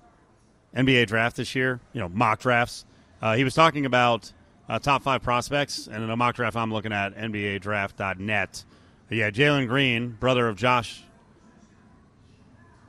NBA 0.76 1.08
draft 1.08 1.38
this 1.38 1.56
year. 1.56 1.80
You 1.94 2.02
know, 2.02 2.10
mock 2.10 2.42
drafts. 2.42 2.86
Uh, 3.22 3.36
he 3.36 3.46
was 3.46 3.54
talking 3.54 3.86
about 3.86 4.34
uh, 4.68 4.80
top 4.80 5.04
five 5.04 5.24
prospects, 5.24 5.88
and 5.88 6.04
in 6.04 6.10
a 6.10 6.18
mock 6.18 6.36
draft 6.36 6.58
I'm 6.58 6.74
looking 6.74 6.92
at 6.92 7.16
NBADraft.net. 7.16 8.66
Yeah, 9.12 9.30
Jalen 9.30 9.68
Green, 9.68 10.12
brother 10.12 10.48
of 10.48 10.56
Josh 10.56 11.04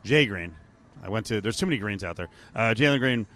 Jay 0.05 0.25
Green. 0.25 0.55
I 1.03 1.09
went 1.09 1.27
to. 1.27 1.41
There's 1.41 1.57
too 1.57 1.67
many 1.67 1.79
Greens 1.79 2.05
out 2.05 2.15
there. 2.15 2.29
Uh, 2.55 2.75
Jalen 2.77 3.01
Green, 3.01 3.27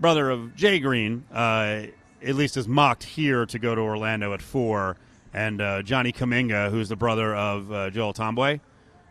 brother 0.00 0.28
of 0.28 0.56
Jay 0.56 0.80
Green, 0.80 1.24
uh, 1.32 1.82
at 2.20 2.34
least 2.34 2.56
is 2.56 2.66
mocked 2.66 3.04
here 3.04 3.46
to 3.46 3.58
go 3.60 3.76
to 3.76 3.80
Orlando 3.80 4.34
at 4.34 4.42
four. 4.42 4.96
And 5.32 5.60
uh, 5.60 5.82
Johnny 5.82 6.12
Kuminga, 6.12 6.68
who's 6.72 6.88
the 6.88 6.96
brother 6.96 7.32
of 7.36 7.70
uh, 7.70 7.90
Joel 7.90 8.12
Ntambwe, 8.12 8.58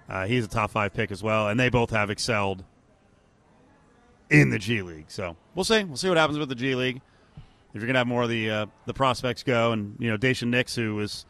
uh, 0.09 0.25
he's 0.25 0.43
a 0.43 0.49
top 0.49 0.71
five 0.71 0.93
pick 0.93 1.11
as 1.11 1.23
well. 1.23 1.47
And 1.47 1.57
they 1.57 1.69
both 1.69 1.91
have 1.91 2.09
excelled 2.09 2.65
in 4.29 4.49
the 4.49 4.59
G 4.59 4.81
League. 4.81 5.05
So 5.07 5.37
we'll 5.55 5.63
see. 5.63 5.85
We'll 5.85 5.95
see 5.95 6.09
what 6.09 6.17
happens 6.17 6.37
with 6.37 6.49
the 6.49 6.55
G 6.55 6.75
League. 6.75 6.99
If 7.73 7.75
you're 7.81 7.87
gonna 7.87 7.99
have 7.99 8.07
more 8.07 8.23
of 8.23 8.29
the 8.29 8.49
uh, 8.49 8.65
the 8.87 8.93
prospects 8.93 9.41
go, 9.43 9.71
and 9.71 9.95
you 9.99 10.09
know, 10.09 10.17
Daishen 10.17 10.49
Nix, 10.49 10.75
who 10.75 10.95
was 10.95 11.25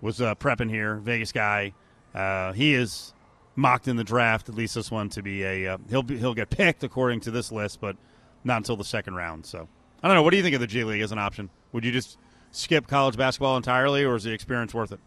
was 0.00 0.20
uh, 0.20 0.34
prepping 0.36 0.70
here, 0.70 0.96
Vegas 0.96 1.32
guy, 1.32 1.72
uh, 2.14 2.52
he 2.52 2.74
is 2.74 3.12
mocked 3.56 3.88
in 3.88 3.96
the 3.96 4.04
draft. 4.04 4.48
At 4.48 4.54
least 4.54 4.74
this 4.74 4.90
one 4.90 5.08
to 5.10 5.22
be 5.22 5.42
a 5.42 5.74
uh, 5.74 5.78
he'll 5.90 6.02
be, 6.02 6.16
he'll 6.18 6.34
get 6.34 6.50
picked 6.50 6.84
according 6.84 7.20
to 7.20 7.30
this 7.30 7.50
list, 7.52 7.80
but 7.80 7.96
not 8.44 8.58
until 8.58 8.76
the 8.76 8.84
second 8.84 9.14
round. 9.14 9.44
So 9.46 9.68
I 10.02 10.08
don't 10.08 10.14
know. 10.16 10.22
What 10.22 10.30
do 10.30 10.36
you 10.36 10.42
think 10.42 10.54
of 10.54 10.60
the 10.60 10.66
G 10.66 10.84
League 10.84 11.02
as 11.02 11.12
an 11.12 11.18
option? 11.18 11.50
Would 11.72 11.84
you 11.84 11.92
just 11.92 12.18
skip 12.52 12.86
college 12.86 13.16
basketball 13.16 13.56
entirely, 13.56 14.04
or 14.04 14.14
is 14.16 14.24
the 14.24 14.32
experience 14.32 14.72
worth 14.72 14.92
it? 14.92 15.00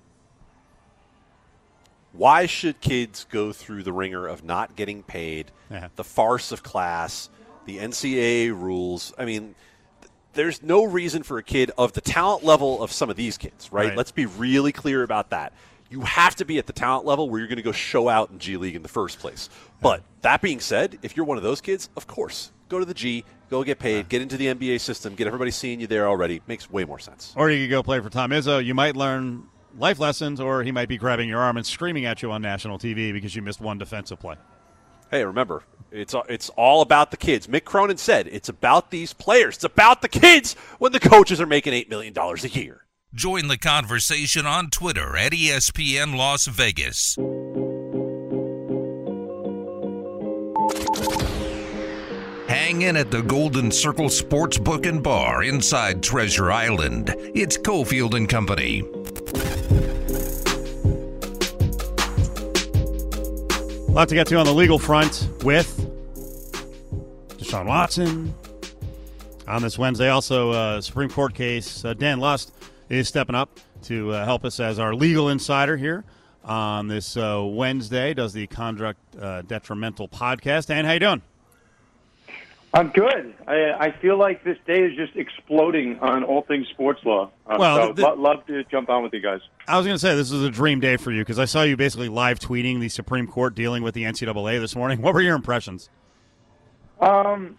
Why 2.13 2.45
should 2.45 2.81
kids 2.81 3.25
go 3.29 3.53
through 3.53 3.83
the 3.83 3.93
ringer 3.93 4.27
of 4.27 4.43
not 4.43 4.75
getting 4.75 5.01
paid, 5.01 5.51
Yeah. 5.69 5.87
the 5.95 6.03
farce 6.03 6.51
of 6.51 6.61
class, 6.61 7.29
the 7.65 7.77
NCAA 7.79 8.49
rules? 8.51 9.13
I 9.17 9.23
mean, 9.25 9.55
there's 10.33 10.63
no 10.63 10.83
reason 10.83 11.23
for 11.23 11.37
a 11.37 11.43
kid 11.43 11.71
of 11.77 11.93
the 11.93 12.01
talent 12.01 12.43
level 12.43 12.81
of 12.81 12.91
some 12.91 13.09
of 13.09 13.15
these 13.15 13.37
kids, 13.37 13.71
right? 13.71 13.89
Right. 13.89 13.97
Let's 13.97 14.11
be 14.11 14.25
really 14.25 14.71
clear 14.71 15.03
about 15.03 15.31
that. 15.31 15.53
You 15.89 16.01
have 16.01 16.35
to 16.37 16.45
be 16.45 16.57
at 16.57 16.67
the 16.67 16.73
talent 16.73 17.05
level 17.05 17.29
where 17.29 17.39
you're 17.39 17.49
going 17.49 17.57
to 17.57 17.63
go 17.63 17.73
show 17.73 18.07
out 18.07 18.31
in 18.31 18.39
G 18.39 18.55
League 18.55 18.75
in 18.75 18.81
the 18.81 18.87
first 18.89 19.19
place. 19.19 19.49
But 19.81 20.03
that 20.21 20.41
being 20.41 20.61
said, 20.61 20.99
if 21.01 21.17
you're 21.17 21.25
one 21.25 21.37
of 21.37 21.43
those 21.43 21.59
kids, 21.59 21.89
of 21.97 22.07
course, 22.07 22.51
go 22.69 22.79
to 22.79 22.85
the 22.85 22.93
G, 22.93 23.25
go 23.49 23.63
get 23.63 23.77
paid, 23.77 24.07
get 24.07 24.21
into 24.21 24.37
the 24.37 24.47
NBA 24.47 24.79
system, 24.79 25.15
get 25.15 25.27
everybody 25.27 25.51
seeing 25.51 25.81
you 25.81 25.87
there 25.87 26.07
already. 26.07 26.41
Makes 26.47 26.69
way 26.69 26.85
more 26.85 26.99
sense. 26.99 27.33
Or 27.35 27.51
you 27.51 27.65
could 27.65 27.71
go 27.71 27.83
play 27.83 27.99
for 27.99 28.09
Tom 28.09 28.31
Izzo. 28.31 28.63
You 28.63 28.73
might 28.73 28.95
learn 28.95 29.43
life 29.77 29.99
lessons, 29.99 30.39
or 30.39 30.63
he 30.63 30.71
might 30.71 30.87
be 30.87 30.97
grabbing 30.97 31.27
your 31.27 31.39
arm 31.41 31.57
and 31.57 31.65
screaming 31.65 32.05
at 32.05 32.21
you 32.21 32.31
on 32.31 32.41
national 32.41 32.79
TV 32.79 33.11
because 33.11 33.35
you 33.35 33.41
missed 33.41 33.59
one 33.59 33.77
defensive 33.77 34.19
play. 34.19 34.35
Hey, 35.09 35.25
remember, 35.25 35.63
it's 35.91 36.15
it's 36.29 36.49
all 36.51 36.81
about 36.81 37.11
the 37.11 37.17
kids. 37.17 37.47
Mick 37.47 37.65
Cronin 37.65 37.97
said 37.97 38.27
it's 38.27 38.49
about 38.49 38.91
these 38.91 39.13
players. 39.13 39.55
It's 39.55 39.63
about 39.63 40.01
the 40.01 40.09
kids 40.09 40.53
when 40.79 40.91
the 40.91 40.99
coaches 40.99 41.41
are 41.41 41.45
making 41.45 41.73
eight 41.73 41.89
million 41.89 42.13
dollars 42.13 42.43
a 42.45 42.49
year. 42.49 42.85
Join 43.13 43.49
the 43.49 43.57
conversation 43.57 44.45
on 44.45 44.69
Twitter 44.69 45.17
at 45.17 45.33
ESPN 45.33 46.15
Las 46.15 46.47
Vegas. 46.47 47.17
Hang 52.47 52.83
in 52.83 52.95
at 52.95 53.11
the 53.11 53.21
Golden 53.21 53.69
Circle 53.69 54.07
Sportsbook 54.07 54.87
and 54.87 55.03
Bar 55.03 55.43
inside 55.43 56.01
Treasure 56.01 56.53
Island. 56.53 57.13
It's 57.35 57.57
Cofield 57.57 58.13
and 58.13 58.29
Company. 58.29 58.83
A 63.91 63.93
lot 63.93 64.07
to 64.07 64.15
get 64.15 64.25
to 64.27 64.37
on 64.37 64.45
the 64.45 64.53
legal 64.53 64.79
front 64.79 65.27
with 65.43 65.77
Deshaun 67.37 67.65
Watson. 67.65 68.33
On 69.49 69.61
this 69.61 69.77
Wednesday, 69.77 70.07
also 70.07 70.51
uh, 70.51 70.79
Supreme 70.79 71.09
Court 71.09 71.33
case. 71.33 71.83
Uh, 71.83 71.93
Dan 71.93 72.21
Lust 72.21 72.53
is 72.87 73.09
stepping 73.09 73.35
up 73.35 73.59
to 73.83 74.11
uh, 74.13 74.23
help 74.23 74.45
us 74.45 74.61
as 74.61 74.79
our 74.79 74.95
legal 74.95 75.27
insider 75.27 75.75
here 75.75 76.05
on 76.45 76.87
this 76.87 77.17
uh, 77.17 77.43
Wednesday. 77.45 78.13
Does 78.13 78.31
the 78.31 78.47
Conduct 78.47 78.97
uh, 79.19 79.41
Detrimental 79.41 80.07
podcast. 80.07 80.67
Dan, 80.67 80.85
how 80.85 80.93
you 80.93 81.01
doing? 81.01 81.21
I'm 82.73 82.89
good. 82.89 83.33
I, 83.47 83.71
I 83.87 83.91
feel 84.01 84.17
like 84.17 84.45
this 84.45 84.57
day 84.65 84.83
is 84.83 84.95
just 84.95 85.17
exploding 85.17 85.99
on 85.99 86.23
all 86.23 86.43
things 86.43 86.67
sports 86.69 87.01
law. 87.03 87.29
Uh, 87.45 87.57
Well, 87.59 87.87
so 87.87 87.93
the- 87.93 88.01
lo- 88.03 88.15
love 88.15 88.45
to 88.47 88.63
jump 88.65 88.89
on 88.89 89.03
with 89.03 89.13
you 89.13 89.19
guys. 89.19 89.41
I 89.67 89.75
was 89.77 89.85
going 89.85 89.95
to 89.95 89.99
say 89.99 90.15
this 90.15 90.31
is 90.31 90.41
a 90.43 90.49
dream 90.49 90.79
day 90.79 90.95
for 90.95 91.11
you 91.11 91.21
because 91.21 91.37
I 91.37 91.45
saw 91.45 91.63
you 91.63 91.75
basically 91.75 92.07
live 92.07 92.39
tweeting 92.39 92.79
the 92.79 92.87
Supreme 92.87 93.27
Court 93.27 93.55
dealing 93.55 93.83
with 93.83 93.93
the 93.93 94.03
NCAA 94.03 94.59
this 94.61 94.75
morning. 94.75 95.01
What 95.01 95.13
were 95.13 95.21
your 95.21 95.35
impressions? 95.35 95.89
Um, 97.01 97.57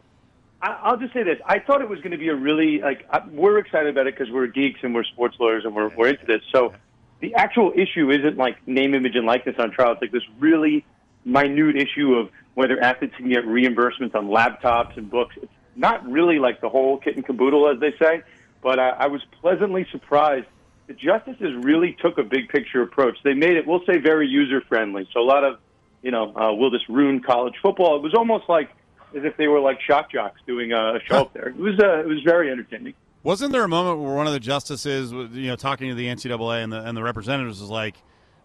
I, 0.62 0.79
I'll 0.83 0.96
just 0.96 1.12
say 1.12 1.25
this: 1.25 1.38
I 1.44 1.59
thought 1.59 1.83
it 1.83 1.88
was 1.88 1.98
going 2.01 2.12
to 2.12 2.18
be 2.18 2.29
a 2.29 2.35
really 2.35 2.81
like 2.81 3.07
I, 3.11 3.20
we're 3.29 3.59
excited 3.59 3.88
about 3.90 4.07
it 4.07 4.16
because 4.16 4.33
we're 4.33 4.46
geeks 4.46 4.81
and 4.83 4.94
we're 4.94 5.05
sports 5.05 5.37
lawyers 5.40 5.64
and 5.64 5.75
we're 5.75 5.88
we're 5.96 6.09
into 6.09 6.25
this. 6.25 6.40
So 6.53 6.72
the 7.20 7.35
actual 7.35 7.72
issue 7.77 8.11
isn't 8.11 8.37
like 8.38 8.66
name, 8.66 8.94
image, 8.94 9.16
and 9.16 9.27
likeness 9.27 9.57
on 9.59 9.72
trial. 9.72 9.92
It's 9.92 10.01
like 10.03 10.12
this 10.12 10.22
really 10.38 10.85
minute 11.25 11.77
issue 11.77 12.14
of 12.14 12.31
whether 12.54 12.80
athletes 12.80 13.14
can 13.16 13.28
get 13.28 13.44
reimbursements 13.44 14.14
on 14.14 14.28
laptops 14.28 14.96
and 14.96 15.11
books. 15.11 15.36
It's 15.40 15.53
not 15.76 16.07
really 16.11 16.38
like 16.38 16.61
the 16.61 16.68
whole 16.68 16.98
kit 16.98 17.16
and 17.16 17.24
caboodle, 17.24 17.70
as 17.70 17.80
they 17.80 17.94
say. 17.98 18.22
But 18.62 18.78
I, 18.78 18.90
I 18.90 19.07
was 19.09 19.22
pleasantly 19.40 19.86
surprised. 19.90 20.46
The 20.86 20.94
justices 20.94 21.55
really 21.62 21.96
took 22.00 22.18
a 22.18 22.22
big 22.22 22.48
picture 22.48 22.82
approach. 22.82 23.16
They 23.24 23.34
made 23.34 23.57
it, 23.57 23.66
we'll 23.66 23.84
say, 23.86 23.98
very 23.98 24.28
user 24.28 24.61
friendly. 24.68 25.09
So 25.12 25.20
a 25.20 25.22
lot 25.22 25.44
of, 25.44 25.59
you 26.03 26.11
know, 26.11 26.34
uh, 26.36 26.53
will 26.53 26.70
this 26.70 26.88
ruin 26.88 27.22
college 27.22 27.55
football? 27.62 27.96
It 27.96 28.03
was 28.03 28.14
almost 28.14 28.48
like 28.48 28.70
as 29.16 29.24
if 29.24 29.36
they 29.36 29.48
were 29.48 29.61
like 29.61 29.80
shock 29.80 30.11
jocks 30.11 30.40
doing 30.46 30.72
a 30.72 30.98
show 31.07 31.22
up 31.22 31.32
there. 31.32 31.48
It 31.48 31.57
was 31.57 31.78
uh, 31.78 32.00
it 32.00 32.07
was 32.07 32.22
very 32.24 32.50
entertaining. 32.50 32.94
Wasn't 33.22 33.53
there 33.53 33.62
a 33.62 33.68
moment 33.68 34.00
where 34.00 34.14
one 34.14 34.26
of 34.26 34.32
the 34.32 34.40
justices, 34.40 35.14
was, 35.14 35.30
you 35.30 35.46
know, 35.46 35.55
talking 35.57 35.88
to 35.88 35.94
the 35.94 36.07
NCAA 36.07 36.64
and 36.64 36.72
the 36.72 36.82
and 36.82 36.96
the 36.96 37.03
representatives 37.03 37.61
was 37.61 37.70
like, 37.70 37.96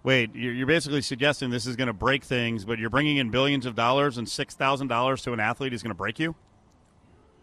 "Wait, 0.04 0.34
you're 0.36 0.68
basically 0.68 1.02
suggesting 1.02 1.50
this 1.50 1.66
is 1.66 1.76
going 1.76 1.88
to 1.88 1.94
break 1.94 2.24
things, 2.24 2.66
but 2.66 2.80
you're 2.80 2.90
bringing 2.90 3.18
in 3.18 3.30
billions 3.30 3.66
of 3.66 3.76
dollars 3.76 4.18
and 4.18 4.28
six 4.28 4.56
thousand 4.56 4.88
dollars 4.88 5.22
to 5.24 5.34
an 5.34 5.40
athlete 5.40 5.74
is 5.74 5.84
going 5.84 5.92
to 5.92 5.96
break 5.96 6.20
you." 6.20 6.36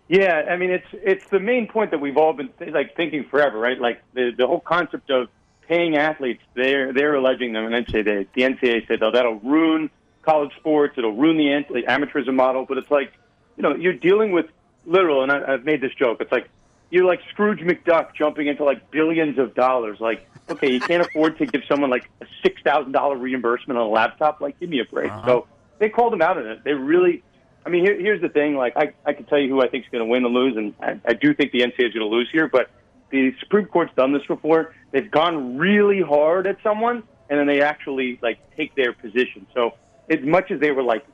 Yeah, 0.09 0.43
I 0.51 0.57
mean 0.57 0.71
it's 0.71 0.87
it's 0.93 1.27
the 1.31 1.41
main 1.41 1.67
point 1.67 1.91
that 1.93 2.01
we've 2.01 2.17
all 2.17 2.35
been 2.35 2.51
like 2.73 2.95
thinking 2.97 3.25
forever, 3.25 3.59
right? 3.59 3.81
Like 3.81 4.03
the 4.13 4.33
the 4.37 4.47
whole 4.47 4.61
concept 4.61 5.11
of 5.11 5.29
paying 5.69 5.97
athletes. 5.97 6.43
They're 6.55 6.93
they're 6.93 7.15
alleging 7.15 7.53
them, 7.53 7.73
and 7.73 7.87
NCAA 7.87 8.27
the 8.35 8.43
NCAA 8.43 8.87
said, 8.87 9.03
"Oh, 9.03 9.11
that'll 9.11 9.41
ruin 9.41 9.91
college 10.23 10.53
sports. 10.57 10.95
It'll 10.99 11.17
ruin 11.17 11.37
the, 11.37 11.65
the 11.73 11.83
amateurism 11.83 12.35
model." 12.35 12.67
But 12.67 12.79
it's 12.79 12.91
like, 12.91 13.13
you 13.57 13.63
know, 13.63 13.75
you're 13.75 13.95
dealing 13.95 14.33
with 14.33 14.47
literal, 14.85 15.23
and 15.23 15.33
I, 15.33 15.55
I've 15.55 15.65
made 15.65 15.81
this 15.81 15.95
joke. 15.95 16.19
It's 16.21 16.33
like 16.33 16.49
you're 16.95 17.05
like 17.05 17.21
Scrooge 17.31 17.59
McDuck 17.59 18.15
jumping 18.15 18.47
into 18.47 18.63
like 18.63 18.89
billions 18.93 19.37
of 19.37 19.53
dollars. 19.57 19.99
Like, 19.99 20.29
okay, 20.49 20.71
you 20.71 20.79
can't 20.79 21.05
afford 21.05 21.37
to 21.39 21.47
give 21.47 21.63
someone 21.69 21.91
like 21.91 22.09
a 22.21 22.27
six 22.41 22.63
thousand 22.63 22.93
dollar 22.93 23.17
reimbursement 23.17 23.77
on 23.77 23.85
a 23.85 23.89
laptop. 23.89 24.41
Like, 24.41 24.61
give 24.61 24.71
me 24.71 24.79
a 24.79 24.85
break. 24.85 25.11
Uh-huh. 25.11 25.27
So 25.27 25.47
they 25.81 25.89
called 25.89 26.15
him 26.15 26.23
out 26.23 26.39
on 26.39 26.47
it. 26.47 26.63
They 26.63 26.73
really. 26.73 27.25
I 27.67 27.71
mean, 27.71 27.85
here, 27.85 27.99
here's 27.99 28.21
the 28.21 28.29
thing. 28.29 28.57
Like, 28.57 28.77
I, 28.77 28.93
I 29.07 29.15
can 29.15 29.25
tell 29.25 29.39
you 29.39 29.49
who 29.49 29.63
I 29.63 29.69
think 29.69 29.87
is 29.87 29.91
going 29.91 30.05
to 30.05 30.07
win 30.07 30.25
and 30.25 30.35
lose, 30.35 30.55
and 30.55 30.75
I, 30.81 31.01
I 31.11 31.15
do 31.15 31.35
think 31.35 31.51
the 31.51 31.61
NCAA 31.61 31.89
is 31.89 31.95
going 31.95 32.09
to 32.09 32.15
lose 32.15 32.29
here. 32.31 32.47
But 32.47 32.71
the 33.11 33.35
Supreme 33.41 33.67
Court's 33.67 33.93
done 33.97 34.13
this 34.13 34.25
before. 34.29 34.75
They've 34.93 35.11
gone 35.11 35.57
really 35.57 36.03
hard 36.03 36.47
at 36.47 36.59
someone, 36.63 37.03
and 37.29 37.41
then 37.41 37.47
they 37.49 37.61
actually 37.61 38.21
like 38.23 38.39
take 38.57 38.77
their 38.77 38.93
position. 38.93 39.47
So 39.53 39.73
as 40.11 40.21
much 40.21 40.53
as 40.53 40.61
they 40.61 40.71
were 40.71 40.83
like 40.83 41.05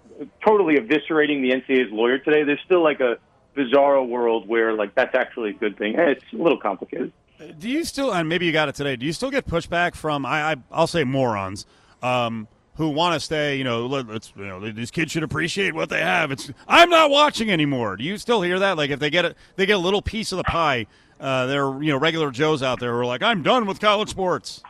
totally 0.44 0.74
eviscerating 0.74 1.40
the 1.40 1.52
NCAA's 1.52 1.92
lawyer 1.92 2.18
today, 2.18 2.42
there's 2.42 2.60
still 2.66 2.82
like 2.82 3.00
a 3.00 3.18
bizarro 3.56 4.06
world 4.06 4.48
where 4.48 4.72
like 4.74 4.94
that's 4.94 5.14
actually 5.14 5.50
a 5.50 5.54
good 5.54 5.76
thing. 5.76 5.94
It's 5.98 6.24
a 6.32 6.36
little 6.36 6.58
complicated. 6.58 7.12
Do 7.58 7.70
you 7.70 7.84
still, 7.84 8.12
and 8.12 8.28
maybe 8.28 8.44
you 8.44 8.52
got 8.52 8.68
it 8.68 8.74
today, 8.74 8.96
do 8.96 9.06
you 9.06 9.14
still 9.14 9.30
get 9.30 9.46
pushback 9.46 9.94
from, 9.94 10.26
I, 10.26 10.52
I, 10.52 10.56
I'll 10.70 10.86
say 10.86 11.04
morons, 11.04 11.64
um, 12.02 12.48
who 12.74 12.90
want 12.90 13.14
to 13.14 13.20
stay, 13.20 13.56
you 13.56 13.64
know, 13.64 13.86
let, 13.86 14.06
let's, 14.08 14.32
you 14.36 14.46
know, 14.46 14.70
these 14.70 14.90
kids 14.90 15.12
should 15.12 15.22
appreciate 15.22 15.74
what 15.74 15.88
they 15.88 16.00
have. 16.00 16.30
It's, 16.30 16.50
I'm 16.68 16.90
not 16.90 17.10
watching 17.10 17.50
anymore. 17.50 17.96
Do 17.96 18.04
you 18.04 18.18
still 18.18 18.42
hear 18.42 18.58
that? 18.58 18.76
Like 18.76 18.90
if 18.90 19.00
they 19.00 19.08
get 19.08 19.24
a, 19.24 19.34
they 19.56 19.64
get 19.64 19.76
a 19.76 19.78
little 19.80 20.02
piece 20.02 20.32
of 20.32 20.36
the 20.38 20.44
pie, 20.44 20.86
uh, 21.18 21.46
they're, 21.46 21.82
you 21.82 21.90
know, 21.90 21.98
regular 21.98 22.30
Joes 22.30 22.62
out 22.62 22.78
there 22.78 22.92
who 22.92 22.98
are 22.98 23.06
like, 23.06 23.22
I'm 23.22 23.42
done 23.42 23.64
with 23.64 23.80
college 23.80 24.10
sports. 24.10 24.62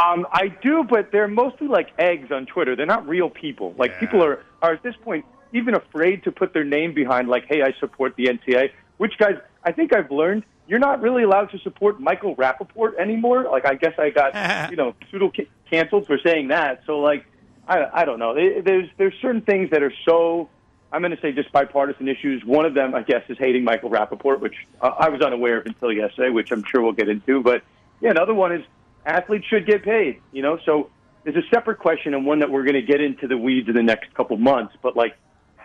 Um, 0.00 0.24
I 0.30 0.54
do, 0.62 0.84
but 0.88 1.10
they're 1.10 1.26
mostly 1.26 1.66
like 1.66 1.88
eggs 1.98 2.30
on 2.30 2.46
Twitter. 2.46 2.76
They're 2.76 2.86
not 2.86 3.08
real 3.08 3.28
people. 3.28 3.74
Like 3.76 3.98
people 3.98 4.22
are 4.22 4.44
are 4.62 4.74
at 4.74 4.82
this 4.84 4.94
point 5.02 5.24
even 5.52 5.74
afraid 5.74 6.24
to 6.24 6.32
put 6.32 6.52
their 6.52 6.64
name 6.64 6.94
behind 6.94 7.28
like, 7.28 7.46
hey, 7.46 7.62
I 7.62 7.72
support 7.80 8.16
the 8.16 8.26
NCAA. 8.26 8.70
Which 8.98 9.16
guys, 9.18 9.36
I 9.64 9.72
think 9.72 9.94
I've 9.94 10.10
learned 10.10 10.44
you're 10.68 10.78
not 10.78 11.00
really 11.00 11.22
allowed 11.22 11.50
to 11.50 11.58
support 11.60 11.98
Michael 11.98 12.36
Rapaport 12.36 12.98
anymore. 12.98 13.44
Like 13.50 13.66
I 13.66 13.74
guess 13.74 13.94
I 13.98 14.10
got 14.10 14.70
you 14.70 14.76
know 14.76 14.94
pseudo 15.10 15.32
canceled 15.70 16.06
for 16.06 16.18
saying 16.18 16.48
that. 16.48 16.82
So 16.86 17.00
like 17.00 17.24
I 17.66 17.86
I 17.92 18.04
don't 18.04 18.18
know. 18.18 18.34
There's 18.34 18.88
there's 18.98 19.14
certain 19.20 19.40
things 19.40 19.70
that 19.70 19.82
are 19.82 19.92
so. 20.04 20.48
I'm 20.90 21.02
going 21.02 21.14
to 21.14 21.20
say 21.20 21.32
just 21.32 21.52
bipartisan 21.52 22.08
issues. 22.08 22.42
One 22.46 22.64
of 22.64 22.72
them, 22.72 22.94
I 22.94 23.02
guess, 23.02 23.22
is 23.28 23.36
hating 23.36 23.62
Michael 23.62 23.90
Rapaport, 23.90 24.40
which 24.40 24.54
I 24.80 25.10
was 25.10 25.20
unaware 25.20 25.58
of 25.58 25.66
until 25.66 25.92
yesterday, 25.92 26.30
which 26.30 26.50
I'm 26.50 26.64
sure 26.64 26.80
we'll 26.80 26.92
get 26.92 27.10
into. 27.10 27.42
But 27.42 27.62
yeah, 28.00 28.08
another 28.08 28.32
one 28.32 28.52
is 28.52 28.64
athletes 29.04 29.44
should 29.48 29.66
get 29.66 29.82
paid. 29.82 30.22
You 30.32 30.40
know, 30.40 30.58
so 30.64 30.88
there's 31.24 31.36
a 31.36 31.46
separate 31.50 31.78
question 31.78 32.14
and 32.14 32.24
one 32.24 32.38
that 32.38 32.50
we're 32.50 32.62
going 32.62 32.72
to 32.72 32.82
get 32.82 33.02
into 33.02 33.28
the 33.28 33.36
weeds 33.36 33.68
in 33.68 33.74
the 33.74 33.82
next 33.82 34.14
couple 34.14 34.38
months. 34.38 34.74
But 34.80 34.96
like 34.96 35.14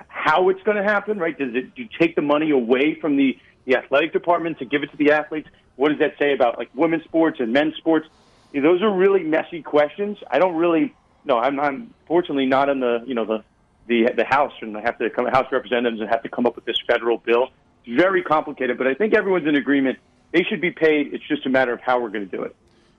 how 0.07 0.49
it's 0.49 0.61
going 0.63 0.77
to 0.77 0.83
happen, 0.83 1.17
right? 1.17 1.37
Does 1.37 1.53
it 1.55 1.75
do 1.75 1.83
you 1.83 1.89
take 1.99 2.15
the 2.15 2.21
money 2.21 2.51
away 2.51 2.95
from 2.99 3.17
the 3.17 3.37
the 3.65 3.75
athletic 3.75 4.13
department 4.13 4.59
to 4.59 4.65
give 4.65 4.83
it 4.83 4.91
to 4.91 4.97
the 4.97 5.11
athletes? 5.11 5.47
What 5.75 5.89
does 5.89 5.99
that 5.99 6.17
say 6.19 6.33
about 6.33 6.57
like 6.57 6.69
women's 6.73 7.03
sports 7.03 7.39
and 7.39 7.51
men's 7.53 7.75
sports? 7.75 8.07
You 8.51 8.61
know, 8.61 8.73
those 8.73 8.81
are 8.81 8.91
really 8.91 9.23
messy 9.23 9.61
questions. 9.61 10.17
I 10.29 10.39
don't 10.39 10.55
really 10.55 10.93
no. 11.25 11.39
I'm, 11.39 11.59
I'm 11.59 11.93
fortunately 12.07 12.45
not 12.45 12.69
in 12.69 12.79
the 12.79 13.03
you 13.05 13.15
know 13.15 13.25
the 13.25 13.43
the 13.87 14.11
the 14.15 14.25
House 14.25 14.53
and 14.61 14.77
I 14.77 14.81
have 14.81 14.97
to 14.99 15.09
come 15.09 15.25
House 15.27 15.51
Representatives 15.51 16.01
and 16.01 16.09
have 16.09 16.23
to 16.23 16.29
come 16.29 16.45
up 16.45 16.55
with 16.55 16.65
this 16.65 16.77
federal 16.87 17.17
bill. 17.17 17.49
It's 17.85 17.99
very 17.99 18.23
complicated, 18.23 18.77
but 18.77 18.87
I 18.87 18.93
think 18.93 19.13
everyone's 19.13 19.47
in 19.47 19.55
agreement. 19.55 19.99
They 20.31 20.43
should 20.43 20.61
be 20.61 20.71
paid. 20.71 21.13
It's 21.13 21.27
just 21.27 21.45
a 21.45 21.49
matter 21.49 21.73
of 21.73 21.81
how 21.81 21.99
we're 21.99 22.09
going 22.09 22.27
to 22.27 22.37
do 22.37 22.43
it. 22.43 22.55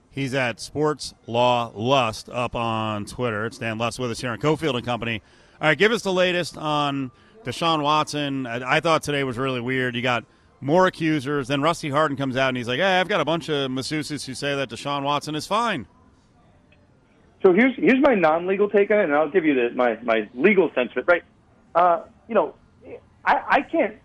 He's 0.09 0.33
at 0.33 0.61
Sports 0.61 1.13
Law 1.27 1.71
Lust 1.75 2.29
up 2.29 2.55
on 2.55 3.05
Twitter. 3.05 3.45
It's 3.45 3.57
Dan 3.57 3.77
Lust 3.77 3.99
with 3.99 4.11
us 4.11 4.21
here 4.21 4.29
on 4.29 4.39
Cofield 4.39 4.75
and 4.75 4.85
Company. 4.85 5.21
All 5.65 5.69
right, 5.69 5.77
give 5.79 5.91
us 5.91 6.03
the 6.03 6.13
latest 6.13 6.59
on 6.59 7.09
Deshaun 7.43 7.81
Watson. 7.81 8.45
I, 8.45 8.75
I 8.75 8.79
thought 8.81 9.01
today 9.01 9.23
was 9.23 9.35
really 9.35 9.61
weird. 9.61 9.95
You 9.95 10.03
got 10.03 10.23
more 10.61 10.85
accusers. 10.85 11.47
Then 11.47 11.63
Rusty 11.63 11.89
Hardin 11.89 12.15
comes 12.15 12.37
out 12.37 12.49
and 12.49 12.57
he's 12.57 12.67
like, 12.67 12.77
"Hey, 12.77 12.99
I've 12.99 13.07
got 13.07 13.19
a 13.19 13.25
bunch 13.25 13.49
of 13.49 13.71
masseuses 13.71 14.27
who 14.27 14.35
say 14.35 14.55
that 14.55 14.69
Deshaun 14.69 15.01
Watson 15.01 15.33
is 15.33 15.47
fine." 15.47 15.87
So 17.41 17.51
here's 17.51 17.75
here's 17.77 17.99
my 17.99 18.13
non-legal 18.13 18.69
take 18.69 18.91
on 18.91 18.99
it, 18.99 19.03
and 19.05 19.15
I'll 19.15 19.27
give 19.27 19.43
you 19.43 19.55
the, 19.55 19.75
my 19.75 19.97
my 20.03 20.29
legal 20.35 20.71
sense 20.75 20.91
of 20.91 20.97
it. 20.97 21.05
Right? 21.07 21.23
Uh, 21.73 22.03
you 22.27 22.35
know, 22.35 22.53
I, 23.25 23.41
I 23.47 23.61
can't. 23.61 23.97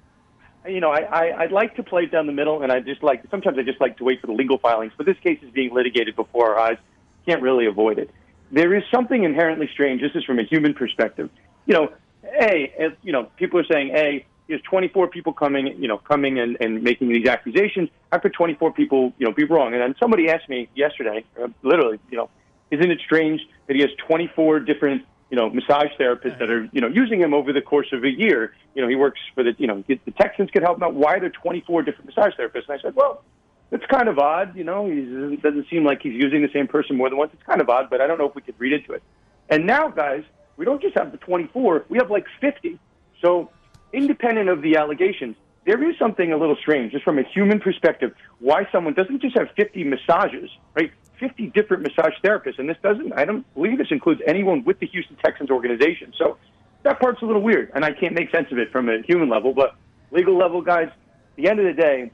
You 0.67 0.81
know, 0.81 0.93
I, 0.93 1.01
I 1.01 1.43
I'd 1.43 1.53
like 1.53 1.77
to 1.77 1.83
play 1.83 2.05
it 2.05 2.11
down 2.11 2.25
the 2.25 2.33
middle, 2.33 2.63
and 2.63 2.73
I 2.73 2.81
just 2.81 3.03
like 3.03 3.23
sometimes 3.31 3.59
I 3.59 3.65
just 3.65 3.83
like 3.83 3.99
to 3.99 4.05
wait 4.05 4.23
for 4.23 4.29
the 4.29 4.33
legal 4.33 4.57
filings. 4.57 4.95
But 4.97 5.05
this 5.05 5.19
case 5.19 5.39
is 5.43 5.51
being 5.51 5.75
litigated 5.75 6.17
before 6.17 6.55
our 6.55 6.59
eyes. 6.59 6.79
Can't 7.27 7.43
really 7.43 7.67
avoid 7.67 7.99
it. 7.99 8.11
There 8.51 8.75
is 8.75 8.83
something 8.91 9.25
inherently 9.25 9.69
strange. 9.71 10.01
This 10.01 10.13
is 10.15 10.25
from 10.25 10.39
a 10.39 10.45
human 10.45 10.73
perspective. 10.73 11.29
You 11.71 11.77
know, 11.77 11.93
a 12.25 12.75
as, 12.81 12.93
you 13.05 13.13
know, 13.13 13.31
people 13.37 13.61
are 13.61 13.65
saying, 13.71 13.93
a 13.95 14.27
there's 14.49 14.61
24 14.63 15.07
people 15.07 15.33
coming, 15.33 15.81
you 15.81 15.87
know, 15.87 15.99
coming 15.99 16.41
and, 16.41 16.57
and 16.61 16.83
making 16.83 17.09
these 17.11 17.29
accusations. 17.29 17.89
After 18.11 18.29
24 18.29 18.73
people, 18.73 19.13
you 19.19 19.25
know, 19.25 19.33
be 19.33 19.45
wrong. 19.45 19.73
And 19.73 19.81
then 19.81 19.95
somebody 20.01 20.29
asked 20.29 20.49
me 20.49 20.69
yesterday, 20.75 21.25
uh, 21.41 21.47
literally, 21.63 22.01
you 22.11 22.17
know, 22.17 22.29
isn't 22.73 22.91
it 22.91 22.99
strange 23.05 23.41
that 23.69 23.77
he 23.77 23.83
has 23.83 23.91
24 24.09 24.59
different, 24.59 25.03
you 25.31 25.37
know, 25.37 25.49
massage 25.49 25.93
therapists 25.97 26.41
that 26.41 26.51
are, 26.51 26.69
you 26.73 26.81
know, 26.81 26.89
using 26.89 27.21
him 27.21 27.33
over 27.33 27.53
the 27.53 27.63
course 27.63 27.87
of 27.93 28.03
a 28.03 28.11
year? 28.11 28.53
You 28.75 28.83
know, 28.83 28.89
he 28.89 28.97
works 28.97 29.21
for 29.37 29.45
the, 29.45 29.55
you 29.57 29.69
know, 29.69 29.85
the 29.87 30.11
Texans 30.19 30.51
could 30.51 30.63
help 30.63 30.79
him 30.79 30.83
out. 30.83 30.95
Why 30.95 31.15
are 31.15 31.21
there 31.21 31.31
24 31.31 31.85
different 31.85 32.07
massage 32.07 32.33
therapists? 32.35 32.69
And 32.69 32.81
I 32.81 32.83
said, 32.83 32.97
well, 32.97 33.23
it's 33.71 33.87
kind 33.87 34.09
of 34.09 34.19
odd. 34.19 34.57
You 34.57 34.65
know, 34.65 34.89
it 34.89 35.41
doesn't 35.41 35.69
seem 35.71 35.85
like 35.85 36.03
he's 36.03 36.15
using 36.15 36.43
the 36.43 36.51
same 36.53 36.67
person 36.67 36.97
more 36.97 37.09
than 37.09 37.19
once. 37.19 37.31
It's 37.33 37.45
kind 37.45 37.61
of 37.61 37.71
odd, 37.71 37.89
but 37.89 38.01
I 38.01 38.09
don't 38.09 38.19
know 38.19 38.29
if 38.29 38.35
we 38.35 38.43
could 38.43 38.59
read 38.59 38.73
into 38.73 38.95
it. 38.95 39.05
And 39.49 39.65
now, 39.65 39.87
guys, 39.87 40.25
we 40.61 40.67
don't 40.67 40.83
just 40.83 40.95
have 40.99 41.11
the 41.11 41.17
24; 41.17 41.87
we 41.89 41.97
have 41.97 42.11
like 42.11 42.27
50. 42.39 42.79
So, 43.23 43.51
independent 43.95 44.51
of 44.51 44.61
the 44.61 44.77
allegations, 44.77 45.35
there 45.65 45.83
is 45.89 45.99
something 45.99 46.33
a 46.33 46.37
little 46.37 46.57
strange, 46.57 46.93
just 46.93 47.03
from 47.03 47.19
a 47.19 47.23
human 47.23 47.61
perspective, 47.61 48.15
why 48.41 48.69
someone 48.71 48.93
doesn't 48.93 49.23
just 49.23 49.39
have 49.39 49.49
50 49.57 49.85
massages, 49.85 50.51
right? 50.75 50.93
50 51.19 51.47
different 51.55 51.83
massage 51.83 52.13
therapists, 52.23 52.59
and 52.59 52.69
this 52.69 52.77
doesn't. 52.83 53.11
I 53.15 53.25
don't 53.25 53.55
believe 53.55 53.79
this 53.79 53.91
includes 53.91 54.21
anyone 54.27 54.63
with 54.65 54.79
the 54.81 54.87
Houston 54.87 55.17
Texans 55.25 55.49
organization. 55.51 56.13
So, 56.19 56.37
that 56.83 57.01
part's 57.01 57.23
a 57.23 57.25
little 57.25 57.43
weird, 57.43 57.73
and 57.75 57.83
I 57.83 57.93
can't 57.93 58.15
make 58.15 58.31
sense 58.31 58.53
of 58.53 58.59
it 58.59 58.71
from 58.71 58.91
a 58.91 59.01
human 59.01 59.31
level. 59.31 59.55
But 59.55 59.77
legal 60.11 60.37
level, 60.37 60.61
guys, 60.61 60.91
the 61.37 61.49
end 61.49 61.59
of 61.59 61.65
the 61.65 61.83
day, 61.83 62.11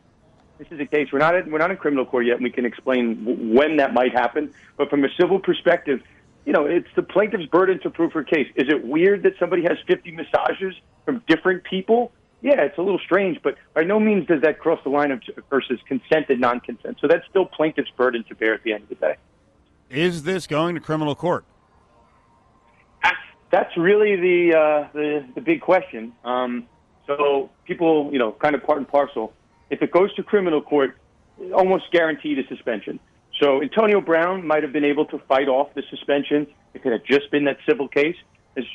this 0.59 0.68
is 0.70 0.78
a 0.78 0.86
case. 0.86 1.09
We're 1.12 1.18
not 1.18 1.34
in, 1.34 1.51
we're 1.51 1.59
not 1.59 1.72
in 1.72 1.78
criminal 1.78 2.07
court 2.07 2.26
yet, 2.26 2.36
and 2.36 2.44
we 2.44 2.51
can 2.51 2.64
explain 2.64 3.24
w- 3.24 3.59
when 3.59 3.78
that 3.78 3.92
might 3.92 4.12
happen. 4.12 4.55
But 4.76 4.88
from 4.88 5.05
a 5.05 5.09
civil 5.20 5.40
perspective, 5.40 6.01
you 6.47 6.53
know, 6.53 6.64
it's 6.64 6.88
the 6.94 7.03
plaintiff's 7.03 7.47
burden 7.47 7.80
to 7.80 7.90
prove 7.90 8.12
her 8.12 8.22
case. 8.22 8.47
Is 8.55 8.68
it 8.68 8.86
weird 8.86 9.24
that 9.24 9.32
somebody 9.38 9.62
has 9.64 9.76
50 9.88 10.12
massages 10.12 10.74
from 11.05 11.22
different 11.26 11.64
people? 11.64 12.12
Yeah, 12.40 12.61
it's 12.62 12.78
a 12.78 12.82
little 12.82 13.01
strange, 13.01 13.40
but 13.42 13.57
by 13.74 13.82
no 13.82 13.99
means 13.99 14.28
does 14.28 14.42
that 14.42 14.61
cross 14.61 14.78
the 14.84 14.90
line 14.90 15.11
of 15.11 15.20
versus 15.51 15.80
consent 15.88 16.26
and 16.28 16.40
non-consent. 16.40 16.99
So 17.01 17.09
that's 17.09 17.26
still 17.28 17.47
plaintiff's 17.47 17.90
burden 17.97 18.24
to 18.28 18.34
bear 18.36 18.55
at 18.55 18.62
the 18.62 18.72
end 18.72 18.84
of 18.84 18.88
the 18.90 18.94
day. 18.94 19.16
Is 19.90 20.22
this 20.22 20.47
going 20.47 20.76
to 20.76 20.80
criminal 20.80 21.16
court? 21.16 21.44
That's 23.51 23.76
really 23.76 24.16
the 24.16 24.57
uh, 24.57 24.88
the, 24.92 25.26
the 25.34 25.40
big 25.40 25.61
question. 25.61 26.12
Um, 26.24 26.66
so 27.07 27.51
people, 27.64 28.11
you 28.12 28.18
know, 28.18 28.32
kind 28.32 28.55
of 28.55 28.62
part 28.62 28.78
and 28.78 28.88
parcel. 28.88 29.32
If 29.70 29.82
it 29.82 29.92
goes 29.92 30.12
to 30.14 30.22
criminal 30.22 30.61
court, 30.61 30.99
almost 31.55 31.90
guaranteed 31.92 32.38
a 32.38 32.47
suspension. 32.49 32.99
So 33.41 33.62
Antonio 33.62 34.01
Brown 34.01 34.47
might 34.47 34.62
have 34.62 34.72
been 34.72 34.84
able 34.84 35.05
to 35.07 35.18
fight 35.28 35.49
off 35.49 35.74
the 35.74 35.82
suspension 35.91 36.47
if 36.74 36.84
it 36.87 36.93
had 36.93 37.05
just 37.05 37.30
been 37.30 37.45
that 37.45 37.59
civil 37.68 37.89
case. 37.89 38.16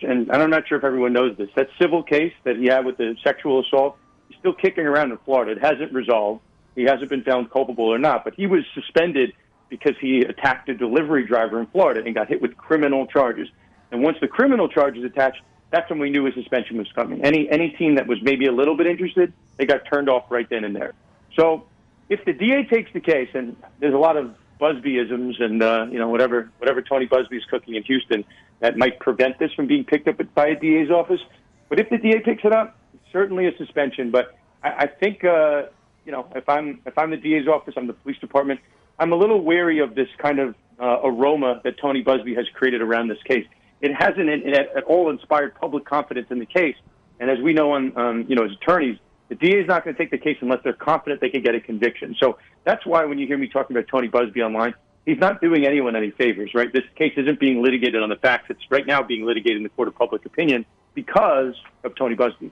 And 0.03 0.31
I'm 0.31 0.51
not 0.51 0.67
sure 0.67 0.77
if 0.77 0.83
everyone 0.83 1.13
knows 1.13 1.35
this. 1.37 1.49
That 1.55 1.69
civil 1.79 2.03
case 2.03 2.33
that 2.43 2.57
he 2.57 2.67
had 2.67 2.85
with 2.85 2.97
the 2.97 3.15
sexual 3.23 3.61
assault 3.61 3.97
is 4.29 4.35
still 4.39 4.53
kicking 4.53 4.85
around 4.85 5.11
in 5.11 5.17
Florida. 5.25 5.53
It 5.53 5.59
hasn't 5.59 5.91
resolved. 5.91 6.41
He 6.75 6.83
hasn't 6.83 7.09
been 7.09 7.23
found 7.23 7.49
culpable 7.51 7.85
or 7.85 7.97
not, 7.97 8.23
but 8.23 8.35
he 8.35 8.45
was 8.45 8.63
suspended 8.75 9.33
because 9.69 9.95
he 9.99 10.21
attacked 10.21 10.69
a 10.69 10.75
delivery 10.75 11.25
driver 11.25 11.59
in 11.59 11.65
Florida 11.67 12.03
and 12.05 12.13
got 12.13 12.27
hit 12.27 12.41
with 12.41 12.55
criminal 12.57 13.07
charges. 13.07 13.47
And 13.91 14.03
once 14.03 14.17
the 14.21 14.27
criminal 14.27 14.69
charges 14.69 15.03
attached, 15.03 15.41
that's 15.71 15.89
when 15.89 15.99
we 15.99 16.09
knew 16.09 16.27
a 16.27 16.31
suspension 16.33 16.77
was 16.77 16.91
coming. 16.93 17.23
Any 17.23 17.49
any 17.49 17.69
team 17.71 17.95
that 17.95 18.05
was 18.05 18.19
maybe 18.21 18.45
a 18.45 18.51
little 18.51 18.77
bit 18.77 18.87
interested, 18.87 19.33
they 19.57 19.65
got 19.65 19.85
turned 19.91 20.09
off 20.09 20.25
right 20.29 20.47
then 20.49 20.63
and 20.63 20.75
there. 20.75 20.93
So 21.35 21.65
if 22.09 22.23
the 22.25 22.33
DA 22.33 22.65
takes 22.65 22.91
the 22.93 22.99
case, 22.99 23.29
and 23.33 23.55
there's 23.79 23.93
a 23.93 23.97
lot 23.97 24.17
of 24.17 24.35
Buzbeeisms 24.61 25.41
and 25.41 25.63
uh, 25.63 25.87
you 25.91 25.97
know 25.97 26.07
whatever 26.07 26.51
whatever 26.59 26.81
Tony 26.81 27.07
Buzbee 27.07 27.37
is 27.37 27.43
cooking 27.49 27.75
in 27.75 27.83
Houston 27.83 28.23
that 28.59 28.77
might 28.77 28.99
prevent 28.99 29.39
this 29.39 29.51
from 29.53 29.65
being 29.67 29.83
picked 29.83 30.07
up 30.07 30.15
by 30.35 30.47
a 30.47 30.55
DA's 30.59 30.91
office. 30.91 31.19
But 31.67 31.79
if 31.79 31.89
the 31.89 31.97
DA 31.97 32.19
picks 32.19 32.45
it 32.45 32.53
up, 32.53 32.77
certainly 33.11 33.47
a 33.47 33.57
suspension. 33.57 34.11
But 34.11 34.37
I, 34.63 34.69
I 34.69 34.87
think 34.87 35.23
uh, 35.23 35.63
you 36.05 36.11
know 36.11 36.27
if 36.35 36.47
I'm 36.47 36.79
if 36.85 36.97
I'm 36.97 37.09
the 37.09 37.17
DA's 37.17 37.47
office, 37.47 37.73
I'm 37.75 37.87
the 37.87 37.93
police 37.93 38.19
department. 38.19 38.59
I'm 38.99 39.11
a 39.11 39.15
little 39.15 39.41
wary 39.41 39.79
of 39.79 39.95
this 39.95 40.09
kind 40.19 40.39
of 40.39 40.55
uh, 40.79 40.99
aroma 41.03 41.61
that 41.63 41.79
Tony 41.79 42.03
Buzbee 42.03 42.37
has 42.37 42.45
created 42.53 42.81
around 42.81 43.07
this 43.07 43.21
case. 43.23 43.47
It 43.81 43.95
hasn't 43.95 44.29
in, 44.29 44.53
at 44.53 44.83
all 44.83 45.09
inspired 45.09 45.55
public 45.55 45.85
confidence 45.85 46.27
in 46.29 46.37
the 46.37 46.45
case. 46.45 46.75
And 47.19 47.31
as 47.31 47.39
we 47.39 47.53
know, 47.53 47.71
on 47.71 47.97
um, 47.97 48.25
you 48.27 48.35
know, 48.35 48.45
as 48.45 48.51
attorneys, 48.51 48.97
the 49.31 49.35
DA 49.35 49.61
is 49.61 49.67
not 49.67 49.85
going 49.85 49.95
to 49.95 49.97
take 49.97 50.11
the 50.11 50.17
case 50.17 50.35
unless 50.41 50.59
they're 50.61 50.73
confident 50.73 51.21
they 51.21 51.29
can 51.29 51.41
get 51.41 51.55
a 51.55 51.61
conviction. 51.61 52.17
So 52.19 52.37
that's 52.65 52.85
why 52.85 53.05
when 53.05 53.17
you 53.17 53.25
hear 53.25 53.37
me 53.37 53.47
talking 53.47 53.77
about 53.77 53.87
Tony 53.87 54.09
Buzbee 54.09 54.45
online, 54.45 54.73
he's 55.05 55.19
not 55.19 55.39
doing 55.39 55.65
anyone 55.65 55.95
any 55.95 56.11
favors, 56.11 56.51
right? 56.53 56.67
This 56.73 56.83
case 56.97 57.13
isn't 57.15 57.39
being 57.39 57.63
litigated 57.63 58.03
on 58.03 58.09
the 58.09 58.17
facts. 58.17 58.47
It's 58.49 58.59
right 58.69 58.85
now 58.85 59.01
being 59.01 59.25
litigated 59.25 59.55
in 59.55 59.63
the 59.63 59.69
court 59.69 59.87
of 59.87 59.95
public 59.95 60.25
opinion 60.25 60.65
because 60.95 61.55
of 61.85 61.95
Tony 61.95 62.13
Buzbee. 62.13 62.51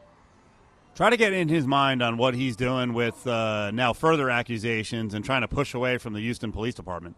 Try 0.95 1.09
to 1.09 1.17
get 1.17 1.33
in 1.33 1.49
his 1.49 1.67
mind 1.67 2.01
on 2.01 2.15
what 2.15 2.33
he's 2.33 2.55
doing 2.55 2.93
with 2.93 3.27
uh, 3.27 3.71
now 3.71 3.91
further 3.91 4.29
accusations 4.29 5.13
and 5.13 5.25
trying 5.25 5.41
to 5.41 5.49
push 5.49 5.73
away 5.73 5.97
from 5.97 6.13
the 6.13 6.21
Houston 6.21 6.53
Police 6.53 6.75
Department. 6.75 7.17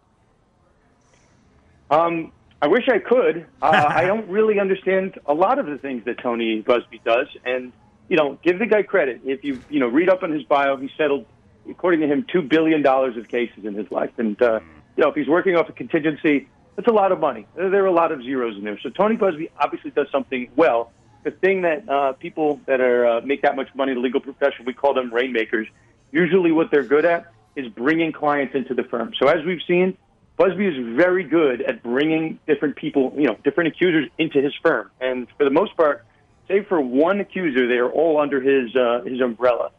Um, 1.88 2.32
I 2.60 2.66
wish 2.66 2.88
I 2.88 2.98
could. 2.98 3.46
Uh, 3.62 3.86
I 3.88 4.06
don't 4.06 4.28
really 4.28 4.58
understand 4.58 5.20
a 5.24 5.32
lot 5.32 5.60
of 5.60 5.66
the 5.66 5.78
things 5.78 6.04
that 6.06 6.18
Tony 6.18 6.62
Busby 6.62 7.00
does, 7.04 7.28
and 7.44 7.72
you 8.08 8.16
know, 8.16 8.38
give 8.42 8.58
the 8.58 8.66
guy 8.66 8.82
credit. 8.82 9.22
If 9.24 9.44
you 9.44 9.62
you 9.68 9.80
know 9.80 9.88
read 9.88 10.08
up 10.08 10.22
on 10.22 10.30
his 10.30 10.42
bio, 10.44 10.76
he 10.76 10.90
settled, 10.96 11.26
according 11.68 12.00
to 12.00 12.06
him, 12.06 12.26
two 12.30 12.42
billion 12.42 12.82
dollars 12.82 13.16
of 13.16 13.28
cases 13.28 13.64
in 13.64 13.74
his 13.74 13.90
life, 13.90 14.10
and 14.18 14.40
uh, 14.42 14.60
you 14.96 15.02
know, 15.02 15.10
if 15.10 15.14
he's 15.14 15.28
working 15.28 15.56
off 15.56 15.68
a 15.68 15.72
contingency, 15.72 16.48
that's 16.76 16.88
a 16.88 16.92
lot 16.92 17.12
of 17.12 17.20
money. 17.20 17.46
There 17.54 17.82
are 17.82 17.86
a 17.86 17.92
lot 17.92 18.12
of 18.12 18.22
zeros 18.22 18.56
in 18.56 18.64
there. 18.64 18.78
So 18.80 18.90
Tony 18.90 19.16
Buzbee 19.16 19.50
obviously 19.58 19.90
does 19.90 20.08
something 20.10 20.50
well. 20.56 20.92
The 21.24 21.30
thing 21.30 21.62
that 21.62 21.88
uh, 21.88 22.12
people 22.14 22.60
that 22.66 22.80
are 22.80 23.06
uh, 23.06 23.20
make 23.22 23.42
that 23.42 23.56
much 23.56 23.68
money 23.74 23.92
in 23.92 23.98
the 23.98 24.02
legal 24.02 24.20
profession, 24.20 24.64
we 24.66 24.72
call 24.72 24.94
them 24.94 25.12
rainmakers. 25.12 25.68
Usually, 26.10 26.52
what 26.52 26.70
they're 26.70 26.82
good 26.82 27.04
at 27.04 27.32
is 27.54 27.68
bringing 27.68 28.12
clients 28.12 28.54
into 28.54 28.74
the 28.74 28.82
firm. 28.84 29.12
So 29.18 29.28
as 29.28 29.44
we've 29.44 29.60
seen, 29.66 29.96
Buzbee 30.38 30.68
is 30.68 30.96
very 30.96 31.22
good 31.24 31.62
at 31.62 31.82
bringing 31.82 32.38
different 32.46 32.76
people, 32.76 33.12
you 33.16 33.26
know, 33.26 33.36
different 33.44 33.68
accusers 33.68 34.08
into 34.18 34.40
his 34.40 34.52
firm. 34.62 34.90
And 35.00 35.28
for 35.36 35.44
the 35.44 35.50
most 35.50 35.76
part, 35.76 36.04
save 36.52 36.66
for 36.68 36.80
one 36.80 37.20
accuser, 37.20 37.66
they 37.66 37.78
are 37.78 37.90
all 37.90 38.20
under 38.20 38.40
his 38.40 38.74
uh, 38.76 39.02
his 39.04 39.20
umbrella. 39.20 39.70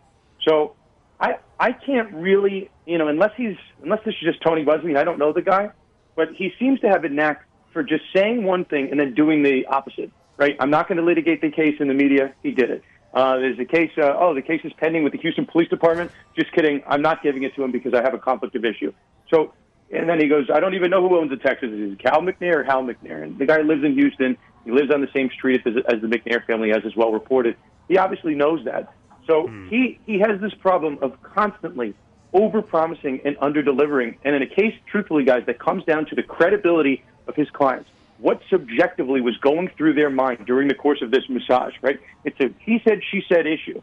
So 0.48 0.76
I 1.20 1.38
I 1.60 1.72
can't 1.72 2.12
really, 2.14 2.70
you 2.86 2.98
know, 2.98 3.08
unless 3.08 3.32
he's 3.38 3.56
unless 3.82 4.00
this 4.06 4.16
is 4.16 4.22
just 4.22 4.42
Tony 4.42 4.66
Buzbee, 4.66 4.98
I 4.98 5.04
don't 5.04 5.20
know 5.20 5.34
the 5.34 5.42
guy, 5.42 5.72
but 6.16 6.30
he 6.36 6.52
seems 6.60 6.80
to 6.82 6.90
have 6.90 7.04
a 7.04 7.10
knack 7.10 7.46
for 7.72 7.84
just 7.84 8.04
saying 8.16 8.44
one 8.44 8.66
thing 8.66 8.90
and 8.92 9.00
then 9.00 9.14
doing 9.14 9.44
the 9.44 9.66
opposite. 9.68 10.12
Right? 10.36 10.56
I'm 10.60 10.72
not 10.72 10.88
going 10.88 10.98
to 10.98 11.04
litigate 11.04 11.42
the 11.42 11.52
case 11.52 11.76
in 11.80 11.88
the 11.88 11.94
media. 11.94 12.34
He 12.42 12.52
did 12.52 12.72
it. 12.72 12.84
Uh, 13.14 13.38
there's 13.38 13.60
a 13.60 13.66
case. 13.66 13.92
Uh, 13.96 14.16
oh, 14.18 14.34
the 14.34 14.42
case 14.42 14.62
is 14.64 14.74
pending 14.78 15.04
with 15.04 15.14
the 15.14 15.20
Houston 15.20 15.46
Police 15.46 15.70
Department. 15.70 16.12
Just 16.36 16.52
kidding. 16.54 16.82
I'm 16.88 17.04
not 17.04 17.22
giving 17.22 17.44
it 17.44 17.54
to 17.56 17.64
him 17.64 17.72
because 17.72 17.94
I 17.94 18.02
have 18.02 18.16
a 18.16 18.18
conflict 18.18 18.56
of 18.56 18.66
issue. 18.66 18.92
So 19.32 19.54
and 19.94 20.10
then 20.10 20.20
he 20.20 20.28
goes, 20.28 20.48
I 20.52 20.60
don't 20.60 20.74
even 20.74 20.90
know 20.90 21.08
who 21.08 21.20
owns 21.20 21.30
the 21.30 21.38
Texas. 21.38 21.70
Is 21.70 21.94
it 21.94 22.00
Cal 22.00 22.22
McNair 22.22 22.58
or 22.58 22.64
Hal 22.64 22.84
McNair? 22.84 23.24
And 23.24 23.38
the 23.38 23.46
guy 23.46 23.62
lives 23.62 23.84
in 23.84 23.94
Houston. 23.94 24.38
He 24.66 24.72
lives 24.72 24.92
on 24.92 25.02
the 25.02 25.10
same 25.14 25.30
street 25.32 25.62
as, 25.66 25.76
as 25.88 26.02
the 26.02 26.08
McNair 26.08 26.46
family 26.46 26.70
has, 26.70 26.84
as 26.86 26.96
well 26.96 27.12
reported. 27.12 27.56
He 27.88 27.98
obviously 27.98 28.36
knows 28.36 28.64
that. 28.66 28.94
So 29.28 29.48
mm. 29.48 29.70
he, 29.70 30.00
he 30.06 30.20
has 30.20 30.40
this 30.42 30.54
problem 30.54 31.00
of 31.02 31.22
constantly 31.22 31.94
over-promising 32.34 33.22
and 33.26 33.38
under-delivering. 33.42 34.18
And 34.24 34.36
in 34.36 34.42
a 34.42 34.48
case, 34.48 34.74
truthfully, 34.88 35.24
guys, 35.24 35.46
that 35.46 35.60
comes 35.60 35.84
down 35.86 36.06
to 36.08 36.16
the 36.16 36.24
credibility 36.24 37.04
of 37.28 37.36
his 37.36 37.50
clients. 37.50 37.90
What 38.18 38.42
subjectively 38.50 39.22
was 39.22 39.38
going 39.38 39.70
through 39.78 39.94
their 39.94 40.10
mind 40.10 40.46
during 40.46 40.68
the 40.68 40.74
course 40.74 41.02
of 41.02 41.12
this 41.12 41.28
massage, 41.30 41.74
right? 41.82 42.00
It's 42.24 42.40
a 42.40 42.50
he 42.60 42.82
said, 42.88 43.02
she 43.12 43.24
said 43.28 43.46
issue. 43.46 43.82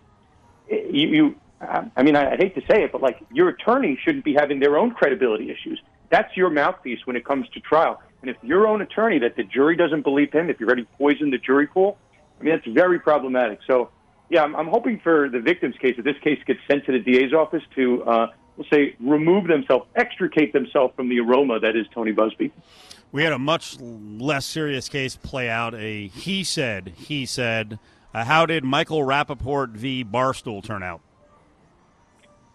You, 0.68 1.08
you 1.08 1.36
I 1.60 2.02
mean, 2.02 2.16
I, 2.16 2.32
I 2.32 2.36
hate 2.36 2.54
to 2.54 2.62
say 2.62 2.84
it, 2.84 2.92
but 2.92 3.02
like 3.02 3.22
your 3.32 3.48
attorney 3.48 3.98
shouldn't 4.02 4.24
be 4.24 4.34
having 4.34 4.60
their 4.60 4.78
own 4.78 4.92
credibility 4.92 5.50
issues. 5.50 5.80
That's 6.08 6.34
your 6.36 6.48
mouthpiece 6.48 7.00
when 7.06 7.16
it 7.16 7.24
comes 7.24 7.48
to 7.50 7.60
trial. 7.60 8.00
And 8.22 8.30
if 8.30 8.36
your 8.42 8.66
own 8.66 8.82
attorney, 8.82 9.18
that 9.20 9.36
the 9.36 9.44
jury 9.44 9.76
doesn't 9.76 10.02
believe 10.02 10.32
him, 10.32 10.50
if 10.50 10.60
you've 10.60 10.68
already 10.68 10.86
poisoned 10.98 11.32
the 11.32 11.38
jury 11.38 11.66
pool, 11.66 11.96
I 12.38 12.44
mean, 12.44 12.54
that's 12.54 12.66
very 12.66 12.98
problematic. 12.98 13.60
So, 13.66 13.90
yeah, 14.28 14.42
I'm, 14.42 14.54
I'm 14.54 14.68
hoping 14.68 15.00
for 15.00 15.28
the 15.28 15.40
victim's 15.40 15.76
case, 15.76 15.96
that 15.96 16.04
this 16.04 16.18
case 16.22 16.38
gets 16.46 16.60
sent 16.68 16.84
to 16.86 16.92
the 16.92 16.98
DA's 16.98 17.32
office 17.32 17.62
to, 17.76 18.02
uh, 18.04 18.26
we'll 18.56 18.66
say, 18.70 18.94
remove 19.00 19.46
themselves, 19.46 19.86
extricate 19.96 20.52
themselves 20.52 20.94
from 20.96 21.08
the 21.08 21.20
aroma 21.20 21.60
that 21.60 21.76
is 21.76 21.86
Tony 21.94 22.12
Buzbee. 22.12 22.50
We 23.12 23.24
had 23.24 23.32
a 23.32 23.38
much 23.38 23.80
less 23.80 24.46
serious 24.46 24.88
case 24.88 25.16
play 25.16 25.48
out. 25.48 25.74
A 25.74 26.06
he 26.08 26.44
said, 26.44 26.92
he 26.96 27.26
said. 27.26 27.78
Uh, 28.12 28.24
how 28.24 28.44
did 28.44 28.64
Michael 28.64 29.00
Rapaport 29.00 29.70
v. 29.70 30.04
Barstool 30.04 30.64
turn 30.64 30.82
out? 30.82 31.00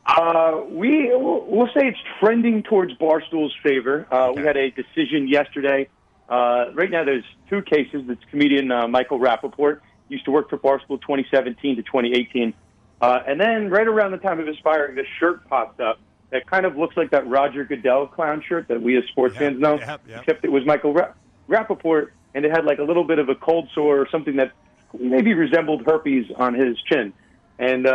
Uh, 0.05 0.61
we 0.69 1.09
we'll 1.13 1.67
say 1.67 1.87
it's 1.87 1.97
trending 2.19 2.61
towards 2.61 2.93
Barstool's 2.93 3.53
favor. 3.63 4.07
Uh, 4.11 4.29
okay. 4.29 4.41
We 4.41 4.47
had 4.47 4.57
a 4.57 4.69
decision 4.71 5.27
yesterday. 5.27 5.89
Uh, 6.29 6.65
right 6.73 6.91
now, 6.91 7.03
there's 7.03 7.23
two 7.49 7.61
cases. 7.63 8.03
It's 8.07 8.23
comedian 8.29 8.71
uh, 8.71 8.87
Michael 8.87 9.19
Rapaport 9.19 9.81
used 10.09 10.25
to 10.25 10.31
work 10.31 10.49
for 10.49 10.57
Barstool 10.57 11.01
2017 11.01 11.77
to 11.77 11.81
2018, 11.81 12.53
uh, 13.01 13.19
and 13.27 13.39
then 13.41 13.69
right 13.71 13.87
around 13.87 14.11
the 14.11 14.17
time 14.17 14.39
of 14.39 14.45
his 14.45 14.57
firing, 14.63 14.95
this 14.95 15.07
shirt 15.19 15.47
popped 15.49 15.81
up 15.81 15.99
that 16.29 16.45
kind 16.47 16.65
of 16.65 16.77
looks 16.77 16.95
like 16.95 17.09
that 17.09 17.27
Roger 17.27 17.65
Goodell 17.65 18.07
clown 18.07 18.43
shirt 18.47 18.67
that 18.67 18.81
we 18.81 18.97
as 18.97 19.03
sports 19.05 19.33
yep, 19.35 19.39
fans 19.39 19.59
know, 19.59 19.79
yep, 19.79 20.01
yep. 20.07 20.19
except 20.19 20.45
it 20.45 20.51
was 20.51 20.63
Michael 20.65 20.93
Ra- 20.93 21.13
Rapaport, 21.49 22.09
and 22.35 22.45
it 22.45 22.51
had 22.51 22.65
like 22.65 22.77
a 22.77 22.83
little 22.83 23.03
bit 23.03 23.17
of 23.17 23.29
a 23.29 23.35
cold 23.35 23.69
sore 23.73 23.99
or 23.99 24.07
something 24.11 24.35
that 24.35 24.51
maybe 24.99 25.33
resembled 25.33 25.83
herpes 25.83 26.27
on 26.37 26.53
his 26.53 26.77
chin, 26.83 27.11
and. 27.57 27.87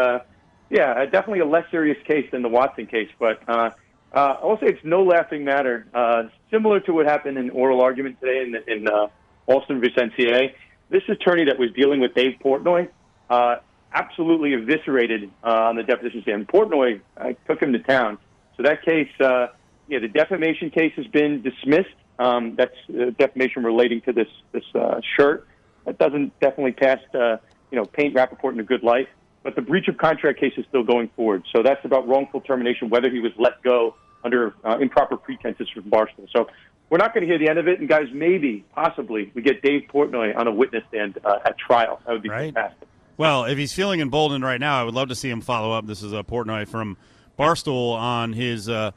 Uh, 0.70 0.74
yeah, 0.74 1.04
definitely 1.06 1.40
a 1.40 1.46
less 1.46 1.64
serious 1.70 1.98
case 2.06 2.28
than 2.30 2.42
the 2.42 2.48
Watson 2.48 2.86
case, 2.86 3.08
but 3.18 3.42
uh, 3.48 3.70
uh, 4.12 4.36
I'll 4.42 4.58
say 4.60 4.66
it's 4.66 4.84
no 4.84 5.02
laughing 5.02 5.44
matter. 5.44 5.86
Uh, 5.92 6.24
similar 6.50 6.80
to 6.80 6.92
what 6.92 7.06
happened 7.06 7.38
in 7.38 7.50
oral 7.50 7.80
argument 7.80 8.18
today 8.20 8.42
in, 8.42 8.72
in 8.72 8.88
uh, 8.88 9.08
Alston 9.46 9.80
Vicencier, 9.80 10.52
this 10.88 11.02
attorney 11.08 11.44
that 11.44 11.58
was 11.58 11.70
dealing 11.72 12.00
with 12.00 12.14
Dave 12.14 12.38
Portnoy 12.44 12.88
uh, 13.28 13.56
absolutely 13.92 14.54
eviscerated 14.54 15.30
uh, 15.44 15.68
on 15.68 15.76
the 15.76 15.82
deposition 15.82 16.22
stand. 16.22 16.48
Portnoy 16.48 17.00
I 17.16 17.36
took 17.46 17.60
him 17.62 17.72
to 17.72 17.78
town, 17.80 18.18
so 18.56 18.62
that 18.64 18.84
case, 18.84 19.10
uh, 19.20 19.48
yeah, 19.88 19.98
the 20.00 20.08
defamation 20.08 20.70
case 20.70 20.92
has 20.96 21.06
been 21.06 21.42
dismissed. 21.42 21.88
Um, 22.18 22.54
that's 22.54 22.76
uh, 22.90 23.10
defamation 23.18 23.64
relating 23.64 24.02
to 24.02 24.12
this 24.12 24.28
this 24.52 24.64
uh, 24.74 25.00
shirt. 25.16 25.46
That 25.86 25.98
doesn't 25.98 26.38
definitely 26.40 26.72
pass, 26.72 26.98
uh, 27.14 27.38
you 27.70 27.78
know, 27.78 27.86
paint 27.86 28.14
Rapaport 28.14 28.52
in 28.52 28.60
a 28.60 28.64
good 28.64 28.82
light 28.82 29.08
but 29.42 29.56
the 29.56 29.62
breach 29.62 29.88
of 29.88 29.96
contract 29.96 30.38
case 30.38 30.52
is 30.56 30.64
still 30.68 30.84
going 30.84 31.08
forward. 31.16 31.44
So 31.54 31.62
that's 31.62 31.84
about 31.84 32.06
wrongful 32.06 32.42
termination, 32.42 32.90
whether 32.90 33.10
he 33.10 33.20
was 33.20 33.32
let 33.38 33.62
go 33.62 33.94
under 34.22 34.54
uh, 34.64 34.78
improper 34.78 35.16
pretenses 35.16 35.68
from 35.70 35.84
Barstool. 35.84 36.28
So 36.34 36.48
we're 36.90 36.98
not 36.98 37.14
going 37.14 37.22
to 37.22 37.26
hear 37.26 37.38
the 37.38 37.48
end 37.48 37.58
of 37.58 37.68
it. 37.68 37.80
And 37.80 37.88
guys, 37.88 38.08
maybe, 38.12 38.64
possibly, 38.74 39.30
we 39.34 39.42
get 39.42 39.62
Dave 39.62 39.88
Portnoy 39.92 40.36
on 40.36 40.46
a 40.46 40.52
witness 40.52 40.84
stand 40.88 41.18
uh, 41.24 41.38
at 41.44 41.56
trial. 41.56 42.00
That 42.04 42.12
would 42.12 42.22
be 42.22 42.28
right. 42.28 42.52
fantastic. 42.52 42.88
Well, 43.16 43.44
if 43.44 43.58
he's 43.58 43.72
feeling 43.72 44.00
emboldened 44.00 44.44
right 44.44 44.60
now, 44.60 44.80
I 44.80 44.84
would 44.84 44.94
love 44.94 45.08
to 45.08 45.14
see 45.14 45.30
him 45.30 45.40
follow 45.40 45.72
up. 45.72 45.86
This 45.86 46.02
is 46.02 46.12
a 46.12 46.22
Portnoy 46.22 46.66
from 46.66 46.96
Barstool 47.38 47.94
on 47.94 48.32
his. 48.32 48.68
Uh, 48.68 48.92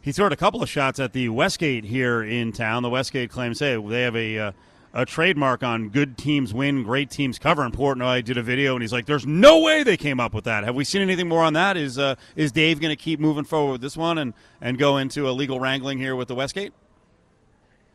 he 0.00 0.12
threw 0.12 0.26
a 0.26 0.36
couple 0.36 0.62
of 0.62 0.68
shots 0.68 1.00
at 1.00 1.12
the 1.12 1.28
Westgate 1.28 1.84
here 1.84 2.22
in 2.22 2.52
town. 2.52 2.84
The 2.84 2.90
Westgate 2.90 3.28
claims, 3.28 3.58
hey, 3.58 3.76
they 3.76 4.02
have 4.02 4.14
a 4.14 4.38
uh, 4.38 4.52
a 4.96 5.04
trademark 5.04 5.62
on 5.62 5.90
good 5.90 6.16
teams 6.16 6.54
win, 6.54 6.82
great 6.82 7.10
teams 7.10 7.38
cover. 7.38 7.62
And 7.62 7.72
Portnoy 7.72 8.24
did 8.24 8.38
a 8.38 8.42
video, 8.42 8.74
and 8.74 8.82
he's 8.82 8.94
like, 8.94 9.04
"There's 9.04 9.26
no 9.26 9.60
way 9.60 9.82
they 9.82 9.98
came 9.98 10.18
up 10.18 10.32
with 10.32 10.44
that." 10.44 10.64
Have 10.64 10.74
we 10.74 10.84
seen 10.84 11.02
anything 11.02 11.28
more 11.28 11.42
on 11.42 11.52
that? 11.52 11.76
Is 11.76 11.98
uh, 11.98 12.16
is 12.34 12.50
Dave 12.50 12.80
going 12.80 12.96
to 12.96 13.00
keep 13.00 13.20
moving 13.20 13.44
forward 13.44 13.72
with 13.72 13.80
this 13.82 13.96
one 13.96 14.16
and 14.16 14.32
and 14.60 14.78
go 14.78 14.96
into 14.96 15.28
a 15.28 15.32
legal 15.32 15.60
wrangling 15.60 15.98
here 15.98 16.16
with 16.16 16.28
the 16.28 16.34
Westgate? 16.34 16.72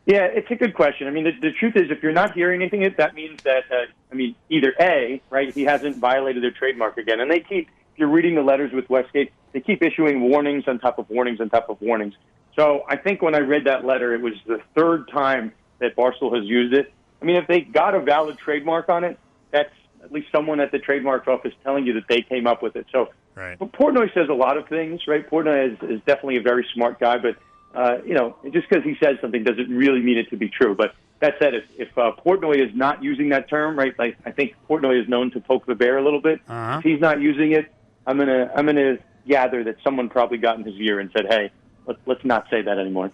Yeah, 0.06 0.26
it's 0.26 0.50
a 0.50 0.54
good 0.54 0.74
question. 0.74 1.06
I 1.06 1.10
mean, 1.10 1.24
the, 1.24 1.32
the 1.40 1.52
truth 1.52 1.76
is, 1.76 1.90
if 1.90 2.02
you're 2.02 2.12
not 2.12 2.34
hearing 2.34 2.60
anything, 2.60 2.88
that 2.96 3.14
means 3.14 3.42
that 3.42 3.64
uh, 3.70 3.86
I 4.10 4.14
mean, 4.14 4.36
either 4.48 4.72
a 4.78 5.20
right, 5.28 5.52
he 5.52 5.62
hasn't 5.64 5.96
violated 5.96 6.42
their 6.42 6.52
trademark 6.52 6.98
again, 6.98 7.20
and 7.20 7.30
they 7.30 7.40
keep. 7.40 7.68
If 7.94 7.98
you're 7.98 8.08
reading 8.08 8.36
the 8.36 8.42
letters 8.42 8.72
with 8.72 8.88
Westgate, 8.88 9.32
they 9.52 9.60
keep 9.60 9.82
issuing 9.82 10.22
warnings 10.22 10.64
on 10.66 10.78
top 10.78 10.98
of 10.98 11.10
warnings 11.10 11.40
on 11.40 11.50
top 11.50 11.68
of 11.68 11.78
warnings. 11.82 12.14
So 12.56 12.84
I 12.88 12.96
think 12.96 13.20
when 13.20 13.34
I 13.34 13.40
read 13.40 13.64
that 13.64 13.84
letter, 13.84 14.14
it 14.14 14.22
was 14.22 14.32
the 14.46 14.62
third 14.74 15.08
time 15.08 15.52
that 15.82 15.96
Barstool 15.96 16.34
has 16.34 16.44
used 16.44 16.74
it. 16.74 16.92
I 17.20 17.24
mean, 17.24 17.36
if 17.36 17.46
they 17.46 17.60
got 17.60 17.94
a 17.94 18.00
valid 18.00 18.38
trademark 18.38 18.88
on 18.88 19.04
it, 19.04 19.18
that's 19.50 19.72
at 20.02 20.10
least 20.10 20.28
someone 20.32 20.60
at 20.60 20.72
the 20.72 20.78
trademark 20.78 21.28
office 21.28 21.52
telling 21.62 21.86
you 21.86 21.92
that 21.94 22.08
they 22.08 22.22
came 22.22 22.46
up 22.46 22.62
with 22.62 22.74
it. 22.74 22.86
So, 22.90 23.10
right. 23.34 23.58
but 23.58 23.72
Portnoy 23.72 24.12
says 24.12 24.28
a 24.28 24.34
lot 24.34 24.56
of 24.56 24.68
things, 24.68 25.06
right? 25.06 25.28
Portnoy 25.28 25.72
is, 25.72 25.90
is 25.90 26.00
definitely 26.06 26.38
a 26.38 26.42
very 26.42 26.66
smart 26.74 26.98
guy, 26.98 27.18
but 27.18 27.36
uh, 27.74 27.98
you 28.04 28.14
know, 28.14 28.36
just 28.50 28.68
because 28.68 28.84
he 28.84 28.96
says 29.02 29.16
something 29.20 29.44
doesn't 29.44 29.70
really 29.70 30.00
mean 30.00 30.18
it 30.18 30.28
to 30.30 30.36
be 30.36 30.48
true. 30.48 30.74
But 30.74 30.94
that 31.20 31.34
said, 31.38 31.54
if, 31.54 31.64
if 31.78 31.96
uh, 31.96 32.12
Portnoy 32.24 32.56
is 32.56 32.74
not 32.74 33.02
using 33.02 33.30
that 33.30 33.48
term, 33.48 33.78
right? 33.78 33.96
Like 33.98 34.16
I 34.26 34.32
think 34.32 34.54
Portnoy 34.68 35.00
is 35.00 35.08
known 35.08 35.30
to 35.30 35.40
poke 35.40 35.66
the 35.66 35.74
bear 35.74 35.96
a 35.96 36.04
little 36.04 36.20
bit. 36.20 36.40
Uh-huh. 36.48 36.78
If 36.78 36.84
he's 36.84 37.00
not 37.00 37.20
using 37.20 37.52
it, 37.52 37.72
I'm 38.06 38.18
gonna 38.18 38.50
I'm 38.54 38.66
gonna 38.66 38.98
gather 39.26 39.64
that 39.64 39.76
someone 39.84 40.08
probably 40.08 40.38
got 40.38 40.58
in 40.58 40.64
his 40.64 40.74
ear 40.76 40.98
and 40.98 41.10
said, 41.12 41.26
"Hey, 41.28 41.50
let's 41.86 42.00
let's 42.06 42.24
not 42.24 42.48
say 42.50 42.62
that 42.62 42.78
anymore." 42.78 43.12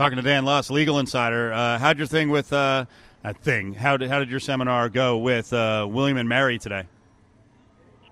Talking 0.00 0.16
to 0.16 0.22
Dan 0.22 0.46
Lust, 0.46 0.70
Legal 0.70 0.98
Insider. 0.98 1.52
Uh, 1.52 1.78
how'd 1.78 1.98
your 1.98 2.06
thing 2.06 2.30
with 2.30 2.54
uh, 2.54 2.86
that 3.22 3.36
thing? 3.42 3.74
How 3.74 3.98
did 3.98 4.08
how 4.08 4.18
did 4.18 4.30
your 4.30 4.40
seminar 4.40 4.88
go 4.88 5.18
with 5.18 5.52
uh, 5.52 5.86
William 5.90 6.16
and 6.16 6.26
Mary 6.26 6.58
today? 6.58 6.84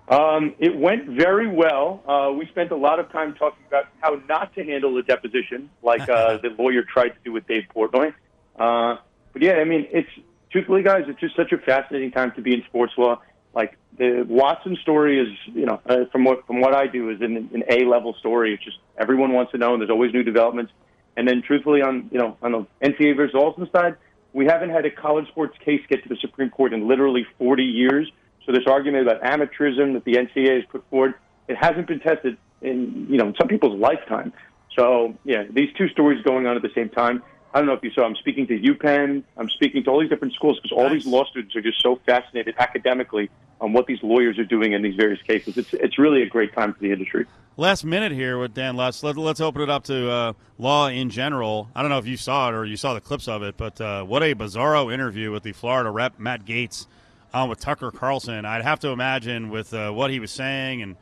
Um, 0.07 0.53
it 0.59 0.77
went 0.77 1.07
very 1.07 1.47
well. 1.47 2.03
Uh, 2.07 2.31
we 2.31 2.45
spent 2.45 2.69
a 2.69 2.75
lot 2.75 2.99
of 2.99 3.11
time 3.11 3.33
talking 3.33 3.63
about 3.67 3.85
how 4.01 4.21
not 4.29 4.53
to 4.53 4.63
handle 4.63 4.95
a 4.99 5.01
deposition, 5.01 5.71
like 5.81 6.07
uh, 6.07 6.37
the 6.43 6.49
lawyer 6.59 6.83
tried 6.83 7.09
to 7.09 7.19
do 7.25 7.31
with 7.31 7.47
Dave 7.47 7.63
Portnoy. 7.75 8.13
Uh, 8.59 8.97
but 9.33 9.41
yeah, 9.41 9.53
I 9.53 9.63
mean, 9.63 9.87
it's 9.89 10.11
truthfully, 10.51 10.83
guys, 10.83 11.05
it's 11.07 11.19
just 11.19 11.35
such 11.35 11.53
a 11.53 11.57
fascinating 11.57 12.11
time 12.11 12.33
to 12.35 12.41
be 12.43 12.53
in 12.53 12.61
sports 12.65 12.93
law. 12.99 13.19
Like 13.55 13.79
the 13.97 14.27
Watson 14.29 14.77
story 14.83 15.19
is, 15.19 15.35
you 15.55 15.65
know, 15.65 15.81
uh, 15.87 16.05
from 16.11 16.23
what 16.23 16.45
from 16.45 16.61
what 16.61 16.75
I 16.75 16.85
do, 16.85 17.09
is 17.09 17.19
an, 17.21 17.49
an 17.51 17.63
A 17.67 17.83
level 17.85 18.13
story. 18.19 18.53
It's 18.53 18.63
just 18.63 18.77
everyone 18.95 19.33
wants 19.33 19.53
to 19.53 19.57
know, 19.57 19.73
and 19.73 19.81
there's 19.81 19.89
always 19.89 20.13
new 20.13 20.21
developments. 20.21 20.71
And 21.19 21.27
then, 21.27 21.41
truthfully, 21.45 21.81
on 21.81 22.07
you 22.13 22.17
know 22.17 22.37
on 22.41 22.53
the 22.53 22.65
NCAA 22.81 23.17
versus 23.17 23.35
Alston 23.35 23.69
side, 23.73 23.97
we 24.31 24.45
haven't 24.45 24.69
had 24.69 24.85
a 24.85 24.89
college 24.89 25.27
sports 25.27 25.53
case 25.65 25.81
get 25.89 26.01
to 26.03 26.07
the 26.07 26.15
Supreme 26.21 26.49
Court 26.49 26.73
in 26.73 26.87
literally 26.87 27.25
40 27.37 27.61
years. 27.61 28.09
So 28.45 28.53
this 28.53 28.63
argument 28.65 29.05
about 29.05 29.21
amateurism 29.21 29.95
that 29.95 30.05
the 30.05 30.13
NCAA 30.13 30.55
has 30.55 30.63
put 30.71 30.89
forward, 30.89 31.15
it 31.49 31.57
hasn't 31.59 31.87
been 31.87 31.99
tested 31.99 32.37
in 32.61 33.07
you 33.09 33.17
know 33.17 33.27
in 33.27 33.35
some 33.37 33.49
people's 33.49 33.77
lifetime. 33.77 34.31
So 34.77 35.13
yeah, 35.25 35.43
these 35.49 35.67
two 35.77 35.89
stories 35.89 36.23
going 36.23 36.47
on 36.47 36.55
at 36.55 36.61
the 36.61 36.71
same 36.73 36.87
time. 36.87 37.21
I 37.53 37.59
don't 37.59 37.67
know 37.67 37.73
if 37.73 37.83
you 37.83 37.91
saw. 37.91 38.03
I'm 38.05 38.15
speaking 38.15 38.45
to 38.47 38.59
UPenn. 38.59 39.23
I'm 39.37 39.49
speaking 39.49 39.83
to 39.83 39.89
all 39.89 39.99
these 39.99 40.09
different 40.09 40.33
schools 40.33 40.59
because 40.59 40.71
all 40.71 40.83
Nice. 40.83 41.03
these 41.03 41.07
law 41.07 41.25
students 41.25 41.55
are 41.55 41.61
just 41.61 41.81
so 41.81 41.99
fascinated 42.05 42.55
academically 42.59 43.29
on 43.59 43.73
what 43.73 43.87
these 43.87 44.01
lawyers 44.03 44.37
are 44.37 44.45
doing 44.45 44.73
in 44.73 44.81
these 44.81 44.95
various 44.95 45.21
cases. 45.23 45.57
It's 45.57 45.73
it's 45.73 45.97
really 45.97 46.21
a 46.21 46.27
great 46.29 46.53
time 46.53 46.73
for 46.73 46.79
the 46.79 46.91
industry. 46.91 47.25
Last 47.57 47.83
minute 47.83 48.13
here 48.13 48.37
with 48.37 48.53
Dan 48.53 48.77
Lust. 48.77 49.03
Let, 49.03 49.17
let's 49.17 49.41
open 49.41 49.61
it 49.63 49.69
up 49.69 49.83
to 49.85 50.09
uh, 50.09 50.33
law 50.57 50.87
in 50.87 51.09
general. 51.09 51.69
I 51.75 51.81
don't 51.81 51.89
know 51.89 51.97
if 51.97 52.07
you 52.07 52.15
saw 52.15 52.49
it 52.49 52.53
or 52.53 52.63
you 52.63 52.77
saw 52.77 52.93
the 52.93 53.01
clips 53.01 53.27
of 53.27 53.43
it, 53.43 53.57
but 53.57 53.81
uh, 53.81 54.03
what 54.05 54.23
a 54.23 54.33
bizarro 54.33 54.93
interview 54.93 55.31
with 55.31 55.43
the 55.43 55.51
Florida 55.51 55.89
rep 55.91 56.17
Matt 56.19 56.45
Gaetz 56.45 56.87
on 57.33 57.49
with 57.49 57.59
Tucker 57.59 57.91
Carlson. 57.91 58.45
I'd 58.45 58.63
have 58.63 58.79
to 58.79 58.89
imagine 58.89 59.49
with 59.49 59.73
uh, 59.73 59.91
what 59.91 60.09
he 60.09 60.19
was 60.21 60.31
saying 60.31 60.81
and 60.81 60.95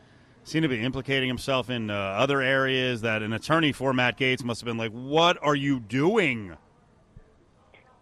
seemed 0.47 0.63
to 0.63 0.69
be 0.69 0.81
implicating 0.81 1.27
himself 1.27 1.69
in 1.69 1.89
uh, 1.89 1.93
other 1.93 2.41
areas 2.41 3.01
that 3.01 3.21
an 3.21 3.33
attorney 3.33 3.71
for 3.71 3.93
Matt 3.93 4.17
Gaetz 4.17 4.43
must 4.43 4.61
have 4.61 4.65
been 4.65 4.77
like, 4.77 4.91
"What 4.91 5.37
are 5.43 5.55
you 5.55 5.79
doing?" 5.79 6.55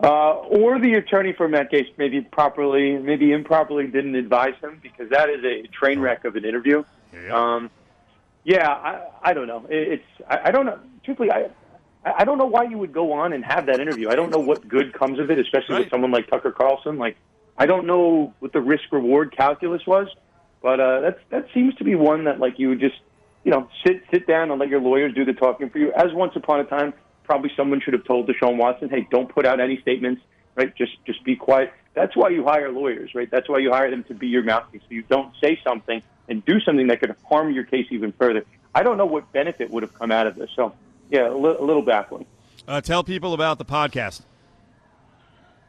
Uh, 0.04 0.34
or 0.34 0.78
the 0.78 0.94
attorney 0.96 1.32
for 1.34 1.48
Matt 1.48 1.72
Gaetz 1.72 1.88
maybe 1.98 2.20
properly, 2.22 2.98
maybe 2.98 3.32
improperly 3.32 3.88
didn't 3.88 4.16
advise 4.16 4.54
him 4.62 4.80
because 4.84 5.10
that 5.10 5.30
is 5.30 5.44
a 5.46 5.68
train 5.68 6.00
wreck 6.00 6.26
of 6.26 6.36
an 6.36 6.44
interview. 6.44 6.84
Um, 7.32 7.70
yeah, 8.44 8.70
I, 8.70 9.08
I 9.24 9.34
don't 9.34 9.48
know. 9.48 9.66
It, 9.70 9.94
it's 9.94 10.04
I, 10.30 10.50
I 10.50 10.52
don't 10.52 10.66
know. 10.66 10.78
Truthfully, 11.04 11.32
I 11.32 11.50
I 12.04 12.26
don't 12.26 12.38
know 12.38 12.46
why 12.46 12.64
you 12.64 12.78
would 12.78 12.92
go 12.94 13.14
on 13.14 13.32
and 13.34 13.44
have 13.46 13.66
that 13.68 13.80
interview. 13.80 14.10
I 14.10 14.16
don't 14.16 14.30
know 14.32 14.40
what 14.40 14.68
good 14.68 14.94
comes 14.94 15.18
of 15.18 15.32
it, 15.32 15.40
especially 15.40 15.76
Right. 15.76 15.80
with 15.86 15.90
someone 15.92 16.12
like 16.12 16.28
Tucker 16.30 16.52
Carlson. 16.52 16.98
Like, 16.98 17.16
I 17.58 17.66
don't 17.66 17.88
know 17.88 18.34
what 18.40 18.52
the 18.52 18.62
risk 18.62 18.84
reward 18.92 19.36
calculus 19.36 19.88
was, 19.88 20.08
but 20.66 20.80
uh, 20.80 21.12
that 21.30 21.46
seems 21.54 21.76
to 21.76 21.84
be 21.84 21.94
one 21.94 22.24
that 22.24 22.40
like 22.40 22.58
you 22.58 22.70
would 22.70 22.80
just 22.80 22.96
you 23.44 23.52
know 23.52 23.70
sit 23.86 24.02
sit 24.10 24.26
down 24.26 24.50
and 24.50 24.60
let 24.60 24.68
your 24.68 24.82
lawyers 24.82 25.14
do 25.14 25.24
the 25.24 25.34
talking 25.34 25.70
for 25.70 25.78
you. 25.78 25.94
As 25.94 26.12
once 26.12 26.36
upon 26.36 26.60
a 26.60 26.64
time, 26.64 26.92
probably 27.24 27.52
someone 27.56 27.82
should 27.82 27.94
have 27.94 28.04
told 28.04 28.28
Deshaun 28.28 28.58
Watson, 28.58 28.90
"Hey, 28.90 29.08
don't 29.12 29.30
put 29.30 29.46
out 29.46 29.60
any 29.60 29.80
statements. 29.80 30.24
Right? 30.56 30.76
Just 30.76 30.94
just 31.06 31.24
be 31.24 31.36
quiet." 31.36 31.72
That's 31.94 32.16
why 32.16 32.30
you 32.30 32.44
hire 32.44 32.72
lawyers, 32.72 33.14
right? 33.14 33.30
That's 33.30 33.48
why 33.48 33.60
you 33.60 33.72
hire 33.72 33.92
them 33.92 34.06
to 34.06 34.16
be 34.16 34.26
your 34.26 34.42
mouthpiece, 34.42 34.82
so 34.82 34.96
you 34.96 35.04
don't 35.04 35.32
say 35.40 35.60
something 35.64 36.02
and 36.28 36.44
do 36.44 36.60
something 36.60 36.88
that 36.88 37.00
could 37.00 37.16
harm 37.30 37.52
your 37.52 37.66
case 37.66 37.86
even 37.92 38.12
further. 38.14 38.44
I 38.74 38.82
don't 38.82 38.98
know 38.98 39.06
what 39.06 39.32
benefit 39.32 39.70
would 39.70 39.84
have 39.84 39.94
come 39.94 40.12
out 40.12 40.26
of 40.26 40.34
this. 40.34 40.50
So, 40.56 40.74
yeah, 41.12 41.30
a, 41.30 41.38
li- 41.38 41.58
a 41.60 41.64
little 41.64 41.84
baffling. 41.84 42.26
Uh, 42.68 42.82
tell 42.82 43.04
people 43.04 43.36
about 43.36 43.60
the 43.60 43.66
podcast. 43.66 44.24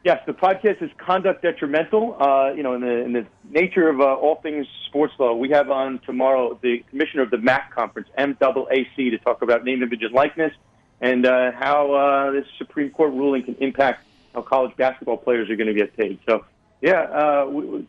Yes, 0.07 0.21
the 0.25 0.31
podcast 0.31 0.81
is 0.81 0.89
Conduct 0.97 1.41
Detrimental. 1.41 2.15
Uh, 2.17 2.53
you 2.53 2.63
know, 2.63 2.75
in 2.75 2.79
the 2.79 3.03
in 3.03 3.11
the 3.11 3.27
nature 3.51 3.89
of 3.89 3.99
uh, 3.99 4.05
all 4.05 4.39
things 4.41 4.65
sports 4.85 5.13
law, 5.19 5.33
we 5.33 5.49
have 5.49 5.69
on 5.69 5.99
tomorrow 6.05 6.57
the 6.63 6.81
commissioner 6.89 7.23
of 7.23 7.29
the 7.29 7.37
MAC 7.37 7.75
conference, 7.75 8.07
MAAC, 8.17 8.95
to 8.95 9.17
talk 9.17 9.41
about 9.41 9.65
name, 9.65 9.83
image, 9.83 10.03
and 10.03 10.13
likeness, 10.13 10.53
and 11.01 11.25
uh, 11.25 11.51
how 11.51 11.91
uh, 11.91 12.31
this 12.31 12.45
Supreme 12.57 12.89
Court 12.89 13.11
ruling 13.11 13.43
can 13.43 13.55
impact 13.55 14.05
how 14.33 14.43
college 14.43 14.73
basketball 14.77 15.17
players 15.17 15.49
are 15.49 15.57
going 15.57 15.67
to 15.67 15.73
get 15.73 15.97
paid. 15.97 16.19
So, 16.25 16.45
yeah, 16.81 17.01
uh, 17.01 17.49
we, 17.49 17.65
we, 17.65 17.87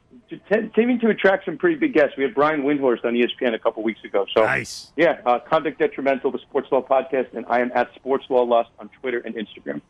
seeming 0.75 0.99
to 0.99 1.11
attract 1.11 1.45
some 1.45 1.57
pretty 1.57 1.77
big 1.77 1.95
guests. 1.95 2.17
We 2.17 2.25
had 2.25 2.35
Brian 2.35 2.63
Windhorst 2.63 3.05
on 3.05 3.15
ESPN 3.15 3.55
a 3.55 3.61
couple 3.61 3.85
weeks 3.85 4.03
ago. 4.03 4.27
So, 4.37 4.43
Nice. 4.43 4.91
yeah, 4.97 5.21
uh, 5.25 5.39
Conduct 5.39 5.79
Detrimental, 5.79 6.33
the 6.33 6.41
Sports 6.41 6.67
Law 6.73 6.83
podcast, 6.83 7.33
and 7.37 7.47
I 7.49 7.61
am 7.61 7.71
at 7.77 7.95
Sports 7.95 8.25
Law 8.29 8.43
Lust 8.43 8.71
on 8.81 8.91
Twitter 9.01 9.21
and 9.21 9.37
Instagram. 9.37 9.83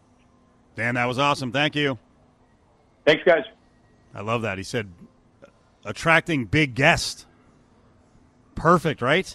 Dan, 0.76 0.96
that 0.96 1.06
was 1.06 1.18
awesome. 1.18 1.52
Thank 1.52 1.74
you. 1.74 1.98
Thanks, 3.08 3.24
guys. 3.24 3.44
I 4.14 4.20
love 4.20 4.42
that. 4.42 4.58
He 4.58 4.64
said 4.64 4.92
attracting 5.82 6.44
big 6.44 6.74
guest. 6.74 7.24
Perfect, 8.54 9.00
right? 9.00 9.34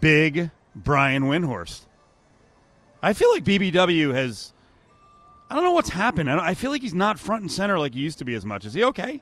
Big 0.00 0.52
Brian 0.72 1.24
Windhorst. 1.24 1.80
I 3.02 3.12
feel 3.12 3.32
like 3.32 3.42
BBW 3.42 4.14
has. 4.14 4.52
I 5.50 5.56
don't 5.56 5.64
know 5.64 5.72
what's 5.72 5.88
happened. 5.88 6.30
I, 6.30 6.36
don't, 6.36 6.44
I 6.44 6.54
feel 6.54 6.70
like 6.70 6.82
he's 6.82 6.94
not 6.94 7.18
front 7.18 7.42
and 7.42 7.50
center 7.50 7.76
like 7.76 7.92
he 7.92 8.00
used 8.00 8.18
to 8.18 8.24
be 8.24 8.34
as 8.34 8.44
much. 8.44 8.64
Is 8.64 8.72
he 8.72 8.84
okay? 8.84 9.20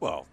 Well, 0.00 0.26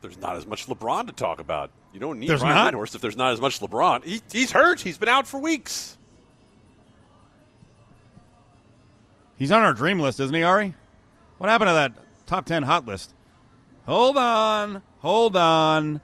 there's 0.00 0.16
not 0.16 0.36
as 0.36 0.46
much 0.46 0.66
LeBron 0.66 1.08
to 1.08 1.12
talk 1.12 1.40
about. 1.40 1.70
You 1.92 2.00
don't 2.00 2.18
need 2.18 2.30
There's 2.30 2.40
Brian 2.40 2.56
not? 2.56 2.72
Windhorst 2.72 2.94
if 2.94 3.02
there's 3.02 3.18
not 3.18 3.34
as 3.34 3.40
much 3.40 3.60
LeBron. 3.60 4.02
He, 4.02 4.22
he's 4.32 4.50
hurt. 4.50 4.80
He's 4.80 4.96
been 4.96 5.10
out 5.10 5.26
for 5.26 5.38
weeks. 5.38 5.98
He's 9.38 9.52
on 9.52 9.62
our 9.62 9.74
dream 9.74 10.00
list, 10.00 10.20
isn't 10.20 10.34
he, 10.34 10.42
Ari? 10.42 10.74
What 11.38 11.50
happened 11.50 11.68
to 11.68 11.74
that 11.74 11.92
top 12.26 12.46
10 12.46 12.62
hot 12.62 12.86
list? 12.86 13.14
Hold 13.86 14.16
on. 14.16 14.82
Hold 14.98 15.36
on. 15.36 16.00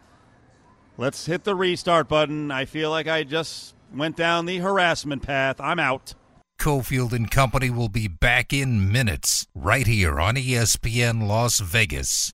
Let's 0.98 1.26
hit 1.26 1.44
the 1.44 1.54
restart 1.54 2.08
button. 2.08 2.50
I 2.50 2.64
feel 2.64 2.90
like 2.90 3.08
I 3.08 3.24
just 3.24 3.74
went 3.92 4.16
down 4.16 4.46
the 4.46 4.58
harassment 4.58 5.22
path. 5.22 5.60
I'm 5.60 5.78
out. 5.78 6.14
Cofield 6.60 7.12
and 7.12 7.28
Company 7.28 7.70
will 7.70 7.88
be 7.88 8.06
back 8.06 8.52
in 8.52 8.92
minutes 8.92 9.48
right 9.52 9.86
here 9.86 10.20
on 10.20 10.36
ESPN 10.36 11.26
Las 11.26 11.58
Vegas. 11.58 12.30